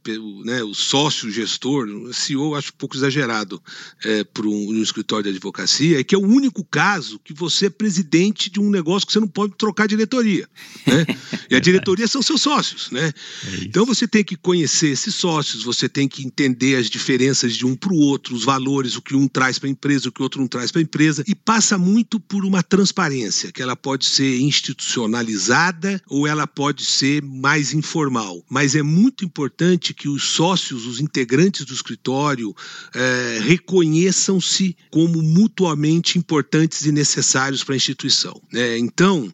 né, 0.45 0.63
o 0.63 0.75
sócio 0.75 1.31
gestor, 1.31 1.87
o 1.87 2.13
CEO 2.13 2.55
acho 2.55 2.71
um 2.71 2.79
pouco 2.79 2.97
exagerado 2.97 3.63
é, 4.05 4.25
para 4.25 4.47
um, 4.47 4.71
um 4.71 4.83
escritório 4.83 5.25
de 5.25 5.31
advocacia, 5.31 6.01
é 6.01 6.05
que 6.05 6.15
é 6.15 6.19
o 6.19 6.27
único 6.27 6.65
caso 6.65 7.19
que 7.19 7.33
você 7.33 7.67
é 7.67 7.71
presidente 7.71 8.51
de 8.51 8.61
um 8.61 8.71
negócio 8.71 9.07
que 9.07 9.13
você 9.13 9.21
não 9.21 9.29
pode 9.29 9.55
trocar 9.57 9.87
diretoria. 9.87 10.49
Né? 10.87 11.07
E 11.51 11.57
a 11.57 11.61
diretoria 11.61 12.09
são 12.09 12.23
seus 12.23 12.41
sócios. 12.41 12.91
Né? 12.91 13.13
É 13.45 13.65
então 13.65 13.85
você 13.85 14.09
tem 14.09 14.25
que 14.25 14.37
conhecer 14.37 14.89
esses 14.89 15.15
sócios, 15.15 15.63
você 15.63 15.89
tem 15.89 16.09
que 16.09 16.25
entender 16.25 16.77
as 16.77 16.89
diferenças 16.89 17.55
de 17.55 17.67
um 17.67 17.77
para 17.77 17.93
o 17.93 17.99
outro, 17.99 18.35
os 18.35 18.45
valores, 18.45 18.97
o 18.97 19.03
que 19.03 19.15
um 19.15 19.29
traz 19.29 19.59
para 19.59 19.69
a 19.69 19.71
empresa, 19.71 20.09
o 20.09 20.13
que 20.13 20.21
o 20.21 20.23
outro 20.23 20.41
não 20.41 20.49
traz 20.49 20.71
para 20.71 20.81
a 20.81 20.83
empresa, 20.83 21.25
e 21.27 21.35
passa 21.55 21.79
muito 21.79 22.19
por 22.19 22.45
uma 22.45 22.65
transparência, 22.65 23.53
que 23.53 23.63
ela 23.63 23.77
pode 23.77 24.07
ser 24.07 24.41
institucionalizada 24.41 26.03
ou 26.09 26.27
ela 26.27 26.49
pode 26.49 26.85
ser 26.85 27.23
mais 27.23 27.73
informal. 27.73 28.45
Mas 28.51 28.75
é 28.75 28.83
muito 28.83 29.25
importante 29.25 29.95
que 29.95 30.09
os 30.09 30.25
sócios, 30.31 30.85
os 30.85 30.99
integrantes 30.99 31.65
do 31.65 31.73
escritório, 31.73 32.53
é, 32.93 33.39
reconheçam-se 33.41 34.77
como 34.91 35.23
mutuamente 35.23 36.19
importantes 36.19 36.87
e 36.87 36.91
necessários 36.91 37.63
para 37.63 37.75
a 37.75 37.77
instituição. 37.77 38.43
Né? 38.53 38.77
Então, 38.77 39.33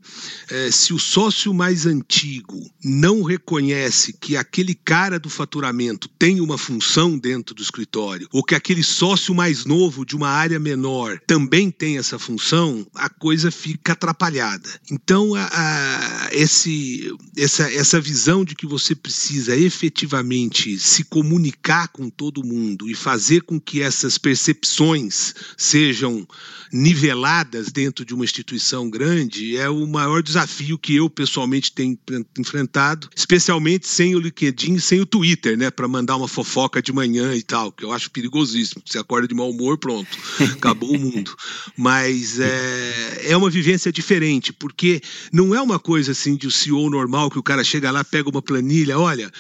é, 0.51 0.71
se 0.71 0.93
o 0.93 0.99
sócio 0.99 1.55
mais 1.55 1.87
antigo 1.87 2.71
não 2.85 3.23
reconhece 3.23 4.13
que 4.13 4.37
aquele 4.37 4.75
cara 4.75 5.19
do 5.19 5.31
faturamento 5.31 6.07
tem 6.19 6.43
uma 6.43 6.59
função 6.59 7.19
dentro 7.19 7.55
do 7.55 7.63
escritório, 7.63 8.29
ou 8.31 8.45
que 8.45 8.55
aquele 8.55 8.83
sócio 8.83 9.35
mais 9.35 9.65
novo 9.65 10.05
de 10.05 10.15
uma 10.15 10.29
área 10.29 10.59
menor 10.59 11.19
também 11.27 11.71
tem 11.71 11.97
essa 11.97 12.10
função, 12.19 12.87
a 12.95 13.09
coisa 13.09 13.51
fica 13.51 13.93
atrapalhada. 13.93 14.69
Então, 14.91 15.35
a, 15.35 15.49
a, 15.53 16.29
esse, 16.33 17.13
essa, 17.37 17.73
essa 17.73 18.01
visão 18.01 18.45
de 18.45 18.55
que 18.55 18.67
você 18.67 18.95
precisa 18.95 19.57
efetivamente 19.57 20.79
se 20.79 21.05
comunicar 21.05 21.89
com 21.89 22.09
todo 22.09 22.45
mundo 22.45 22.89
e 22.89 22.95
fazer 22.95 23.43
com 23.43 23.61
que 23.61 23.83
essas 23.83 24.19
percepções 24.19 25.35
sejam 25.57 26.27
niveladas 26.73 27.73
dentro 27.73 28.05
de 28.05 28.15
uma 28.15 28.25
instituição 28.25 28.89
grande 28.89 29.57
é 29.57 29.69
o 29.69 29.87
maior 29.87 30.23
desafio 30.23 30.79
que 30.79 30.95
eu 30.97 31.11
pessoalmente 31.11 31.73
tenho 31.73 31.99
enfrentado, 32.39 33.09
especialmente 33.15 33.89
sem 33.89 34.15
o 34.15 34.21
LinkedIn 34.21 34.75
e 34.75 34.81
sem 34.81 35.01
o 35.01 35.07
Twitter, 35.07 35.57
né, 35.57 35.71
para 35.71 35.89
mandar 35.89 36.17
uma 36.17 36.29
fofoca 36.29 36.81
de 36.81 36.93
manhã 36.93 37.35
e 37.35 37.43
tal, 37.43 37.73
que 37.73 37.85
eu 37.85 37.93
acho 37.93 38.11
perigosíssimo. 38.11 38.83
Você 38.87 38.99
acorda 38.99 39.27
de 39.27 39.35
mau 39.35 39.51
humor, 39.51 39.79
pronto, 39.79 40.09
acabou 40.53 40.95
o 40.95 40.99
mundo. 40.99 41.35
Mas 41.77 42.00
é, 42.09 43.33
é 43.33 43.37
uma 43.37 43.51
vivência 43.51 43.93
diferente, 43.93 44.53
porque 44.53 45.01
não 45.33 45.55
é 45.55 45.61
uma 45.61 45.79
coisa 45.79 46.13
assim 46.13 46.37
de 46.37 46.47
o 46.47 46.49
um 46.49 46.51
CEO 46.51 46.91
normal 46.91 47.31
que 47.31 47.39
o 47.39 47.43
cara 47.43 47.65
chega 47.65 47.91
lá, 47.91 48.05
pega 48.05 48.29
uma 48.29 48.43
planilha, 48.43 48.99
olha, 48.99 49.31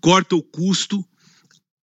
corta 0.00 0.36
o 0.36 0.42
custo 0.42 1.04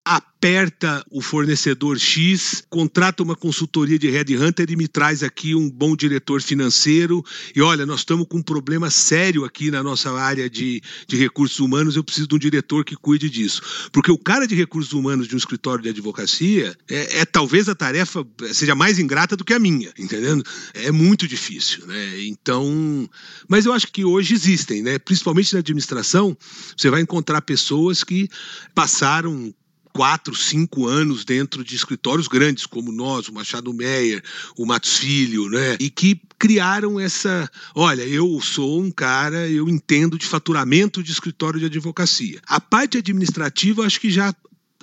aperta 0.07 1.03
o 1.11 1.21
fornecedor 1.21 1.99
X, 1.99 2.63
contrata 2.69 3.21
uma 3.21 3.35
consultoria 3.35 3.99
de 3.99 4.09
headhunter 4.09 4.69
e 4.69 4.75
me 4.75 4.87
traz 4.87 5.21
aqui 5.21 5.53
um 5.53 5.69
bom 5.69 5.95
diretor 5.95 6.41
financeiro. 6.41 7.25
E 7.55 7.61
olha, 7.61 7.85
nós 7.85 7.99
estamos 7.99 8.25
com 8.29 8.37
um 8.37 8.41
problema 8.43 8.89
sério 8.89 9.43
aqui 9.43 9.69
na 9.69 9.83
nossa 9.83 10.11
área 10.11 10.49
de, 10.49 10.81
de 11.07 11.17
recursos 11.17 11.59
humanos. 11.59 11.95
Eu 11.95 12.03
preciso 12.03 12.27
de 12.27 12.35
um 12.35 12.39
diretor 12.39 12.85
que 12.85 12.95
cuide 12.95 13.29
disso. 13.29 13.89
Porque 13.91 14.11
o 14.11 14.17
cara 14.17 14.47
de 14.47 14.55
recursos 14.55 14.93
humanos 14.93 15.27
de 15.27 15.35
um 15.35 15.37
escritório 15.37 15.83
de 15.83 15.89
advocacia 15.89 16.77
é, 16.89 17.19
é 17.19 17.25
talvez 17.25 17.67
a 17.67 17.75
tarefa 17.75 18.25
seja 18.53 18.75
mais 18.75 18.99
ingrata 18.99 19.35
do 19.35 19.43
que 19.43 19.53
a 19.53 19.59
minha, 19.59 19.91
entendendo? 19.97 20.43
É 20.73 20.91
muito 20.91 21.27
difícil, 21.27 21.85
né? 21.85 22.21
Então, 22.21 23.09
mas 23.49 23.65
eu 23.65 23.73
acho 23.73 23.91
que 23.91 24.05
hoje 24.05 24.33
existem, 24.33 24.81
né? 24.81 24.99
Principalmente 24.99 25.51
na 25.53 25.59
administração, 25.59 26.37
você 26.77 26.89
vai 26.89 27.01
encontrar 27.01 27.41
pessoas 27.41 28.03
que 28.03 28.29
passaram 28.73 29.53
quatro, 29.97 30.35
cinco 30.35 30.85
anos 30.85 31.25
dentro 31.25 31.63
de 31.63 31.75
escritórios 31.75 32.27
grandes 32.27 32.67
como 32.67 32.91
nós, 32.91 33.27
o 33.27 33.33
Machado 33.33 33.73
Meyer, 33.73 34.23
o 34.55 34.63
Matos 34.63 34.97
Filho, 34.97 35.49
né? 35.49 35.75
E 35.79 35.89
que 35.89 36.21
criaram 36.37 36.99
essa, 36.99 37.49
olha, 37.73 38.03
eu 38.03 38.39
sou 38.39 38.79
um 38.79 38.91
cara, 38.91 39.49
eu 39.49 39.67
entendo 39.67 40.15
de 40.15 40.27
faturamento 40.27 41.01
de 41.01 41.11
escritório 41.11 41.59
de 41.59 41.65
advocacia. 41.65 42.39
A 42.45 42.61
parte 42.61 42.99
administrativa 42.99 43.83
acho 43.83 43.99
que 43.99 44.11
já 44.11 44.31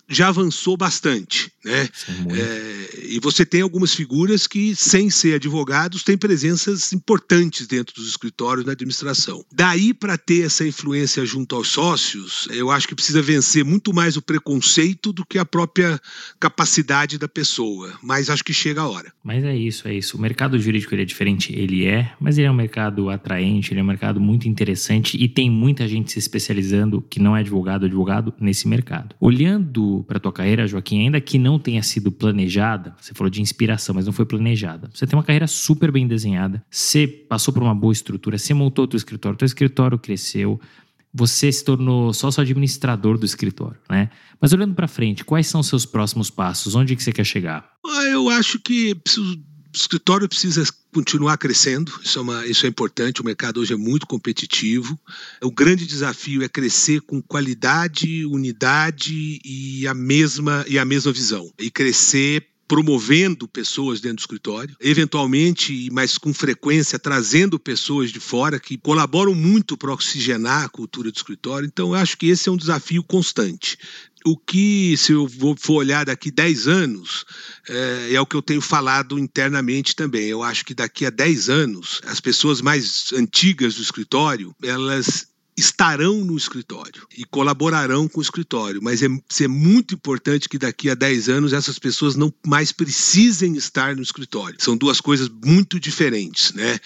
já 0.08 0.28
avançou 0.28 0.76
bastante. 0.76 1.50
Né? 1.64 1.88
É, 2.30 3.06
e 3.08 3.20
você 3.20 3.46
tem 3.46 3.62
algumas 3.62 3.94
figuras 3.94 4.46
que, 4.46 4.74
sem 4.76 5.08
ser 5.08 5.34
advogados, 5.34 6.02
têm 6.02 6.16
presenças 6.16 6.92
importantes 6.92 7.66
dentro 7.66 7.94
dos 7.94 8.08
escritórios 8.08 8.66
na 8.66 8.72
administração. 8.72 9.44
Daí, 9.52 9.94
para 9.94 10.18
ter 10.18 10.44
essa 10.44 10.66
influência 10.66 11.24
junto 11.24 11.56
aos 11.56 11.68
sócios, 11.68 12.46
eu 12.50 12.70
acho 12.70 12.86
que 12.86 12.94
precisa 12.94 13.22
vencer 13.22 13.64
muito 13.64 13.94
mais 13.94 14.16
o 14.16 14.22
preconceito 14.22 15.12
do 15.12 15.24
que 15.24 15.38
a 15.38 15.44
própria 15.44 16.00
capacidade 16.38 17.18
da 17.18 17.28
pessoa. 17.28 17.94
Mas 18.02 18.28
acho 18.28 18.44
que 18.44 18.52
chega 18.52 18.82
a 18.82 18.88
hora. 18.88 19.12
Mas 19.22 19.42
é 19.44 19.56
isso, 19.56 19.88
é 19.88 19.94
isso. 19.94 20.16
O 20.16 20.20
mercado 20.20 20.58
jurídico 20.58 20.94
ele 20.94 21.02
é 21.02 21.06
diferente, 21.06 21.52
ele 21.54 21.86
é, 21.86 22.12
mas 22.20 22.36
ele 22.36 22.46
é 22.46 22.50
um 22.50 22.54
mercado 22.54 23.08
atraente, 23.08 23.72
ele 23.72 23.80
é 23.80 23.82
um 23.82 23.86
mercado 23.86 24.20
muito 24.20 24.48
interessante 24.48 25.16
e 25.16 25.28
tem 25.28 25.50
muita 25.50 25.88
gente 25.88 26.12
se 26.12 26.18
especializando 26.18 27.00
que 27.00 27.20
não 27.20 27.36
é 27.36 27.40
advogado, 27.40 27.86
advogado 27.86 28.34
nesse 28.40 28.68
mercado. 28.68 29.14
Olhando 29.20 30.04
para 30.06 30.20
tua 30.20 30.32
carreira, 30.32 30.66
Joaquim, 30.66 31.00
ainda 31.00 31.20
que 31.20 31.38
não 31.38 31.53
tenha 31.58 31.82
sido 31.82 32.10
planejada, 32.10 32.94
você 33.00 33.14
falou 33.14 33.30
de 33.30 33.40
inspiração, 33.40 33.94
mas 33.94 34.06
não 34.06 34.12
foi 34.12 34.24
planejada. 34.24 34.90
Você 34.92 35.06
tem 35.06 35.16
uma 35.16 35.24
carreira 35.24 35.46
super 35.46 35.90
bem 35.90 36.06
desenhada, 36.06 36.64
você 36.70 37.06
passou 37.06 37.52
por 37.52 37.62
uma 37.62 37.74
boa 37.74 37.92
estrutura, 37.92 38.38
você 38.38 38.54
montou 38.54 38.84
o 38.84 38.88
teu 38.88 38.96
escritório, 38.96 39.38
teu 39.38 39.46
escritório 39.46 39.98
cresceu, 39.98 40.60
você 41.12 41.52
se 41.52 41.64
tornou 41.64 42.12
sócio 42.12 42.40
administrador 42.40 43.16
do 43.16 43.24
escritório, 43.24 43.78
né? 43.88 44.10
Mas 44.40 44.52
olhando 44.52 44.74
para 44.74 44.88
frente, 44.88 45.24
quais 45.24 45.46
são 45.46 45.60
os 45.60 45.68
seus 45.68 45.86
próximos 45.86 46.28
passos? 46.28 46.74
Onde 46.74 46.96
que 46.96 47.02
você 47.02 47.12
quer 47.12 47.24
chegar? 47.24 47.70
Ah, 47.86 48.04
eu 48.06 48.28
acho 48.28 48.58
que 48.58 48.94
preciso 48.96 49.40
escritório 49.76 50.28
precisa 50.28 50.64
continuar 50.92 51.36
crescendo, 51.36 51.92
isso 52.02 52.18
é, 52.18 52.22
uma, 52.22 52.46
isso 52.46 52.66
é 52.66 52.68
importante, 52.68 53.20
o 53.20 53.24
mercado 53.24 53.60
hoje 53.60 53.72
é 53.72 53.76
muito 53.76 54.06
competitivo. 54.06 54.98
O 55.42 55.50
grande 55.50 55.86
desafio 55.86 56.42
é 56.42 56.48
crescer 56.48 57.00
com 57.00 57.20
qualidade, 57.20 58.24
unidade 58.26 59.40
e 59.44 59.86
a 59.86 59.94
mesma, 59.94 60.64
e 60.68 60.78
a 60.78 60.84
mesma 60.84 61.12
visão. 61.12 61.52
E 61.58 61.70
crescer 61.70 62.46
promovendo 62.66 63.46
pessoas 63.46 64.00
dentro 64.00 64.16
do 64.16 64.20
escritório, 64.20 64.74
eventualmente, 64.80 65.88
mas 65.92 66.16
com 66.16 66.32
frequência, 66.32 66.98
trazendo 66.98 67.58
pessoas 67.58 68.10
de 68.10 68.18
fora 68.18 68.58
que 68.58 68.78
colaboram 68.78 69.34
muito 69.34 69.76
para 69.76 69.92
oxigenar 69.92 70.64
a 70.64 70.68
cultura 70.68 71.10
do 71.10 71.16
escritório. 71.16 71.66
Então, 71.66 71.88
eu 71.88 71.94
acho 71.94 72.16
que 72.16 72.26
esse 72.26 72.48
é 72.48 72.52
um 72.52 72.56
desafio 72.56 73.02
constante 73.04 73.76
o 74.26 74.36
que, 74.36 74.96
se 74.96 75.12
eu 75.12 75.28
for 75.58 75.74
olhar 75.74 76.06
daqui 76.06 76.30
10 76.30 76.66
anos, 76.66 77.26
é, 77.68 78.14
é, 78.14 78.20
o 78.20 78.26
que 78.26 78.34
eu 78.34 78.42
tenho 78.42 78.60
falado 78.60 79.18
internamente 79.18 79.94
também. 79.94 80.26
Eu 80.26 80.42
acho 80.42 80.64
que 80.64 80.74
daqui 80.74 81.04
a 81.04 81.10
10 81.10 81.50
anos, 81.50 82.00
as 82.06 82.20
pessoas 82.20 82.62
mais 82.62 83.12
antigas 83.12 83.74
do 83.74 83.82
escritório, 83.82 84.54
elas 84.62 85.26
estarão 85.56 86.24
no 86.24 86.36
escritório 86.36 87.06
e 87.16 87.24
colaborarão 87.24 88.08
com 88.08 88.18
o 88.18 88.22
escritório, 88.22 88.80
mas 88.82 89.02
é, 89.02 89.06
é 89.06 89.48
muito 89.48 89.94
importante 89.94 90.48
que 90.48 90.58
daqui 90.58 90.90
a 90.90 90.94
10 90.94 91.28
anos 91.28 91.52
essas 91.52 91.78
pessoas 91.78 92.16
não 92.16 92.32
mais 92.44 92.72
precisem 92.72 93.56
estar 93.56 93.94
no 93.94 94.02
escritório. 94.02 94.56
São 94.60 94.76
duas 94.76 95.00
coisas 95.00 95.28
muito 95.28 95.78
diferentes, 95.78 96.52
né? 96.54 96.78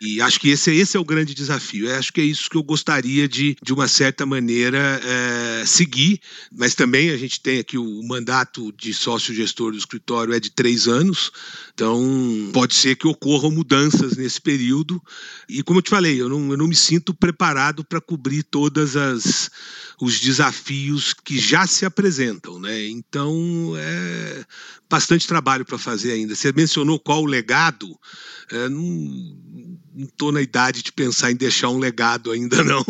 E 0.00 0.20
acho 0.20 0.38
que 0.38 0.50
esse, 0.50 0.70
esse 0.72 0.96
é 0.96 1.00
o 1.00 1.04
grande 1.04 1.34
desafio. 1.34 1.88
Eu 1.88 1.96
acho 1.96 2.12
que 2.12 2.20
é 2.20 2.24
isso 2.24 2.48
que 2.48 2.56
eu 2.56 2.62
gostaria 2.62 3.28
de, 3.28 3.56
de 3.60 3.72
uma 3.72 3.88
certa 3.88 4.24
maneira, 4.24 5.00
é, 5.02 5.64
seguir, 5.66 6.20
mas 6.52 6.74
também 6.74 7.10
a 7.10 7.16
gente 7.16 7.40
tem 7.40 7.58
aqui 7.58 7.76
o 7.76 8.02
mandato 8.04 8.72
de 8.72 8.94
sócio-gestor 8.94 9.72
do 9.72 9.78
escritório 9.78 10.32
é 10.32 10.38
de 10.38 10.50
três 10.50 10.86
anos, 10.86 11.32
então 11.74 12.50
pode 12.52 12.74
ser 12.74 12.96
que 12.96 13.06
ocorram 13.06 13.50
mudanças 13.50 14.16
nesse 14.16 14.40
período. 14.40 15.02
E 15.48 15.62
como 15.62 15.78
eu 15.78 15.82
te 15.82 15.90
falei, 15.90 16.20
eu 16.20 16.28
não, 16.28 16.50
eu 16.50 16.56
não 16.56 16.68
me 16.68 16.76
sinto 16.76 17.14
preparado 17.14 17.84
para 17.84 18.00
cobrir 18.00 18.42
todas 18.42 18.96
as 18.96 19.50
os 20.00 20.18
desafios 20.18 21.14
que 21.14 21.38
já 21.38 21.66
se 21.66 21.86
apresentam, 21.86 22.58
né? 22.58 22.88
Então 22.88 23.72
é 23.76 24.44
bastante 24.90 25.26
trabalho 25.28 25.64
para 25.64 25.78
fazer 25.78 26.12
ainda. 26.12 26.34
Você 26.34 26.52
mencionou 26.52 26.98
qual 26.98 27.22
o 27.22 27.26
legado? 27.26 27.96
É, 28.50 28.68
não 28.68 29.78
estou 29.96 30.32
na 30.32 30.40
idade 30.40 30.82
de 30.82 30.92
pensar 30.92 31.30
em 31.30 31.36
deixar 31.36 31.68
um 31.68 31.78
legado 31.78 32.30
ainda 32.30 32.62
não. 32.64 32.84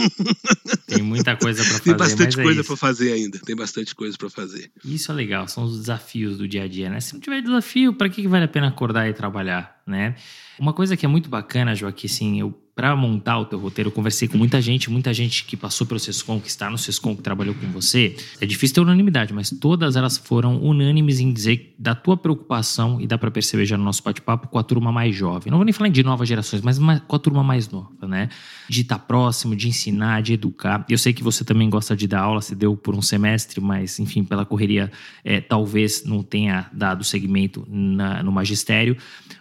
Tem 0.87 1.03
muita 1.03 1.37
coisa 1.37 1.63
para 1.63 1.73
fazer. 1.73 1.85
Tem 1.85 1.97
bastante 1.97 2.41
é 2.41 2.43
coisa 2.43 2.65
para 2.65 2.77
fazer 2.77 3.13
ainda. 3.13 3.39
Tem 3.39 3.57
bastante 3.57 3.95
coisa 3.95 4.17
para 4.17 4.31
fazer. 4.31 4.71
Isso 4.85 5.11
é 5.11 5.15
legal. 5.15 5.49
São 5.49 5.65
os 5.65 5.79
desafios 5.79 6.39
do 6.39 6.47
dia 6.47 6.65
a 6.65 6.69
dia, 6.69 6.89
né? 6.91 7.01
Se 7.01 7.15
não 7.15 7.21
tiver 7.21 7.41
desafio, 7.43 7.95
para 7.95 8.09
que 8.09 8.27
vale 8.29 8.45
a 8.45 8.49
pena 8.49 8.69
acordar 8.69 9.09
e 9.09 9.15
trabalhar, 9.15 9.83
né? 9.87 10.17
Uma 10.59 10.73
coisa 10.73 10.97
que 10.97 11.05
é 11.05 11.09
muito 11.09 11.29
bacana, 11.29 11.75
Joaquim, 11.75 12.07
assim, 12.07 12.41
eu 12.41 12.62
para 12.75 12.97
montar 12.97 13.39
o 13.39 13.45
teu 13.45 13.59
roteiro, 13.59 13.89
eu 13.89 13.93
conversei 13.93 14.27
com 14.27 14.39
muita 14.39 14.61
gente, 14.61 14.91
muita 14.91 15.13
gente 15.13 15.45
que 15.45 15.57
passou 15.59 15.87
pelo 15.87 16.01
Sescom, 16.01 16.41
que 16.41 16.49
está 16.49 16.71
no 16.71 16.79
Sescom, 16.79 17.15
que 17.15 17.23
trabalhou 17.23 17.55
com 17.55 17.67
você. 17.71 18.17
É 18.41 18.47
difícil 18.47 18.77
ter 18.77 18.81
unanimidade, 18.81 19.33
mas 19.35 19.51
todas 19.51 19.95
elas 19.95 20.17
foram 20.17 20.57
unânimes 20.63 21.21
em 21.21 21.31
dizer 21.31 21.75
da 21.79 21.95
tua 21.95 22.17
preocupação, 22.17 22.99
e 22.99 23.07
dá 23.07 23.19
para 23.19 23.31
perceber 23.31 23.67
já 23.67 23.77
no 23.77 23.85
nosso 23.85 24.03
bate-papo, 24.03 24.49
com 24.49 24.59
a 24.59 24.63
turma 24.63 24.91
mais 24.91 25.15
jovem. 25.15 25.51
Não 25.51 25.59
vou 25.59 25.67
nem 25.67 25.73
falar 25.73 25.91
de 25.91 26.03
novas 26.03 26.27
gerações, 26.27 26.63
mas 26.63 26.79
com 27.07 27.17
a 27.17 27.19
turma 27.19 27.45
mais 27.45 27.69
nova, 27.69 28.09
né? 28.09 28.31
De 28.69 28.81
estar 28.81 28.99
tá 28.99 29.05
próximo, 29.05 29.55
de 29.55 29.69
ensinar, 29.69 30.23
de 30.23 30.33
educar. 30.33 30.85
Eu 30.89 30.97
sei 30.97 31.13
que 31.13 31.23
você 31.23 31.45
também 31.45 31.69
gosta 31.69 31.95
de 31.95 32.07
dar 32.07 32.23
aula, 32.23 32.41
você 32.41 32.55
deu 32.55 32.75
por 32.75 32.95
um 32.95 33.03
semestre, 33.03 33.61
mas, 33.61 33.99
enfim, 33.99 34.25
pela 34.25 34.47
correria, 34.47 34.91
é, 35.23 35.43
talvez 35.43 36.05
não 36.05 36.23
tenha 36.23 36.71
dado 36.73 37.05
segmento 37.05 37.67
na, 37.69 38.23
no 38.23 38.33
magistério. 38.33 38.97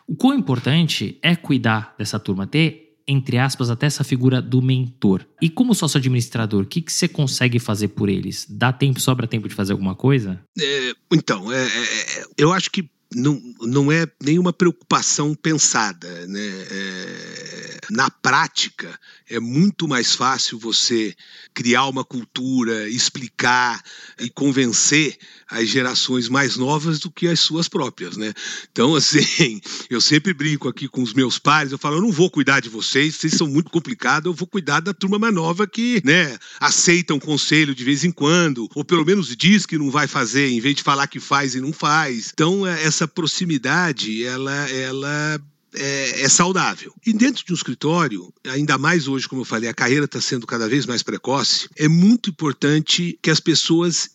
O 0.06 0.16
quão 0.18 0.38
importante 0.38 1.18
é 1.22 1.34
cuidar 1.34 1.96
dessa 1.98 2.20
turma, 2.20 2.46
ter 2.46 2.91
entre 3.12 3.38
aspas, 3.38 3.70
até 3.70 3.86
essa 3.86 4.03
figura 4.03 4.41
do 4.41 4.62
mentor. 4.62 5.26
E 5.41 5.49
como 5.49 5.76
sócio 5.76 5.97
administrador, 5.97 6.64
o 6.64 6.66
que, 6.66 6.82
que 6.82 6.91
você 6.91 7.07
consegue 7.07 7.59
fazer 7.59 7.89
por 7.89 8.07
eles? 8.09 8.45
Dá 8.49 8.72
tempo, 8.72 8.99
sobra 8.99 9.28
tempo 9.28 9.47
de 9.47 9.53
fazer 9.53 9.74
alguma 9.74 9.95
coisa? 9.95 10.39
É, 10.57 10.93
então, 11.12 11.51
é, 11.51 11.62
é, 11.62 12.22
é 12.22 12.26
eu 12.38 12.53
acho 12.53 12.72
que 12.72 12.89
não, 13.14 13.41
não 13.62 13.91
é 13.91 14.07
nenhuma 14.24 14.53
preocupação 14.53 15.36
pensada. 15.36 16.26
Né? 16.28 16.47
É, 16.72 17.80
na 17.91 18.09
prática, 18.09 18.97
é 19.32 19.40
muito 19.40 19.88
mais 19.88 20.14
fácil 20.14 20.60
você 20.60 21.16
criar 21.54 21.88
uma 21.88 22.04
cultura, 22.04 22.90
explicar 22.90 23.82
e 24.20 24.30
convencer 24.30 25.18
as 25.50 25.70
gerações 25.70 26.28
mais 26.28 26.58
novas 26.58 27.00
do 27.00 27.10
que 27.10 27.28
as 27.28 27.40
suas 27.40 27.70
próprias, 27.70 28.18
né? 28.18 28.34
Então, 28.72 28.94
assim, 28.96 29.62
eu 29.90 30.02
sempre 30.02 30.34
brinco 30.34 30.68
aqui 30.68 30.88
com 30.88 31.02
os 31.02 31.14
meus 31.14 31.40
pares, 31.40 31.72
eu 31.72 31.78
falo, 31.78 31.96
eu 31.98 32.02
não 32.02 32.12
vou 32.12 32.30
cuidar 32.30 32.60
de 32.60 32.68
vocês, 32.68 33.16
vocês 33.16 33.34
são 33.34 33.48
muito 33.48 33.72
complicados, 33.72 34.26
eu 34.26 34.34
vou 34.34 34.48
cuidar 34.48 34.82
da 34.82 34.94
turma 34.94 35.18
mais 35.18 35.34
nova 35.34 35.66
que, 35.66 36.02
né, 36.04 36.38
aceita 36.60 37.14
um 37.14 37.20
conselho 37.20 37.74
de 37.74 37.84
vez 37.86 38.04
em 38.04 38.12
quando, 38.12 38.70
ou 38.76 38.84
pelo 38.84 39.06
menos 39.06 39.36
diz 39.36 39.66
que 39.66 39.78
não 39.78 39.90
vai 39.90 40.08
fazer, 40.08 40.50
em 40.50 40.60
vez 40.60 40.76
de 40.76 40.84
falar 40.84 41.08
que 41.08 41.20
faz 41.20 41.56
e 41.56 41.62
não 41.62 41.72
faz. 41.72 42.32
Então, 42.34 42.68
é, 42.68 42.84
essa 42.84 43.08
proximidade, 43.08 44.26
ela, 44.26 44.70
ela 44.70 45.42
é, 45.76 46.22
é, 46.22 46.30
saudável. 46.30 46.94
E 47.06 47.14
dentro 47.14 47.46
de 47.46 47.52
um 47.52 47.56
escritório, 47.56 48.34
ainda 48.48 48.78
mais 48.78 49.08
hoje, 49.08 49.28
como 49.28 49.42
eu 49.42 49.46
falei, 49.46 49.70
a 49.70 49.74
carreira 49.74 50.06
está 50.06 50.20
sendo 50.20 50.46
cada 50.46 50.68
vez 50.68 50.86
mais 50.86 51.04
precoce, 51.04 51.70
é 51.78 51.88
muito 51.88 52.30
importante 52.30 53.18
que 53.22 53.30
as 53.30 53.40
pessoas 53.40 54.10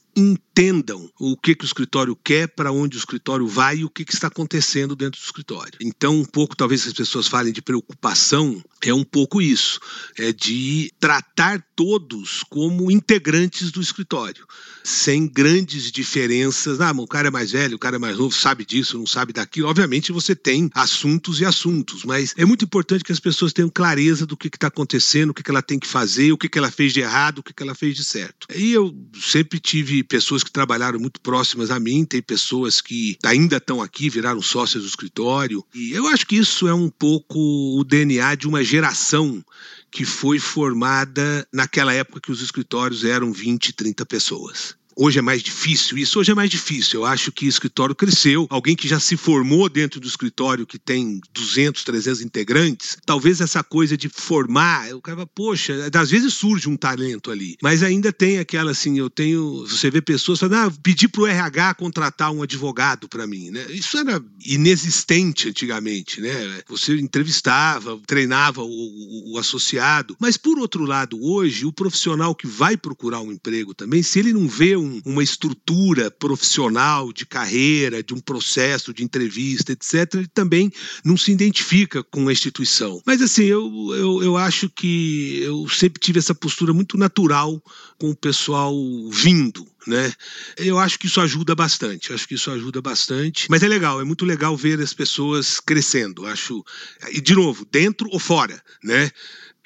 entendam 0.57 1.11
o 1.21 1.37
que, 1.37 1.55
que 1.55 1.65
o 1.65 1.67
escritório 1.67 2.17
quer, 2.17 2.49
para 2.49 2.73
onde 2.73 2.97
o 2.97 2.99
escritório 2.99 3.47
vai 3.47 3.79
e 3.79 3.85
o 3.85 3.91
que, 3.91 4.07
que 4.07 4.15
está 4.15 4.29
acontecendo 4.29 4.97
dentro 4.97 5.21
do 5.21 5.25
escritório. 5.25 5.75
Então, 5.83 6.19
um 6.19 6.25
pouco, 6.25 6.57
talvez, 6.57 6.87
as 6.87 6.95
pessoas 6.95 7.29
falem 7.29 7.53
de 7.53 7.61
preocupação, 7.61 8.65
é 8.83 8.95
um 8.95 9.05
pouco 9.05 9.43
isso, 9.43 9.79
é 10.17 10.33
de 10.33 10.91
tratar 10.99 11.63
todos 11.77 12.43
como 12.49 12.91
integrantes 12.91 13.71
do 13.71 13.83
escritório, 13.83 14.47
sem 14.83 15.29
grandes 15.29 15.93
diferenças. 15.93 16.81
Ah, 16.81 16.93
o 16.93 17.07
cara 17.07 17.29
é 17.29 17.31
mais 17.31 17.53
velho, 17.53 17.77
o 17.77 17.79
cara 17.79 17.97
é 17.97 17.99
mais 17.99 18.17
novo, 18.17 18.35
sabe 18.35 18.65
disso, 18.65 18.97
não 18.97 19.07
sabe 19.07 19.35
daquilo. 19.35 19.69
Obviamente, 19.69 20.11
você 20.11 20.35
tem 20.35 20.71
assuntos 20.75 21.39
e 21.41 21.45
assuntos, 21.45 22.03
mas 22.05 22.33
é 22.37 22.47
muito 22.47 22.65
importante 22.65 23.05
que 23.05 23.13
as 23.13 23.21
pessoas 23.21 23.53
tenham 23.53 23.69
clareza 23.69 24.25
do 24.25 24.37
que 24.37 24.49
está 24.49 24.69
acontecendo, 24.69 25.31
o 25.31 25.35
que, 25.35 25.43
que 25.43 25.51
ela 25.51 25.63
tem 25.63 25.79
que 25.79 25.87
fazer, 25.87 26.33
o 26.33 26.39
que, 26.39 26.49
que 26.49 26.59
ela 26.59 26.71
fez 26.71 26.95
de 26.95 27.01
errado, 27.01 27.41
o 27.41 27.43
que, 27.43 27.53
que 27.53 27.63
ela 27.63 27.75
fez 27.75 27.95
de 27.95 28.05
certo. 28.05 28.47
E 28.55 28.73
eu 28.73 28.95
sempre 29.21 29.61
tive 29.61 30.03
pessoas 30.03 30.43
que 30.47 30.53
trabalharam 30.53 30.99
muito 30.99 31.20
próximas 31.20 31.70
a 31.70 31.78
mim, 31.78 32.05
tem 32.05 32.22
pessoas 32.22 32.80
que 32.80 33.18
ainda 33.24 33.59
estão 33.59 33.82
aqui, 33.82 34.09
viraram 34.09 34.40
sócias 34.40 34.84
do 34.84 34.88
escritório. 34.88 35.64
E 35.74 35.92
eu 35.92 36.07
acho 36.07 36.26
que 36.26 36.36
isso 36.36 36.66
é 36.66 36.72
um 36.72 36.88
pouco 36.88 37.38
o 37.78 37.84
DNA 37.84 38.36
de 38.36 38.49
uma 38.49 38.64
geração 38.64 39.44
que 39.90 40.05
foi 40.05 40.38
formada 40.38 41.47
naquela 41.53 41.92
época 41.92 42.20
que 42.20 42.32
os 42.32 42.40
escritórios 42.40 43.05
eram 43.05 43.32
20, 43.32 43.72
30 43.72 44.07
pessoas. 44.07 44.76
Hoje 44.99 45.18
é 45.18 45.22
mais 45.22 45.42
difícil 45.42 45.99
isso, 45.99 46.18
hoje 46.18 46.32
é 46.32 46.34
mais 46.34 46.49
difícil. 46.49 47.01
Eu 47.01 47.05
acho 47.05 47.30
que 47.30 47.47
escritório 47.47 47.94
cresceu. 47.94 48.47
Alguém 48.49 48.74
que 48.74 48.88
já 48.88 48.99
se 48.99 49.14
formou 49.14 49.68
dentro 49.68 50.01
do 50.01 50.09
escritório, 50.09 50.66
que 50.66 50.78
tem 50.78 51.20
200, 51.34 51.84
300 51.84 52.22
integrantes, 52.22 52.97
talvez 53.05 53.42
essa 53.42 53.62
coisa 53.62 53.94
de 53.94 54.09
formar, 54.09 54.94
o 54.94 55.03
cara, 55.03 55.26
poxa, 55.26 55.90
às 55.92 56.11
vezes 56.11 56.32
surge 56.32 56.66
um 56.66 56.76
talento 56.78 57.30
ali, 57.30 57.59
mas 57.62 57.82
ainda 57.82 58.11
tem 58.11 58.38
aquela 58.38 58.70
assim, 58.70 58.99
eu 58.99 59.11
tenho, 59.11 59.66
você 59.66 59.90
vê 59.90 60.01
pessoas 60.01 60.40
falando, 60.40 60.55
ah, 60.55 60.72
pedir 60.82 61.09
pro 61.09 61.26
RH 61.26 61.74
contratar 61.74 62.30
um 62.32 62.42
advogado 62.42 63.07
para 63.07 63.26
mim, 63.26 63.51
né? 63.51 63.66
Isso 63.68 63.99
era 63.99 64.22
inexistente 64.47 65.51
antigamente, 65.51 66.22
né? 66.22 66.62
Você 66.68 66.94
entrevistava, 66.94 68.01
treinava 68.07 68.62
o, 68.62 68.66
o, 68.66 69.34
o 69.34 69.38
associado, 69.38 70.16
mas 70.18 70.38
por 70.38 70.59
outro 70.59 70.84
lado, 70.84 71.22
hoje, 71.22 71.66
o 71.66 71.72
profissional 71.72 72.34
que 72.34 72.47
vai 72.47 72.78
procurar 72.78 73.20
um 73.20 73.30
emprego 73.30 73.74
também, 73.74 74.03
se 74.03 74.18
ele 74.18 74.32
não 74.32 74.49
vê 74.49 74.74
um 74.74 74.86
um, 74.87 75.03
uma 75.05 75.22
estrutura 75.22 76.11
profissional 76.11 77.12
de 77.12 77.26
carreira, 77.26 78.03
de 78.03 78.14
um 78.14 78.20
processo 78.20 78.93
de 78.95 79.03
entrevista, 79.03 79.72
etc., 79.72 80.14
ele 80.14 80.28
também 80.28 80.70
não 81.05 81.16
se 81.16 81.32
identifica 81.32 82.03
com 82.03 82.28
a 82.28 82.32
instituição. 82.32 83.03
Mas 83.05 83.20
assim, 83.20 83.45
eu, 83.45 83.70
eu, 83.95 84.22
eu 84.22 84.37
acho 84.37 84.68
que 84.70 85.41
eu 85.43 85.68
sempre 85.68 86.01
tive 86.01 86.18
essa 86.18 86.34
postura 86.34 86.72
muito 86.72 86.97
natural 86.97 87.62
com 87.99 88.11
o 88.11 88.16
pessoal 88.16 88.74
vindo. 89.11 89.66
Né? 89.87 90.12
Eu 90.57 90.80
acho 90.80 90.99
que 90.99 91.07
isso 91.07 91.20
ajuda 91.20 91.55
bastante, 91.55 92.12
acho 92.12 92.26
que 92.26 92.34
isso 92.34 92.51
ajuda 92.51 92.82
bastante, 92.82 93.47
mas 93.49 93.62
é 93.62 93.68
legal, 93.68 94.01
é 94.01 94.05
muito 94.05 94.24
legal 94.24 94.57
ver 94.57 94.80
as 94.80 94.93
pessoas 94.93 95.61
crescendo, 95.61 96.26
acho, 96.26 96.64
e 97.12 97.20
de 97.20 97.34
novo, 97.34 97.64
dentro 97.70 98.09
ou 98.11 98.18
fora, 98.18 98.61
né? 98.82 99.12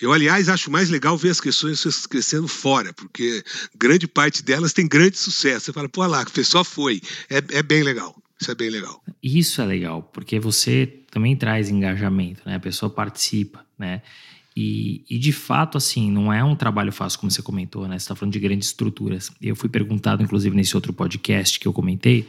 Eu, 0.01 0.13
aliás, 0.13 0.49
acho 0.49 0.71
mais 0.71 0.89
legal 0.89 1.17
ver 1.17 1.31
as 1.31 1.41
questões 1.41 2.07
crescendo 2.07 2.49
fora, 2.49 2.93
porque 2.95 3.45
grande 3.77 4.09
parte 4.09 4.43
delas 4.43 4.73
tem 4.73 4.89
grande 4.89 5.19
sucesso. 5.19 5.67
Você 5.67 5.73
fala, 5.73 5.89
pô, 5.89 6.07
lá, 6.07 6.23
o 6.23 6.31
pessoal 6.31 6.65
foi. 6.65 7.01
É, 7.29 7.59
é 7.59 7.63
bem 7.63 7.83
legal. 7.83 8.17
Isso 8.41 8.51
é 8.51 8.55
bem 8.55 8.71
legal. 8.71 9.03
Isso 9.23 9.61
é 9.61 9.67
legal, 9.67 10.03
porque 10.03 10.41
você 10.41 10.87
também 11.11 11.37
traz 11.37 11.69
engajamento, 11.69 12.41
né? 12.47 12.55
A 12.55 12.61
pessoa 12.61 12.89
participa, 12.89 13.65
né? 13.79 14.01
E, 14.57 15.05
e, 15.09 15.19
de 15.19 15.33
fato, 15.33 15.79
assim, 15.79 16.11
não 16.11 16.33
é 16.33 16.43
um 16.43 16.57
trabalho 16.57 16.91
fácil, 16.91 17.21
como 17.21 17.31
você 17.31 17.43
comentou, 17.43 17.87
né? 17.87 17.99
Você 17.99 18.05
está 18.05 18.15
falando 18.17 18.33
de 18.33 18.41
grandes 18.41 18.69
estruturas. 18.69 19.31
Eu 19.41 19.55
fui 19.55 19.69
perguntado, 19.69 20.23
inclusive, 20.23 20.57
nesse 20.57 20.75
outro 20.75 20.93
podcast 20.93 21.61
que 21.61 21.69
eu 21.69 21.73
comentei, 21.73 22.27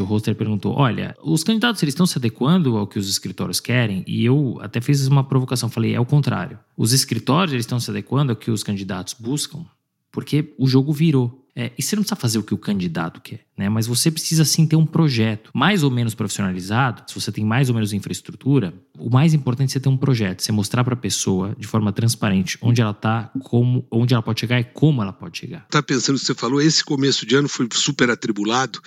o 0.00 0.04
hoster 0.04 0.34
perguntou: 0.34 0.74
olha, 0.74 1.14
os 1.22 1.44
candidatos 1.44 1.82
eles 1.82 1.92
estão 1.92 2.06
se 2.06 2.18
adequando 2.18 2.76
ao 2.76 2.86
que 2.86 2.98
os 2.98 3.08
escritórios 3.08 3.60
querem? 3.60 4.04
E 4.06 4.24
eu 4.24 4.58
até 4.62 4.80
fiz 4.80 5.06
uma 5.06 5.24
provocação, 5.24 5.68
falei: 5.68 5.94
é 5.94 6.00
o 6.00 6.06
contrário. 6.06 6.58
Os 6.76 6.92
escritórios 6.92 7.52
eles 7.52 7.64
estão 7.64 7.80
se 7.80 7.90
adequando 7.90 8.32
ao 8.32 8.36
que 8.36 8.50
os 8.50 8.62
candidatos 8.62 9.14
buscam, 9.18 9.64
porque 10.10 10.54
o 10.58 10.66
jogo 10.66 10.92
virou. 10.92 11.41
É, 11.54 11.70
e 11.78 11.82
você 11.82 11.94
não 11.94 12.02
precisa 12.02 12.18
fazer 12.18 12.38
o 12.38 12.42
que 12.42 12.54
o 12.54 12.58
candidato 12.58 13.20
quer, 13.20 13.40
né? 13.56 13.68
Mas 13.68 13.86
você 13.86 14.10
precisa 14.10 14.44
sim 14.44 14.66
ter 14.66 14.76
um 14.76 14.86
projeto 14.86 15.50
mais 15.52 15.82
ou 15.82 15.90
menos 15.90 16.14
profissionalizado. 16.14 17.02
Se 17.06 17.14
você 17.14 17.30
tem 17.30 17.44
mais 17.44 17.68
ou 17.68 17.74
menos 17.74 17.92
infraestrutura, 17.92 18.72
o 18.98 19.10
mais 19.10 19.34
importante 19.34 19.70
é 19.70 19.72
você 19.72 19.80
ter 19.80 19.88
um 19.90 19.96
projeto, 19.96 20.40
você 20.40 20.50
mostrar 20.50 20.82
para 20.82 20.94
a 20.94 20.96
pessoa 20.96 21.54
de 21.58 21.66
forma 21.66 21.92
transparente 21.92 22.56
onde 22.62 22.80
ela 22.80 22.92
está, 22.92 23.30
como, 23.42 23.86
onde 23.90 24.14
ela 24.14 24.22
pode 24.22 24.40
chegar 24.40 24.60
e 24.60 24.64
como 24.64 25.02
ela 25.02 25.12
pode 25.12 25.38
chegar. 25.38 25.66
Tá 25.68 25.82
pensando 25.82 26.18
que 26.18 26.24
você 26.24 26.34
falou, 26.34 26.60
esse 26.60 26.82
começo 26.82 27.26
de 27.26 27.36
ano 27.36 27.48
foi 27.48 27.68
super 27.72 28.08
atribulado, 28.08 28.80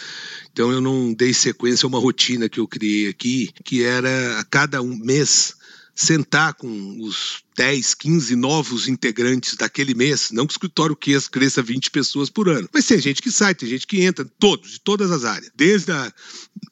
então 0.52 0.72
eu 0.72 0.82
não 0.82 1.14
dei 1.14 1.34
sequência 1.34 1.86
a 1.86 1.90
uma 1.90 2.00
rotina 2.00 2.50
que 2.50 2.60
eu 2.60 2.68
criei 2.68 3.10
aqui, 3.10 3.52
que 3.64 3.84
era 3.84 4.40
a 4.40 4.44
cada 4.44 4.82
um 4.82 4.96
mês 4.96 5.56
sentar 5.96 6.54
com 6.56 7.02
os 7.02 7.42
10, 7.56 7.94
15 7.94 8.36
novos 8.36 8.90
integrantes 8.90 9.56
daquele 9.56 9.96
mês, 9.96 10.30
não 10.32 10.46
que 10.46 10.52
o 10.52 10.56
escritório 10.56 10.98
cresça 11.32 11.64
20 11.64 11.90
pessoas 11.90 12.30
por 12.30 12.50
ano, 12.50 12.70
mas 12.74 12.86
tem 12.86 13.00
gente 13.00 13.22
que 13.22 13.32
sai, 13.32 13.56
tem 13.56 13.70
gente 13.70 13.88
que 13.88 14.04
entra, 14.04 14.26
todos, 14.38 14.72
de 14.72 14.82
todas 14.82 15.10
as 15.10 15.24
áreas. 15.24 15.52
Desde 15.56 15.94
a, 15.94 16.14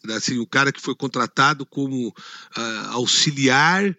assim, 0.10 0.40
o 0.40 0.46
cara 0.46 0.74
que 0.74 0.82
foi 0.82 0.94
contratado 0.94 1.66
como 1.66 2.10
uh, 2.10 2.90
auxiliar 2.90 3.96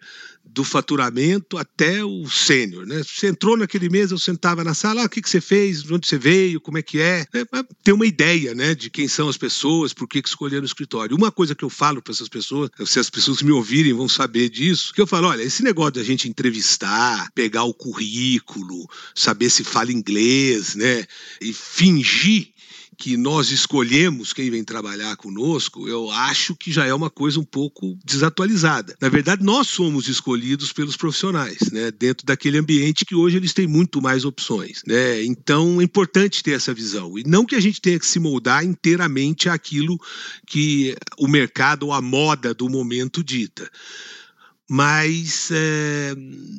do 0.55 0.63
faturamento 0.63 1.57
até 1.57 2.01
o 2.01 2.29
sênior, 2.29 2.85
né? 2.87 3.03
Você 3.03 3.27
entrou 3.27 3.57
naquele 3.57 3.89
mês, 3.89 4.09
eu 4.09 4.17
sentava 4.17 4.63
na 4.63 4.73
sala, 4.73 5.01
ah, 5.01 5.05
o 5.05 5.09
que, 5.09 5.21
que 5.21 5.29
você 5.29 5.41
fez, 5.41 5.83
de 5.83 5.93
onde 5.93 6.07
você 6.07 6.17
veio, 6.17 6.61
como 6.61 6.77
é 6.77 6.81
que 6.81 7.01
é, 7.01 7.27
é 7.33 7.45
ter 7.83 7.91
uma 7.91 8.05
ideia, 8.05 8.55
né, 8.55 8.73
de 8.73 8.89
quem 8.89 9.05
são 9.05 9.27
as 9.27 9.35
pessoas, 9.35 9.93
por 9.93 10.07
que, 10.07 10.21
que 10.21 10.29
escolheram 10.29 10.63
o 10.63 10.65
escritório. 10.65 11.17
Uma 11.17 11.29
coisa 11.29 11.53
que 11.53 11.65
eu 11.65 11.69
falo 11.69 12.01
para 12.01 12.13
essas 12.13 12.29
pessoas, 12.29 12.69
se 12.85 12.97
as 12.97 13.09
pessoas 13.09 13.41
me 13.41 13.51
ouvirem 13.51 13.91
vão 13.91 14.07
saber 14.07 14.47
disso, 14.47 14.93
que 14.93 15.01
eu 15.01 15.07
falo, 15.07 15.27
olha, 15.27 15.43
esse 15.43 15.61
negócio 15.61 15.95
da 15.95 16.03
gente 16.03 16.29
entrevistar, 16.29 17.29
pegar 17.35 17.63
o 17.63 17.73
currículo, 17.73 18.87
saber 19.13 19.49
se 19.49 19.65
fala 19.65 19.91
inglês, 19.91 20.73
né, 20.73 21.05
e 21.41 21.51
fingir 21.51 22.54
que 22.97 23.17
nós 23.17 23.51
escolhemos 23.51 24.33
quem 24.33 24.49
vem 24.49 24.63
trabalhar 24.63 25.15
conosco, 25.15 25.87
eu 25.87 26.09
acho 26.11 26.55
que 26.55 26.71
já 26.71 26.85
é 26.85 26.93
uma 26.93 27.09
coisa 27.09 27.39
um 27.39 27.43
pouco 27.43 27.97
desatualizada. 28.03 28.95
Na 29.01 29.09
verdade, 29.09 29.43
nós 29.43 29.67
somos 29.67 30.07
escolhidos 30.07 30.71
pelos 30.71 30.97
profissionais, 30.97 31.71
né, 31.71 31.91
dentro 31.91 32.25
daquele 32.25 32.57
ambiente 32.57 33.05
que 33.05 33.15
hoje 33.15 33.37
eles 33.37 33.53
têm 33.53 33.67
muito 33.67 34.01
mais 34.01 34.25
opções, 34.25 34.81
né? 34.85 35.23
Então 35.23 35.81
é 35.81 35.83
importante 35.83 36.43
ter 36.43 36.51
essa 36.51 36.73
visão 36.73 37.17
e 37.17 37.23
não 37.23 37.45
que 37.45 37.55
a 37.55 37.59
gente 37.59 37.81
tenha 37.81 37.99
que 37.99 38.05
se 38.05 38.19
moldar 38.19 38.63
inteiramente 38.63 39.49
àquilo 39.49 39.99
que 40.45 40.95
o 41.17 41.27
mercado 41.27 41.87
ou 41.87 41.93
a 41.93 42.01
moda 42.01 42.53
do 42.53 42.69
momento 42.69 43.23
dita 43.23 43.69
mas 44.67 45.49
é, 45.51 46.15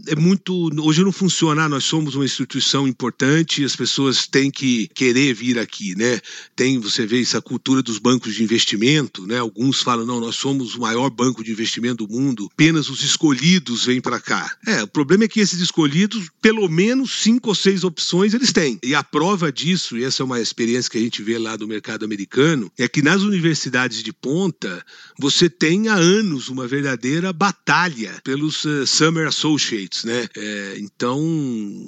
é, 0.07 0.17
muito. 0.17 0.71
Hoje 0.81 1.03
não 1.03 1.11
funciona, 1.11 1.69
nós 1.69 1.85
somos 1.85 2.15
uma 2.15 2.25
instituição 2.25 2.87
importante, 2.87 3.65
as 3.65 3.75
pessoas 3.75 4.27
têm 4.27 4.51
que 4.51 4.89
querer 4.95 5.35
vir 5.35 5.59
aqui, 5.59 5.97
né? 5.97 6.21
Tem, 6.55 6.79
você 6.79 7.05
vê 7.05 7.21
essa 7.21 7.43
cultura 7.43 7.83
dos 7.83 7.99
bancos 7.99 8.35
de 8.35 8.45
investimento, 8.45 9.27
né? 9.27 9.39
Alguns 9.39 9.83
falam, 9.83 10.07
não, 10.07 10.21
nós 10.21 10.37
somos 10.37 10.77
o 10.77 10.81
maior 10.81 11.11
banco 11.11 11.43
de 11.43 11.51
investimento 11.51 12.07
do 12.07 12.13
mundo, 12.13 12.49
apenas 12.53 12.89
os 12.89 13.03
escolhidos 13.03 13.87
vêm 13.87 14.01
para 14.01 14.21
cá. 14.21 14.57
É, 14.67 14.83
o 14.85 14.89
problema 14.89 15.25
é 15.25 15.29
que 15.29 15.41
esses 15.41 15.61
escolhidos, 15.61 16.29
pelo 16.41 16.69
menos 16.69 17.23
cinco 17.23 17.49
ou 17.49 17.55
seis 17.55 17.83
opções 17.83 18.35
eles 18.35 18.53
têm. 18.53 18.79
E 18.85 18.95
a 18.95 19.03
prova 19.03 19.51
disso, 19.51 19.99
e 19.99 20.05
essa 20.05 20.23
é 20.23 20.25
uma 20.25 20.41
experiência 20.41 20.91
que 20.91 20.99
a 20.99 21.03
gente 21.03 21.23
vê 21.23 21.39
lá 21.39 21.57
do 21.57 21.67
mercado 21.67 22.05
americano, 22.05 22.71
é 22.79 22.87
que 22.87 23.03
nas 23.03 23.23
universidades 23.23 24.03
de 24.03 24.13
ponta, 24.13 24.85
você 25.19 25.51
tem 25.51 25.89
há 25.89 25.95
anos 25.95 26.49
uma 26.49 26.69
verdadeira 26.69 27.33
batalha 27.33 27.96
pelos 28.23 28.65
uh, 28.65 28.87
Summer 28.87 29.27
Associates, 29.27 30.05
né? 30.05 30.29
É, 30.37 30.77
então, 30.79 31.19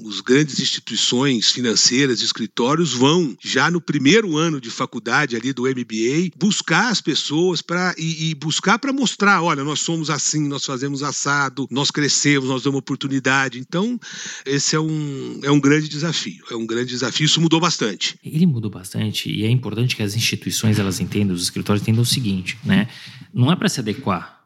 os 0.04 0.20
grandes 0.20 0.60
instituições 0.60 1.50
financeiras, 1.50 2.22
escritórios 2.22 2.92
vão 2.92 3.36
já 3.42 3.70
no 3.70 3.80
primeiro 3.80 4.36
ano 4.36 4.60
de 4.60 4.70
faculdade 4.70 5.36
ali 5.36 5.52
do 5.52 5.62
MBA 5.62 6.30
buscar 6.36 6.90
as 6.90 7.00
pessoas 7.00 7.60
para 7.60 7.94
e, 7.98 8.30
e, 8.30 8.34
buscar 8.34 8.78
para 8.78 8.92
mostrar, 8.92 9.42
olha, 9.42 9.64
nós 9.64 9.80
somos 9.80 10.10
assim, 10.10 10.48
nós 10.48 10.64
fazemos 10.64 11.02
assado, 11.02 11.66
nós 11.70 11.90
crescemos, 11.90 12.48
nós 12.48 12.62
damos 12.62 12.78
oportunidade. 12.78 13.58
Então, 13.58 13.98
esse 14.46 14.74
é 14.74 14.80
um 14.80 15.40
é 15.42 15.50
um 15.50 15.60
grande 15.60 15.88
desafio, 15.88 16.44
é 16.50 16.54
um 16.54 16.66
grande 16.66 16.90
desafio. 16.90 17.26
Isso 17.26 17.40
mudou 17.40 17.60
bastante. 17.60 18.18
Ele 18.24 18.46
mudou 18.46 18.70
bastante 18.70 19.30
e 19.30 19.44
é 19.44 19.50
importante 19.50 19.96
que 19.96 20.02
as 20.02 20.14
instituições 20.14 20.78
elas 20.78 21.00
entendam, 21.00 21.34
os 21.34 21.42
escritórios 21.42 21.82
entendam 21.82 22.02
o 22.02 22.06
seguinte, 22.06 22.58
né? 22.64 22.88
Não 23.32 23.52
é 23.52 23.56
para 23.56 23.68
se 23.68 23.80
adequar 23.80 24.37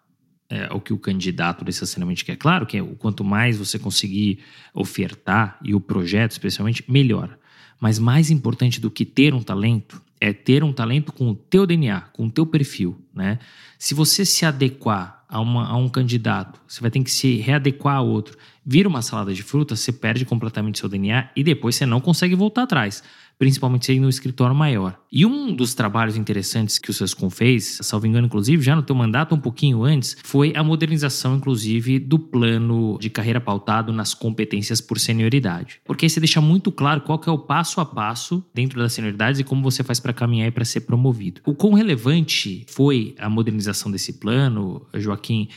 é, 0.52 0.66
ao 0.68 0.82
que 0.82 0.92
o 0.92 0.98
candidato 0.98 1.64
necessariamente 1.64 2.26
quer. 2.26 2.36
Claro 2.36 2.66
que 2.66 2.78
o 2.78 2.94
quanto 2.94 3.24
mais 3.24 3.56
você 3.56 3.78
conseguir 3.78 4.40
ofertar, 4.74 5.58
e 5.64 5.74
o 5.74 5.80
projeto 5.80 6.32
especialmente, 6.32 6.84
melhor. 6.86 7.38
Mas 7.80 7.98
mais 7.98 8.30
importante 8.30 8.78
do 8.78 8.90
que 8.90 9.06
ter 9.06 9.32
um 9.32 9.42
talento 9.42 10.02
é 10.20 10.30
ter 10.30 10.62
um 10.62 10.70
talento 10.70 11.10
com 11.10 11.30
o 11.30 11.34
teu 11.34 11.66
DNA, 11.66 12.02
com 12.12 12.26
o 12.26 12.30
teu 12.30 12.44
perfil, 12.44 13.00
né? 13.14 13.38
Se 13.78 13.94
você 13.94 14.26
se 14.26 14.44
adequar 14.44 15.24
a, 15.26 15.40
uma, 15.40 15.66
a 15.66 15.76
um 15.76 15.88
candidato, 15.88 16.60
você 16.68 16.82
vai 16.82 16.90
ter 16.90 17.02
que 17.02 17.10
se 17.10 17.36
readequar 17.38 17.96
a 17.96 18.02
outro. 18.02 18.36
Vira 18.64 18.88
uma 18.88 19.00
salada 19.00 19.32
de 19.32 19.42
frutas, 19.42 19.80
você 19.80 19.90
perde 19.90 20.26
completamente 20.26 20.78
seu 20.78 20.88
DNA 20.88 21.30
e 21.34 21.42
depois 21.42 21.76
você 21.76 21.86
não 21.86 22.00
consegue 22.00 22.34
voltar 22.34 22.64
atrás 22.64 23.02
principalmente 23.42 23.90
aí 23.90 23.98
no 23.98 24.08
escritório 24.08 24.54
maior. 24.54 24.96
E 25.10 25.26
um 25.26 25.52
dos 25.52 25.74
trabalhos 25.74 26.16
interessantes 26.16 26.78
que 26.78 26.90
o 26.90 26.94
Sescom 26.94 27.28
fez, 27.28 27.80
salvo 27.82 28.06
engano, 28.06 28.28
inclusive, 28.28 28.62
já 28.62 28.76
no 28.76 28.84
teu 28.84 28.94
mandato 28.94 29.34
um 29.34 29.40
pouquinho 29.40 29.82
antes, 29.82 30.16
foi 30.22 30.52
a 30.54 30.62
modernização, 30.62 31.34
inclusive, 31.34 31.98
do 31.98 32.20
plano 32.20 32.96
de 33.00 33.10
carreira 33.10 33.40
pautado 33.40 33.92
nas 33.92 34.14
competências 34.14 34.80
por 34.80 34.96
senioridade. 34.96 35.80
Porque 35.84 36.06
aí 36.06 36.10
você 36.10 36.20
deixa 36.20 36.40
muito 36.40 36.70
claro 36.70 37.00
qual 37.00 37.18
que 37.18 37.28
é 37.28 37.32
o 37.32 37.38
passo 37.38 37.80
a 37.80 37.84
passo 37.84 38.44
dentro 38.54 38.78
das 38.78 38.92
senioridades 38.92 39.40
e 39.40 39.44
como 39.44 39.60
você 39.60 39.82
faz 39.82 39.98
para 39.98 40.12
caminhar 40.12 40.46
e 40.46 40.52
para 40.52 40.64
ser 40.64 40.82
promovido. 40.82 41.40
O 41.44 41.52
quão 41.52 41.72
relevante 41.72 42.64
foi 42.68 43.16
a 43.18 43.28
modernização 43.28 43.90
desse 43.90 44.20
plano, 44.20 44.86
Joaquim, 44.94 45.48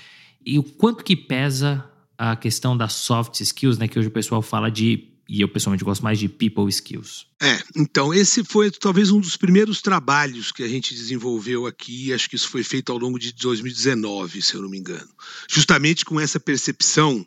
e 0.43 0.57
o 0.57 0.63
quanto 0.63 1.03
que 1.03 1.15
pesa 1.15 1.85
a 2.17 2.35
questão 2.35 2.75
das 2.75 2.93
soft 2.93 3.39
skills, 3.41 3.77
né, 3.77 3.87
que 3.87 3.99
hoje 3.99 4.07
o 4.07 4.11
pessoal 4.11 4.41
fala 4.41 4.71
de 4.71 5.14
e 5.27 5.41
eu 5.41 5.47
pessoalmente 5.47 5.83
gosto 5.83 6.03
mais 6.03 6.19
de 6.19 6.29
people 6.29 6.69
skills. 6.69 7.25
É, 7.41 7.61
então 7.75 8.13
esse 8.13 8.43
foi 8.43 8.71
talvez 8.71 9.11
um 9.11 9.19
dos 9.19 9.35
primeiros 9.35 9.81
trabalhos 9.81 10.51
que 10.51 10.63
a 10.63 10.67
gente 10.67 10.93
desenvolveu 10.93 11.65
aqui, 11.65 12.13
acho 12.13 12.29
que 12.29 12.35
isso 12.35 12.49
foi 12.49 12.63
feito 12.63 12.91
ao 12.91 12.97
longo 12.97 13.19
de 13.19 13.33
2019, 13.33 14.41
se 14.41 14.53
eu 14.53 14.61
não 14.61 14.69
me 14.69 14.77
engano. 14.77 15.09
Justamente 15.49 16.05
com 16.05 16.19
essa 16.19 16.39
percepção 16.39 17.25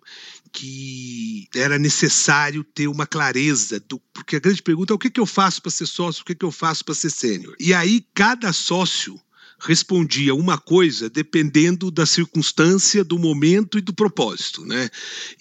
que 0.52 1.46
era 1.54 1.78
necessário 1.78 2.64
ter 2.64 2.88
uma 2.88 3.06
clareza, 3.06 3.80
do, 3.80 4.00
porque 4.12 4.36
a 4.36 4.40
grande 4.40 4.62
pergunta 4.62 4.92
é 4.92 4.96
o 4.96 4.98
que, 4.98 5.10
que 5.10 5.20
eu 5.20 5.26
faço 5.26 5.60
para 5.60 5.70
ser 5.70 5.86
sócio, 5.86 6.22
o 6.22 6.24
que, 6.24 6.34
que 6.34 6.44
eu 6.44 6.52
faço 6.52 6.84
para 6.84 6.94
ser 6.94 7.10
sênior. 7.10 7.54
E 7.60 7.74
aí 7.74 8.04
cada 8.14 8.52
sócio 8.52 9.20
respondia 9.60 10.34
uma 10.34 10.56
coisa 10.56 11.10
dependendo 11.10 11.90
da 11.90 12.06
circunstância, 12.06 13.02
do 13.04 13.18
momento 13.18 13.78
e 13.78 13.80
do 13.80 13.92
propósito. 13.92 14.64
Né? 14.64 14.88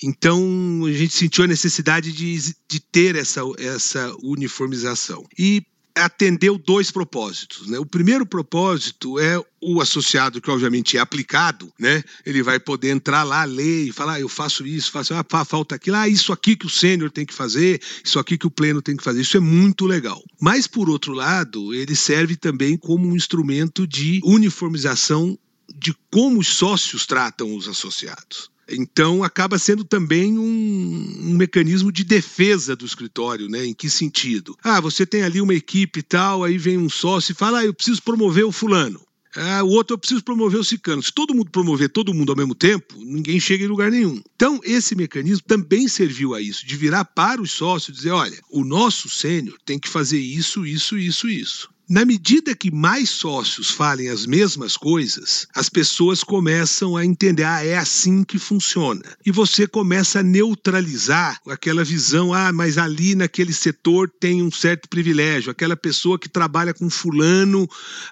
Então 0.04 0.84
a 0.86 0.92
gente 0.92 1.14
sentiu 1.14 1.44
a 1.44 1.48
necessidade 1.48 2.12
de, 2.12 2.56
de 2.70 2.80
ter 2.80 3.16
essa, 3.16 3.42
essa 3.58 4.16
uniformização. 4.22 5.26
E 5.38 5.64
atendeu 5.98 6.58
dois 6.58 6.92
propósitos. 6.92 7.68
Né? 7.68 7.80
O 7.80 7.86
primeiro 7.86 8.26
propósito 8.26 9.20
é 9.20 9.42
o 9.62 9.82
associado 9.82 10.40
que 10.40 10.52
obviamente 10.52 10.98
é 10.98 11.00
aplicado, 11.00 11.72
né? 11.80 12.04
Ele 12.26 12.44
vai 12.44 12.60
poder 12.60 12.90
entrar 12.90 13.24
lá, 13.24 13.44
ler 13.44 13.88
e 13.88 13.92
falar, 13.92 14.14
ah, 14.14 14.20
eu 14.20 14.30
faço 14.30 14.66
isso, 14.66 14.92
faço, 14.92 15.14
ah, 15.14 15.46
falta 15.46 15.76
aquilo, 15.76 15.98
ah, 15.98 16.08
isso 16.08 16.32
aqui 16.32 16.56
que 16.56 16.66
o 16.66 16.70
sênior 16.70 17.10
tem 17.10 17.26
que 17.26 17.34
fazer, 17.34 17.82
isso 18.04 18.20
aqui 18.20 18.38
que 18.38 18.48
o 18.48 18.52
pleno 18.52 18.82
tem 18.82 18.96
que 18.96 19.04
fazer. 19.04 19.22
Isso 19.22 19.38
é 19.38 19.40
muito 19.40 19.86
legal. 19.86 20.24
Mas 20.40 20.68
por 20.68 20.90
outro 20.90 21.14
lado, 21.14 21.74
ele 21.74 21.96
serve 21.96 22.36
também 22.36 22.78
como 22.78 23.08
um 23.08 23.16
instrumento 23.16 23.88
de 23.88 24.22
uniformização 24.24 25.38
de 25.76 25.94
como 26.12 26.40
os 26.40 26.48
sócios 26.48 27.06
tratam 27.06 27.56
os 27.56 27.68
associados. 27.68 28.50
Então, 28.70 29.24
acaba 29.24 29.58
sendo 29.58 29.84
também 29.84 30.38
um, 30.38 31.20
um, 31.24 31.36
mecanismo 31.36 31.92
de 31.92 32.04
defesa 32.04 32.76
do 32.76 32.86
escritório, 32.86 33.48
né? 33.48 33.66
Em 33.66 33.74
que 33.74 33.90
sentido? 33.90 34.58
Ah, 34.64 34.82
você 34.82 35.06
tem 35.06 35.24
ali 35.24 35.40
uma 35.40 35.54
equipe 35.54 36.00
e 36.00 36.04
tal, 36.04 36.44
aí 36.44 36.58
vem 36.58 36.78
um 36.78 36.90
sócio 36.90 37.32
e 37.32 37.36
fala, 37.36 37.60
ah, 37.60 37.66
eu 37.66 37.74
preciso 37.74 38.02
promover 38.02 38.46
o 38.46 38.52
fulano. 38.52 39.02
Ah, 39.36 39.64
o 39.64 39.70
outro 39.70 39.94
eu 39.94 40.00
preciso 40.00 40.24
promover 40.24 40.60
o 40.60 40.64
cicano. 40.64 41.02
Se 41.04 41.14
todo 41.14 41.34
mundo 41.34 41.52
promover 41.52 41.90
todo 41.90 42.14
mundo 42.14 42.32
ao 42.32 42.36
mesmo 42.36 42.56
tempo, 42.56 42.96
ninguém 42.98 43.40
chega 43.40 43.64
em 43.64 43.68
lugar 43.68 43.92
nenhum. 43.92 44.20
Então, 44.36 44.60
esse 44.64 44.96
mecanismo 44.96 45.46
também 45.46 45.88
serviu 45.88 46.34
a 46.34 46.42
isso, 46.42 46.66
de 46.66 46.76
virar 46.76 47.06
para 47.06 47.42
os 47.42 47.52
sócios 47.52 47.90
e 47.90 47.98
dizer: 48.00 48.12
olha, 48.12 48.40
o 48.50 48.64
nosso 48.64 49.08
sênior 49.10 49.58
tem 49.64 49.78
que 49.78 49.88
fazer 49.88 50.20
isso, 50.20 50.66
isso, 50.66 50.98
isso, 50.98 51.30
isso. 51.30 51.70
Na 51.90 52.04
medida 52.04 52.54
que 52.54 52.70
mais 52.70 53.10
sócios 53.10 53.72
falem 53.72 54.10
as 54.10 54.26
mesmas 54.26 54.76
coisas, 54.76 55.48
as 55.56 55.70
pessoas 55.70 56.22
começam 56.22 56.98
a 56.98 57.06
entender, 57.06 57.44
ah, 57.44 57.64
é 57.64 57.78
assim 57.78 58.26
que 58.26 58.38
funciona. 58.38 59.02
E 59.26 59.32
você 59.32 59.66
começa 59.66 60.20
a 60.20 60.24
neutralizar 60.24 61.40
aquela 61.48 61.86
visão, 61.86 62.34
ah, 62.34 62.52
mas 62.52 62.78
ali 62.78 63.16
naquele 63.16 63.54
setor 63.54 64.12
tem 64.20 64.44
um 64.44 64.52
certo 64.52 64.90
privilégio, 64.90 65.50
aquela 65.50 65.78
pessoa 65.78 66.20
que 66.20 66.28
trabalha 66.28 66.74
com 66.74 66.90
fulano 66.90 67.66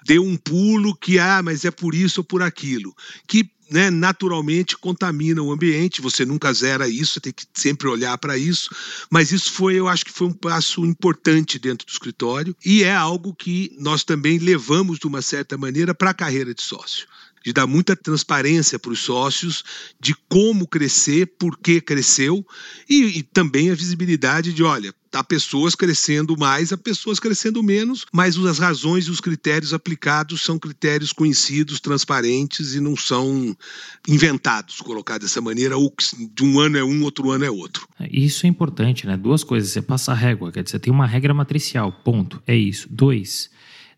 deu 0.06 0.24
um 0.24 0.38
pulo 0.38 0.96
que, 0.96 1.18
ah, 1.18 1.42
mas 1.42 1.66
é 1.66 1.70
por 1.70 1.94
isso 1.94 2.20
ou 2.20 2.24
por 2.24 2.42
aquilo. 2.42 2.94
Que 3.28 3.46
né, 3.70 3.90
naturalmente 3.90 4.76
contamina 4.76 5.42
o 5.42 5.52
ambiente. 5.52 6.00
Você 6.00 6.24
nunca 6.24 6.52
zera 6.52 6.88
isso, 6.88 7.14
você 7.14 7.20
tem 7.20 7.32
que 7.32 7.44
sempre 7.54 7.88
olhar 7.88 8.16
para 8.18 8.36
isso. 8.36 8.74
Mas 9.10 9.32
isso 9.32 9.52
foi, 9.52 9.74
eu 9.74 9.88
acho 9.88 10.04
que 10.04 10.12
foi 10.12 10.28
um 10.28 10.32
passo 10.32 10.84
importante 10.84 11.58
dentro 11.58 11.86
do 11.86 11.90
escritório 11.90 12.56
e 12.64 12.82
é 12.82 12.94
algo 12.94 13.34
que 13.34 13.74
nós 13.78 14.04
também 14.04 14.38
levamos 14.38 14.98
de 14.98 15.06
uma 15.06 15.22
certa 15.22 15.56
maneira 15.56 15.94
para 15.94 16.10
a 16.10 16.14
carreira 16.14 16.54
de 16.54 16.62
sócio. 16.62 17.06
De 17.46 17.52
dar 17.52 17.64
muita 17.64 17.94
transparência 17.94 18.76
para 18.76 18.90
os 18.90 18.98
sócios 18.98 19.62
de 20.00 20.16
como 20.28 20.66
crescer, 20.66 21.26
por 21.38 21.56
que 21.56 21.80
cresceu 21.80 22.44
e, 22.90 23.18
e 23.18 23.22
também 23.22 23.70
a 23.70 23.74
visibilidade 23.76 24.52
de, 24.52 24.64
olha, 24.64 24.92
há 25.12 25.22
pessoas 25.22 25.76
crescendo 25.76 26.36
mais, 26.36 26.72
há 26.72 26.76
pessoas 26.76 27.20
crescendo 27.20 27.62
menos, 27.62 28.04
mas 28.12 28.36
as 28.36 28.58
razões 28.58 29.04
e 29.04 29.12
os 29.12 29.20
critérios 29.20 29.72
aplicados 29.72 30.42
são 30.42 30.58
critérios 30.58 31.12
conhecidos, 31.12 31.78
transparentes 31.78 32.74
e 32.74 32.80
não 32.80 32.96
são 32.96 33.56
inventados, 34.08 34.80
colocar 34.80 35.18
dessa 35.18 35.40
maneira, 35.40 35.76
ou 35.76 35.94
de 36.34 36.42
um 36.42 36.58
ano 36.58 36.76
é 36.76 36.82
um, 36.82 37.04
outro 37.04 37.30
ano 37.30 37.44
é 37.44 37.50
outro. 37.50 37.86
Isso 38.10 38.44
é 38.44 38.48
importante, 38.48 39.06
né? 39.06 39.16
Duas 39.16 39.44
coisas, 39.44 39.70
você 39.70 39.80
passa 39.80 40.10
a 40.10 40.16
régua, 40.16 40.50
quer 40.50 40.64
dizer, 40.64 40.80
tem 40.80 40.92
uma 40.92 41.06
regra 41.06 41.32
matricial, 41.32 41.92
ponto, 41.92 42.42
é 42.44 42.56
isso. 42.56 42.88
Dois, 42.90 43.48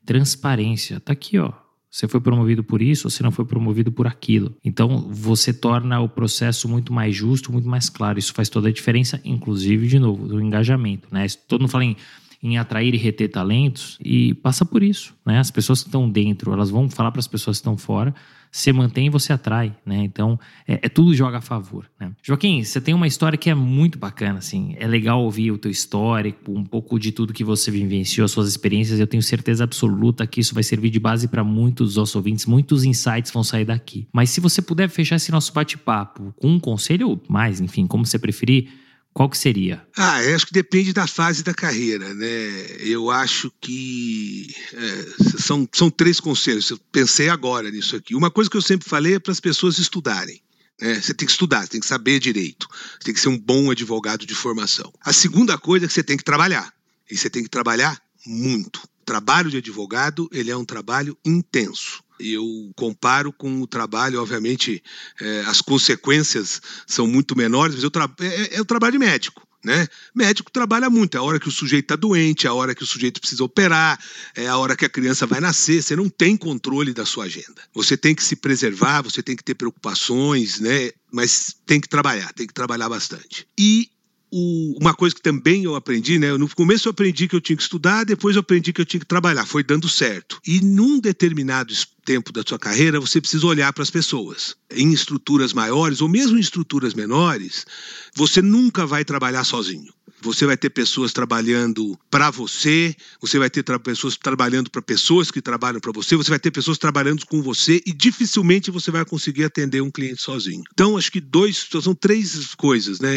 transparência, 0.05 1.01
tá 1.01 1.15
aqui, 1.15 1.39
ó 1.39 1.67
você 1.99 2.07
foi 2.07 2.21
promovido 2.21 2.63
por 2.63 2.81
isso 2.81 3.11
você 3.11 3.25
não 3.25 3.33
foi 3.33 3.45
promovido 3.45 3.91
por 3.91 4.07
aquilo. 4.07 4.55
Então, 4.65 5.09
você 5.11 5.53
torna 5.53 5.99
o 5.99 6.09
processo 6.09 6.69
muito 6.69 6.93
mais 6.93 7.17
justo, 7.17 7.51
muito 7.51 7.69
mais 7.69 7.89
claro. 7.89 8.21
Isso 8.21 8.33
faz 8.33 8.49
toda 8.49 8.69
a 8.69 8.73
diferença, 8.73 9.21
inclusive, 9.25 9.89
de 9.89 9.99
novo, 9.99 10.29
do 10.29 10.41
engajamento. 10.41 11.09
Né? 11.11 11.27
Todo 11.49 11.63
mundo 11.63 11.71
fala 11.71 11.85
em, 11.85 11.97
em 12.41 12.57
atrair 12.57 12.95
e 12.95 12.97
reter 12.97 13.29
talentos 13.29 13.99
e 14.01 14.33
passa 14.35 14.65
por 14.65 14.81
isso. 14.81 15.13
Né? 15.27 15.41
As 15.41 15.51
pessoas 15.51 15.83
que 15.83 15.89
estão 15.89 16.09
dentro, 16.09 16.53
elas 16.53 16.71
vão 16.71 16.89
falar 16.89 17.11
para 17.11 17.19
as 17.19 17.27
pessoas 17.27 17.57
que 17.57 17.63
estão 17.63 17.77
fora 17.77 18.15
você 18.51 18.73
mantém 18.73 19.07
e 19.07 19.11
você 19.11 19.33
atrai, 19.33 19.75
né? 19.85 20.03
Então, 20.05 20.39
é, 20.67 20.81
é, 20.83 20.89
tudo 20.89 21.15
joga 21.15 21.39
a 21.39 21.41
favor, 21.41 21.91
né? 21.99 22.13
Joaquim, 22.23 22.63
você 22.63 22.81
tem 22.81 22.95
uma 22.95 23.07
história 23.07 23.37
que 23.37 23.51
é 23.51 23.55
muito 23.55 23.99
bacana, 23.99 24.39
assim. 24.39 24.75
É 24.79 24.87
legal 24.87 25.23
ouvir 25.23 25.51
o 25.51 25.59
teu 25.59 25.71
histórico, 25.71 26.53
um 26.53 26.65
pouco 26.65 26.99
de 26.99 27.13
tudo 27.13 27.33
que 27.33 27.45
você 27.45 27.71
vivenciou, 27.71 28.25
as 28.25 28.31
suas 28.31 28.49
experiências. 28.49 28.99
Eu 28.99 29.07
tenho 29.07 29.23
certeza 29.23 29.65
absoluta 29.65 30.27
que 30.27 30.41
isso 30.41 30.55
vai 30.55 30.63
servir 30.63 30.91
de 30.91 30.99
base 30.99 31.29
para 31.29 31.45
muitos 31.45 31.89
dos 31.89 31.97
nossos 31.97 32.17
ouvintes. 32.17 32.47
Muitos 32.47 32.85
insights 32.85 33.31
vão 33.31 33.45
sair 33.45 33.65
daqui. 33.65 34.09
Mas 34.13 34.31
se 34.31 34.41
você 34.41 34.63
puder 34.63 34.89
fechar 34.89 35.17
esse 35.17 35.31
nosso 35.31 35.53
bate-papo 35.53 36.33
com 36.37 36.49
um 36.49 36.61
conselho 36.61 37.11
ou 37.11 37.23
mais, 37.29 37.61
enfim, 37.61 37.87
como 37.87 38.05
você 38.07 38.19
preferir, 38.19 38.69
qual 39.13 39.29
que 39.29 39.37
seria? 39.37 39.85
Ah, 39.97 40.23
eu 40.23 40.37
acho 40.37 40.47
que 40.47 40.53
depende 40.53 40.93
da 40.93 41.07
fase 41.07 41.43
da 41.43 41.53
carreira, 41.53 42.15
né? 42.15 42.67
Eu 42.81 43.11
acho 43.11 43.53
que 43.61 44.55
é, 44.73 45.39
são, 45.39 45.69
são 45.73 45.91
três 45.91 46.21
conselhos. 46.21 46.71
Eu 46.71 46.79
pensei 46.93 47.29
agora 47.29 47.71
nisso 47.71 47.97
aqui. 47.97 48.15
Uma 48.15 48.31
coisa 48.31 48.49
que 48.49 48.57
eu 48.57 48.63
sempre 48.63 48.89
falei 48.89 49.15
é 49.15 49.19
para 49.19 49.33
as 49.33 49.41
pessoas 49.41 49.79
estudarem. 49.79 50.41
Né? 50.81 51.01
Você 51.01 51.13
tem 51.13 51.27
que 51.27 51.33
estudar, 51.33 51.63
você 51.63 51.69
tem 51.69 51.81
que 51.81 51.87
saber 51.87 52.21
direito, 52.21 52.69
você 52.71 53.07
tem 53.07 53.15
que 53.15 53.21
ser 53.21 53.29
um 53.29 53.39
bom 53.39 53.71
advogado 53.71 54.25
de 54.25 54.35
formação. 54.35 54.93
A 55.01 55.13
segunda 55.13 55.59
coisa 55.59 55.87
é 55.87 55.89
que 55.89 55.95
você 55.95 56.05
tem 56.05 56.17
que 56.17 56.25
trabalhar. 56.25 56.73
E 57.11 57.17
você 57.17 57.29
tem 57.29 57.43
que 57.43 57.51
trabalhar 57.51 58.01
muito. 58.25 58.77
O 58.85 59.05
trabalho 59.05 59.51
de 59.51 59.57
advogado 59.57 60.29
ele 60.33 60.51
é 60.51 60.57
um 60.57 60.65
trabalho 60.65 61.19
intenso 61.25 62.05
eu 62.21 62.71
comparo 62.77 63.33
com 63.33 63.61
o 63.61 63.67
trabalho, 63.67 64.21
obviamente, 64.21 64.83
é, 65.21 65.41
as 65.47 65.61
consequências 65.61 66.61
são 66.87 67.07
muito 67.07 67.37
menores, 67.37 67.75
mas 67.75 67.85
eu 67.85 67.91
é, 68.21 68.27
é, 68.27 68.57
é 68.57 68.61
o 68.61 68.65
trabalho 68.65 68.93
de 68.93 68.99
médico. 68.99 69.47
Né? 69.65 69.89
Médico 70.15 70.53
trabalha 70.53 70.89
muito, 70.89 71.17
é 71.17 71.21
a 71.21 71.23
hora 71.23 71.41
que 71.41 71.49
o 71.49 71.53
sujeito 71.53 71.87
está 71.87 71.97
doente, 71.97 72.47
é 72.47 72.51
a 72.51 72.55
hora 72.55 72.75
que 72.75 72.85
o 72.85 72.87
sujeito 72.87 73.21
precisa 73.21 73.43
operar, 73.43 73.99
é 74.35 74.47
a 74.47 74.57
hora 74.57 74.77
que 74.77 74.85
a 74.85 74.89
criança 74.89 75.27
vai 75.27 75.41
nascer. 75.41 75.83
Você 75.83 75.97
não 75.97 76.09
tem 76.09 76.37
controle 76.37 76.93
da 76.93 77.05
sua 77.05 77.25
agenda. 77.25 77.61
Você 77.75 77.97
tem 77.97 78.15
que 78.15 78.23
se 78.23 78.37
preservar, 78.37 79.03
você 79.03 79.23
tem 79.23 79.35
que 79.35 79.43
ter 79.43 79.55
preocupações, 79.55 80.61
né? 80.61 80.93
Mas 81.13 81.57
tem 81.67 81.81
que 81.81 81.89
trabalhar, 81.89 82.33
tem 82.35 82.47
que 82.47 82.55
trabalhar 82.55 82.89
bastante. 82.89 83.49
E 83.59 83.91
o, 84.31 84.77
uma 84.81 84.95
coisa 84.95 85.15
que 85.15 85.23
também 85.23 85.65
eu 85.65 85.75
aprendi, 85.75 86.19
né? 86.19 86.37
No 86.37 86.49
começo 86.55 86.89
eu 86.89 86.91
aprendi 86.91 87.29
que 87.29 87.37
eu 87.37 87.41
tinha 87.41 87.57
que 87.57 87.63
estudar, 87.63 88.05
depois 88.05 88.37
eu 88.37 88.41
aprendi 88.41 88.73
que 88.73 88.81
eu 88.81 88.87
tinha 88.87 89.01
que 89.01 89.07
trabalhar. 89.07 89.47
Foi 89.47 89.63
dando 89.63 89.89
certo. 89.89 90.41
E 90.47 90.61
num 90.61 91.01
determinado 91.01 91.73
tempo 92.05 92.33
da 92.33 92.43
sua 92.47 92.59
carreira, 92.59 93.01
você 93.01 93.21
precisa 93.21 93.47
olhar 93.47 93.73
para 93.73 93.83
as 93.83 93.91
pessoas. 93.91 94.57
Em 94.71 94.93
estruturas 94.93 95.53
maiores 95.53 96.01
ou 96.01 96.09
mesmo 96.09 96.37
em 96.37 96.41
estruturas 96.41 96.95
menores, 96.95 97.67
você 98.15 98.41
nunca 98.41 98.87
vai 98.87 99.05
trabalhar 99.05 99.45
sozinho. 99.45 99.93
Você 100.21 100.47
vai 100.47 100.57
ter 100.57 100.71
pessoas 100.71 101.13
trabalhando 101.13 101.97
para 102.11 102.31
você, 102.31 102.97
você 103.21 103.39
vai 103.39 103.49
ter 103.49 103.63
tra 103.63 103.79
pessoas 103.79 104.17
trabalhando 104.17 104.69
para 104.69 104.83
pessoas 104.83 105.31
que 105.31 105.41
trabalham 105.41 105.81
para 105.81 105.93
você, 105.93 106.17
você 106.17 106.31
vai 106.31 106.41
ter 106.41 106.51
pessoas 106.51 106.77
trabalhando 106.77 107.25
com 107.27 107.41
você 107.41 107.81
e 107.87 107.93
dificilmente 107.93 108.71
você 108.71 108.91
vai 108.91 109.05
conseguir 109.05 109.45
atender 109.45 109.81
um 109.81 109.91
cliente 109.91 110.21
sozinho. 110.21 110.65
Então, 110.73 110.97
acho 110.97 111.13
que 111.13 111.21
dois, 111.21 111.69
são 111.81 111.95
três 111.95 112.55
coisas, 112.57 112.99
né? 112.99 113.13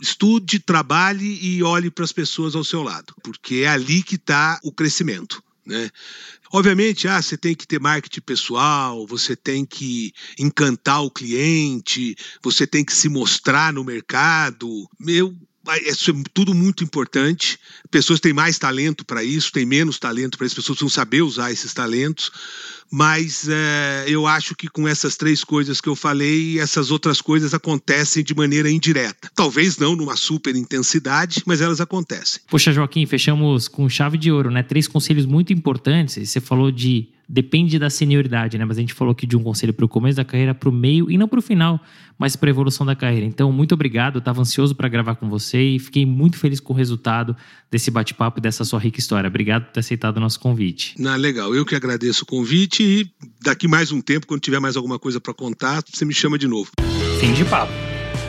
Estude, 0.00 0.58
trabalhe 0.58 1.38
e 1.40 1.62
olhe 1.62 1.90
para 1.90 2.04
as 2.04 2.12
pessoas 2.12 2.54
ao 2.54 2.64
seu 2.64 2.82
lado, 2.82 3.14
porque 3.22 3.56
é 3.56 3.68
ali 3.68 4.02
que 4.02 4.16
está 4.16 4.58
o 4.62 4.72
crescimento. 4.72 5.42
Né? 5.64 5.90
Obviamente, 6.52 7.08
ah, 7.08 7.20
você 7.20 7.36
tem 7.36 7.54
que 7.54 7.66
ter 7.66 7.80
marketing 7.80 8.20
pessoal, 8.20 9.06
você 9.06 9.34
tem 9.34 9.64
que 9.64 10.12
encantar 10.38 11.02
o 11.02 11.10
cliente, 11.10 12.16
você 12.42 12.66
tem 12.66 12.84
que 12.84 12.92
se 12.92 13.08
mostrar 13.08 13.72
no 13.72 13.82
mercado. 13.82 14.88
Meu, 15.00 15.34
isso 15.86 16.10
é 16.10 16.14
tudo 16.34 16.52
muito 16.52 16.84
importante. 16.84 17.58
Pessoas 17.90 18.20
têm 18.20 18.32
mais 18.32 18.58
talento 18.58 19.04
para 19.04 19.24
isso, 19.24 19.50
têm 19.50 19.64
menos 19.64 19.98
talento 19.98 20.36
para 20.36 20.46
isso, 20.46 20.54
pessoas 20.56 20.78
precisam 20.78 20.94
saber 20.94 21.22
usar 21.22 21.50
esses 21.50 21.72
talentos. 21.72 22.30
Mas 22.90 23.48
é, 23.48 24.04
eu 24.06 24.26
acho 24.26 24.54
que 24.54 24.68
com 24.68 24.86
essas 24.86 25.16
três 25.16 25.42
coisas 25.42 25.80
que 25.80 25.88
eu 25.88 25.96
falei, 25.96 26.60
essas 26.60 26.90
outras 26.90 27.20
coisas 27.20 27.52
acontecem 27.52 28.22
de 28.22 28.34
maneira 28.34 28.70
indireta. 28.70 29.30
Talvez 29.34 29.78
não 29.78 29.96
numa 29.96 30.16
super 30.16 30.54
intensidade, 30.54 31.42
mas 31.46 31.60
elas 31.60 31.80
acontecem. 31.80 32.40
Poxa, 32.48 32.72
Joaquim, 32.72 33.04
fechamos 33.06 33.68
com 33.68 33.88
chave 33.88 34.16
de 34.16 34.30
ouro, 34.30 34.50
né? 34.50 34.62
Três 34.62 34.86
conselhos 34.86 35.26
muito 35.26 35.52
importantes. 35.52 36.28
Você 36.28 36.40
falou 36.40 36.70
de 36.70 37.08
depende 37.28 37.78
da 37.78 37.88
senioridade, 37.88 38.58
né? 38.58 38.64
Mas 38.64 38.76
a 38.76 38.80
gente 38.80 38.94
falou 38.94 39.12
aqui 39.12 39.26
de 39.26 39.36
um 39.36 39.42
conselho 39.42 39.72
para 39.72 39.84
o 39.84 39.88
começo 39.88 40.16
da 40.16 40.24
carreira, 40.24 40.54
para 40.54 40.68
o 40.68 40.72
meio 40.72 41.10
e 41.10 41.16
não 41.16 41.26
para 41.26 41.38
o 41.38 41.42
final, 41.42 41.80
mas 42.18 42.36
para 42.36 42.48
a 42.48 42.52
evolução 42.52 42.86
da 42.86 42.94
carreira. 42.94 43.26
Então, 43.26 43.50
muito 43.50 43.72
obrigado. 43.72 44.16
Eu 44.16 44.18
estava 44.18 44.40
ansioso 44.40 44.74
para 44.74 44.88
gravar 44.88 45.16
com 45.16 45.28
você 45.28 45.60
e 45.60 45.78
fiquei 45.78 46.04
muito 46.06 46.36
feliz 46.36 46.60
com 46.60 46.72
o 46.72 46.76
resultado 46.76 47.36
desse 47.70 47.90
bate-papo 47.90 48.38
e 48.38 48.42
dessa 48.42 48.64
sua 48.64 48.78
rica 48.78 49.00
história. 49.00 49.26
Obrigado 49.26 49.64
por 49.64 49.72
ter 49.72 49.80
aceitado 49.80 50.18
o 50.18 50.20
nosso 50.20 50.38
convite. 50.38 50.94
Na 50.98 51.16
legal. 51.16 51.54
Eu 51.54 51.64
que 51.64 51.74
agradeço 51.74 52.22
o 52.22 52.26
convite 52.74 52.82
e 52.82 53.06
daqui 53.42 53.68
mais 53.68 53.92
um 53.92 54.00
tempo, 54.00 54.26
quando 54.26 54.40
tiver 54.40 54.58
mais 54.58 54.76
alguma 54.76 54.98
coisa 54.98 55.20
para 55.20 55.32
contar, 55.32 55.82
você 55.86 56.04
me 56.04 56.14
chama 56.14 56.38
de 56.38 56.48
novo. 56.48 56.70
Fim 57.20 57.32
de 57.32 57.44
papo. 57.44 57.72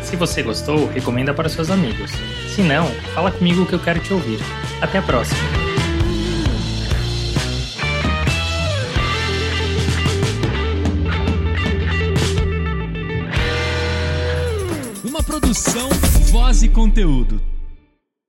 Se 0.04 0.16
você 0.16 0.44
gostou, 0.44 0.88
recomenda 0.88 1.34
para 1.34 1.50
seus 1.50 1.70
amigos. 1.70 2.12
Se 2.54 2.62
não, 2.62 2.88
fala 3.14 3.32
comigo 3.32 3.66
que 3.66 3.74
eu 3.74 3.80
quero 3.80 4.00
te 4.00 4.14
ouvir. 4.14 4.40
Até 4.82 5.00
a 5.00 5.02
próxima. 5.02 5.66
Produção 15.26 15.90
Voz 16.32 16.64
e 16.64 16.70
Conteúdo. 16.70 17.42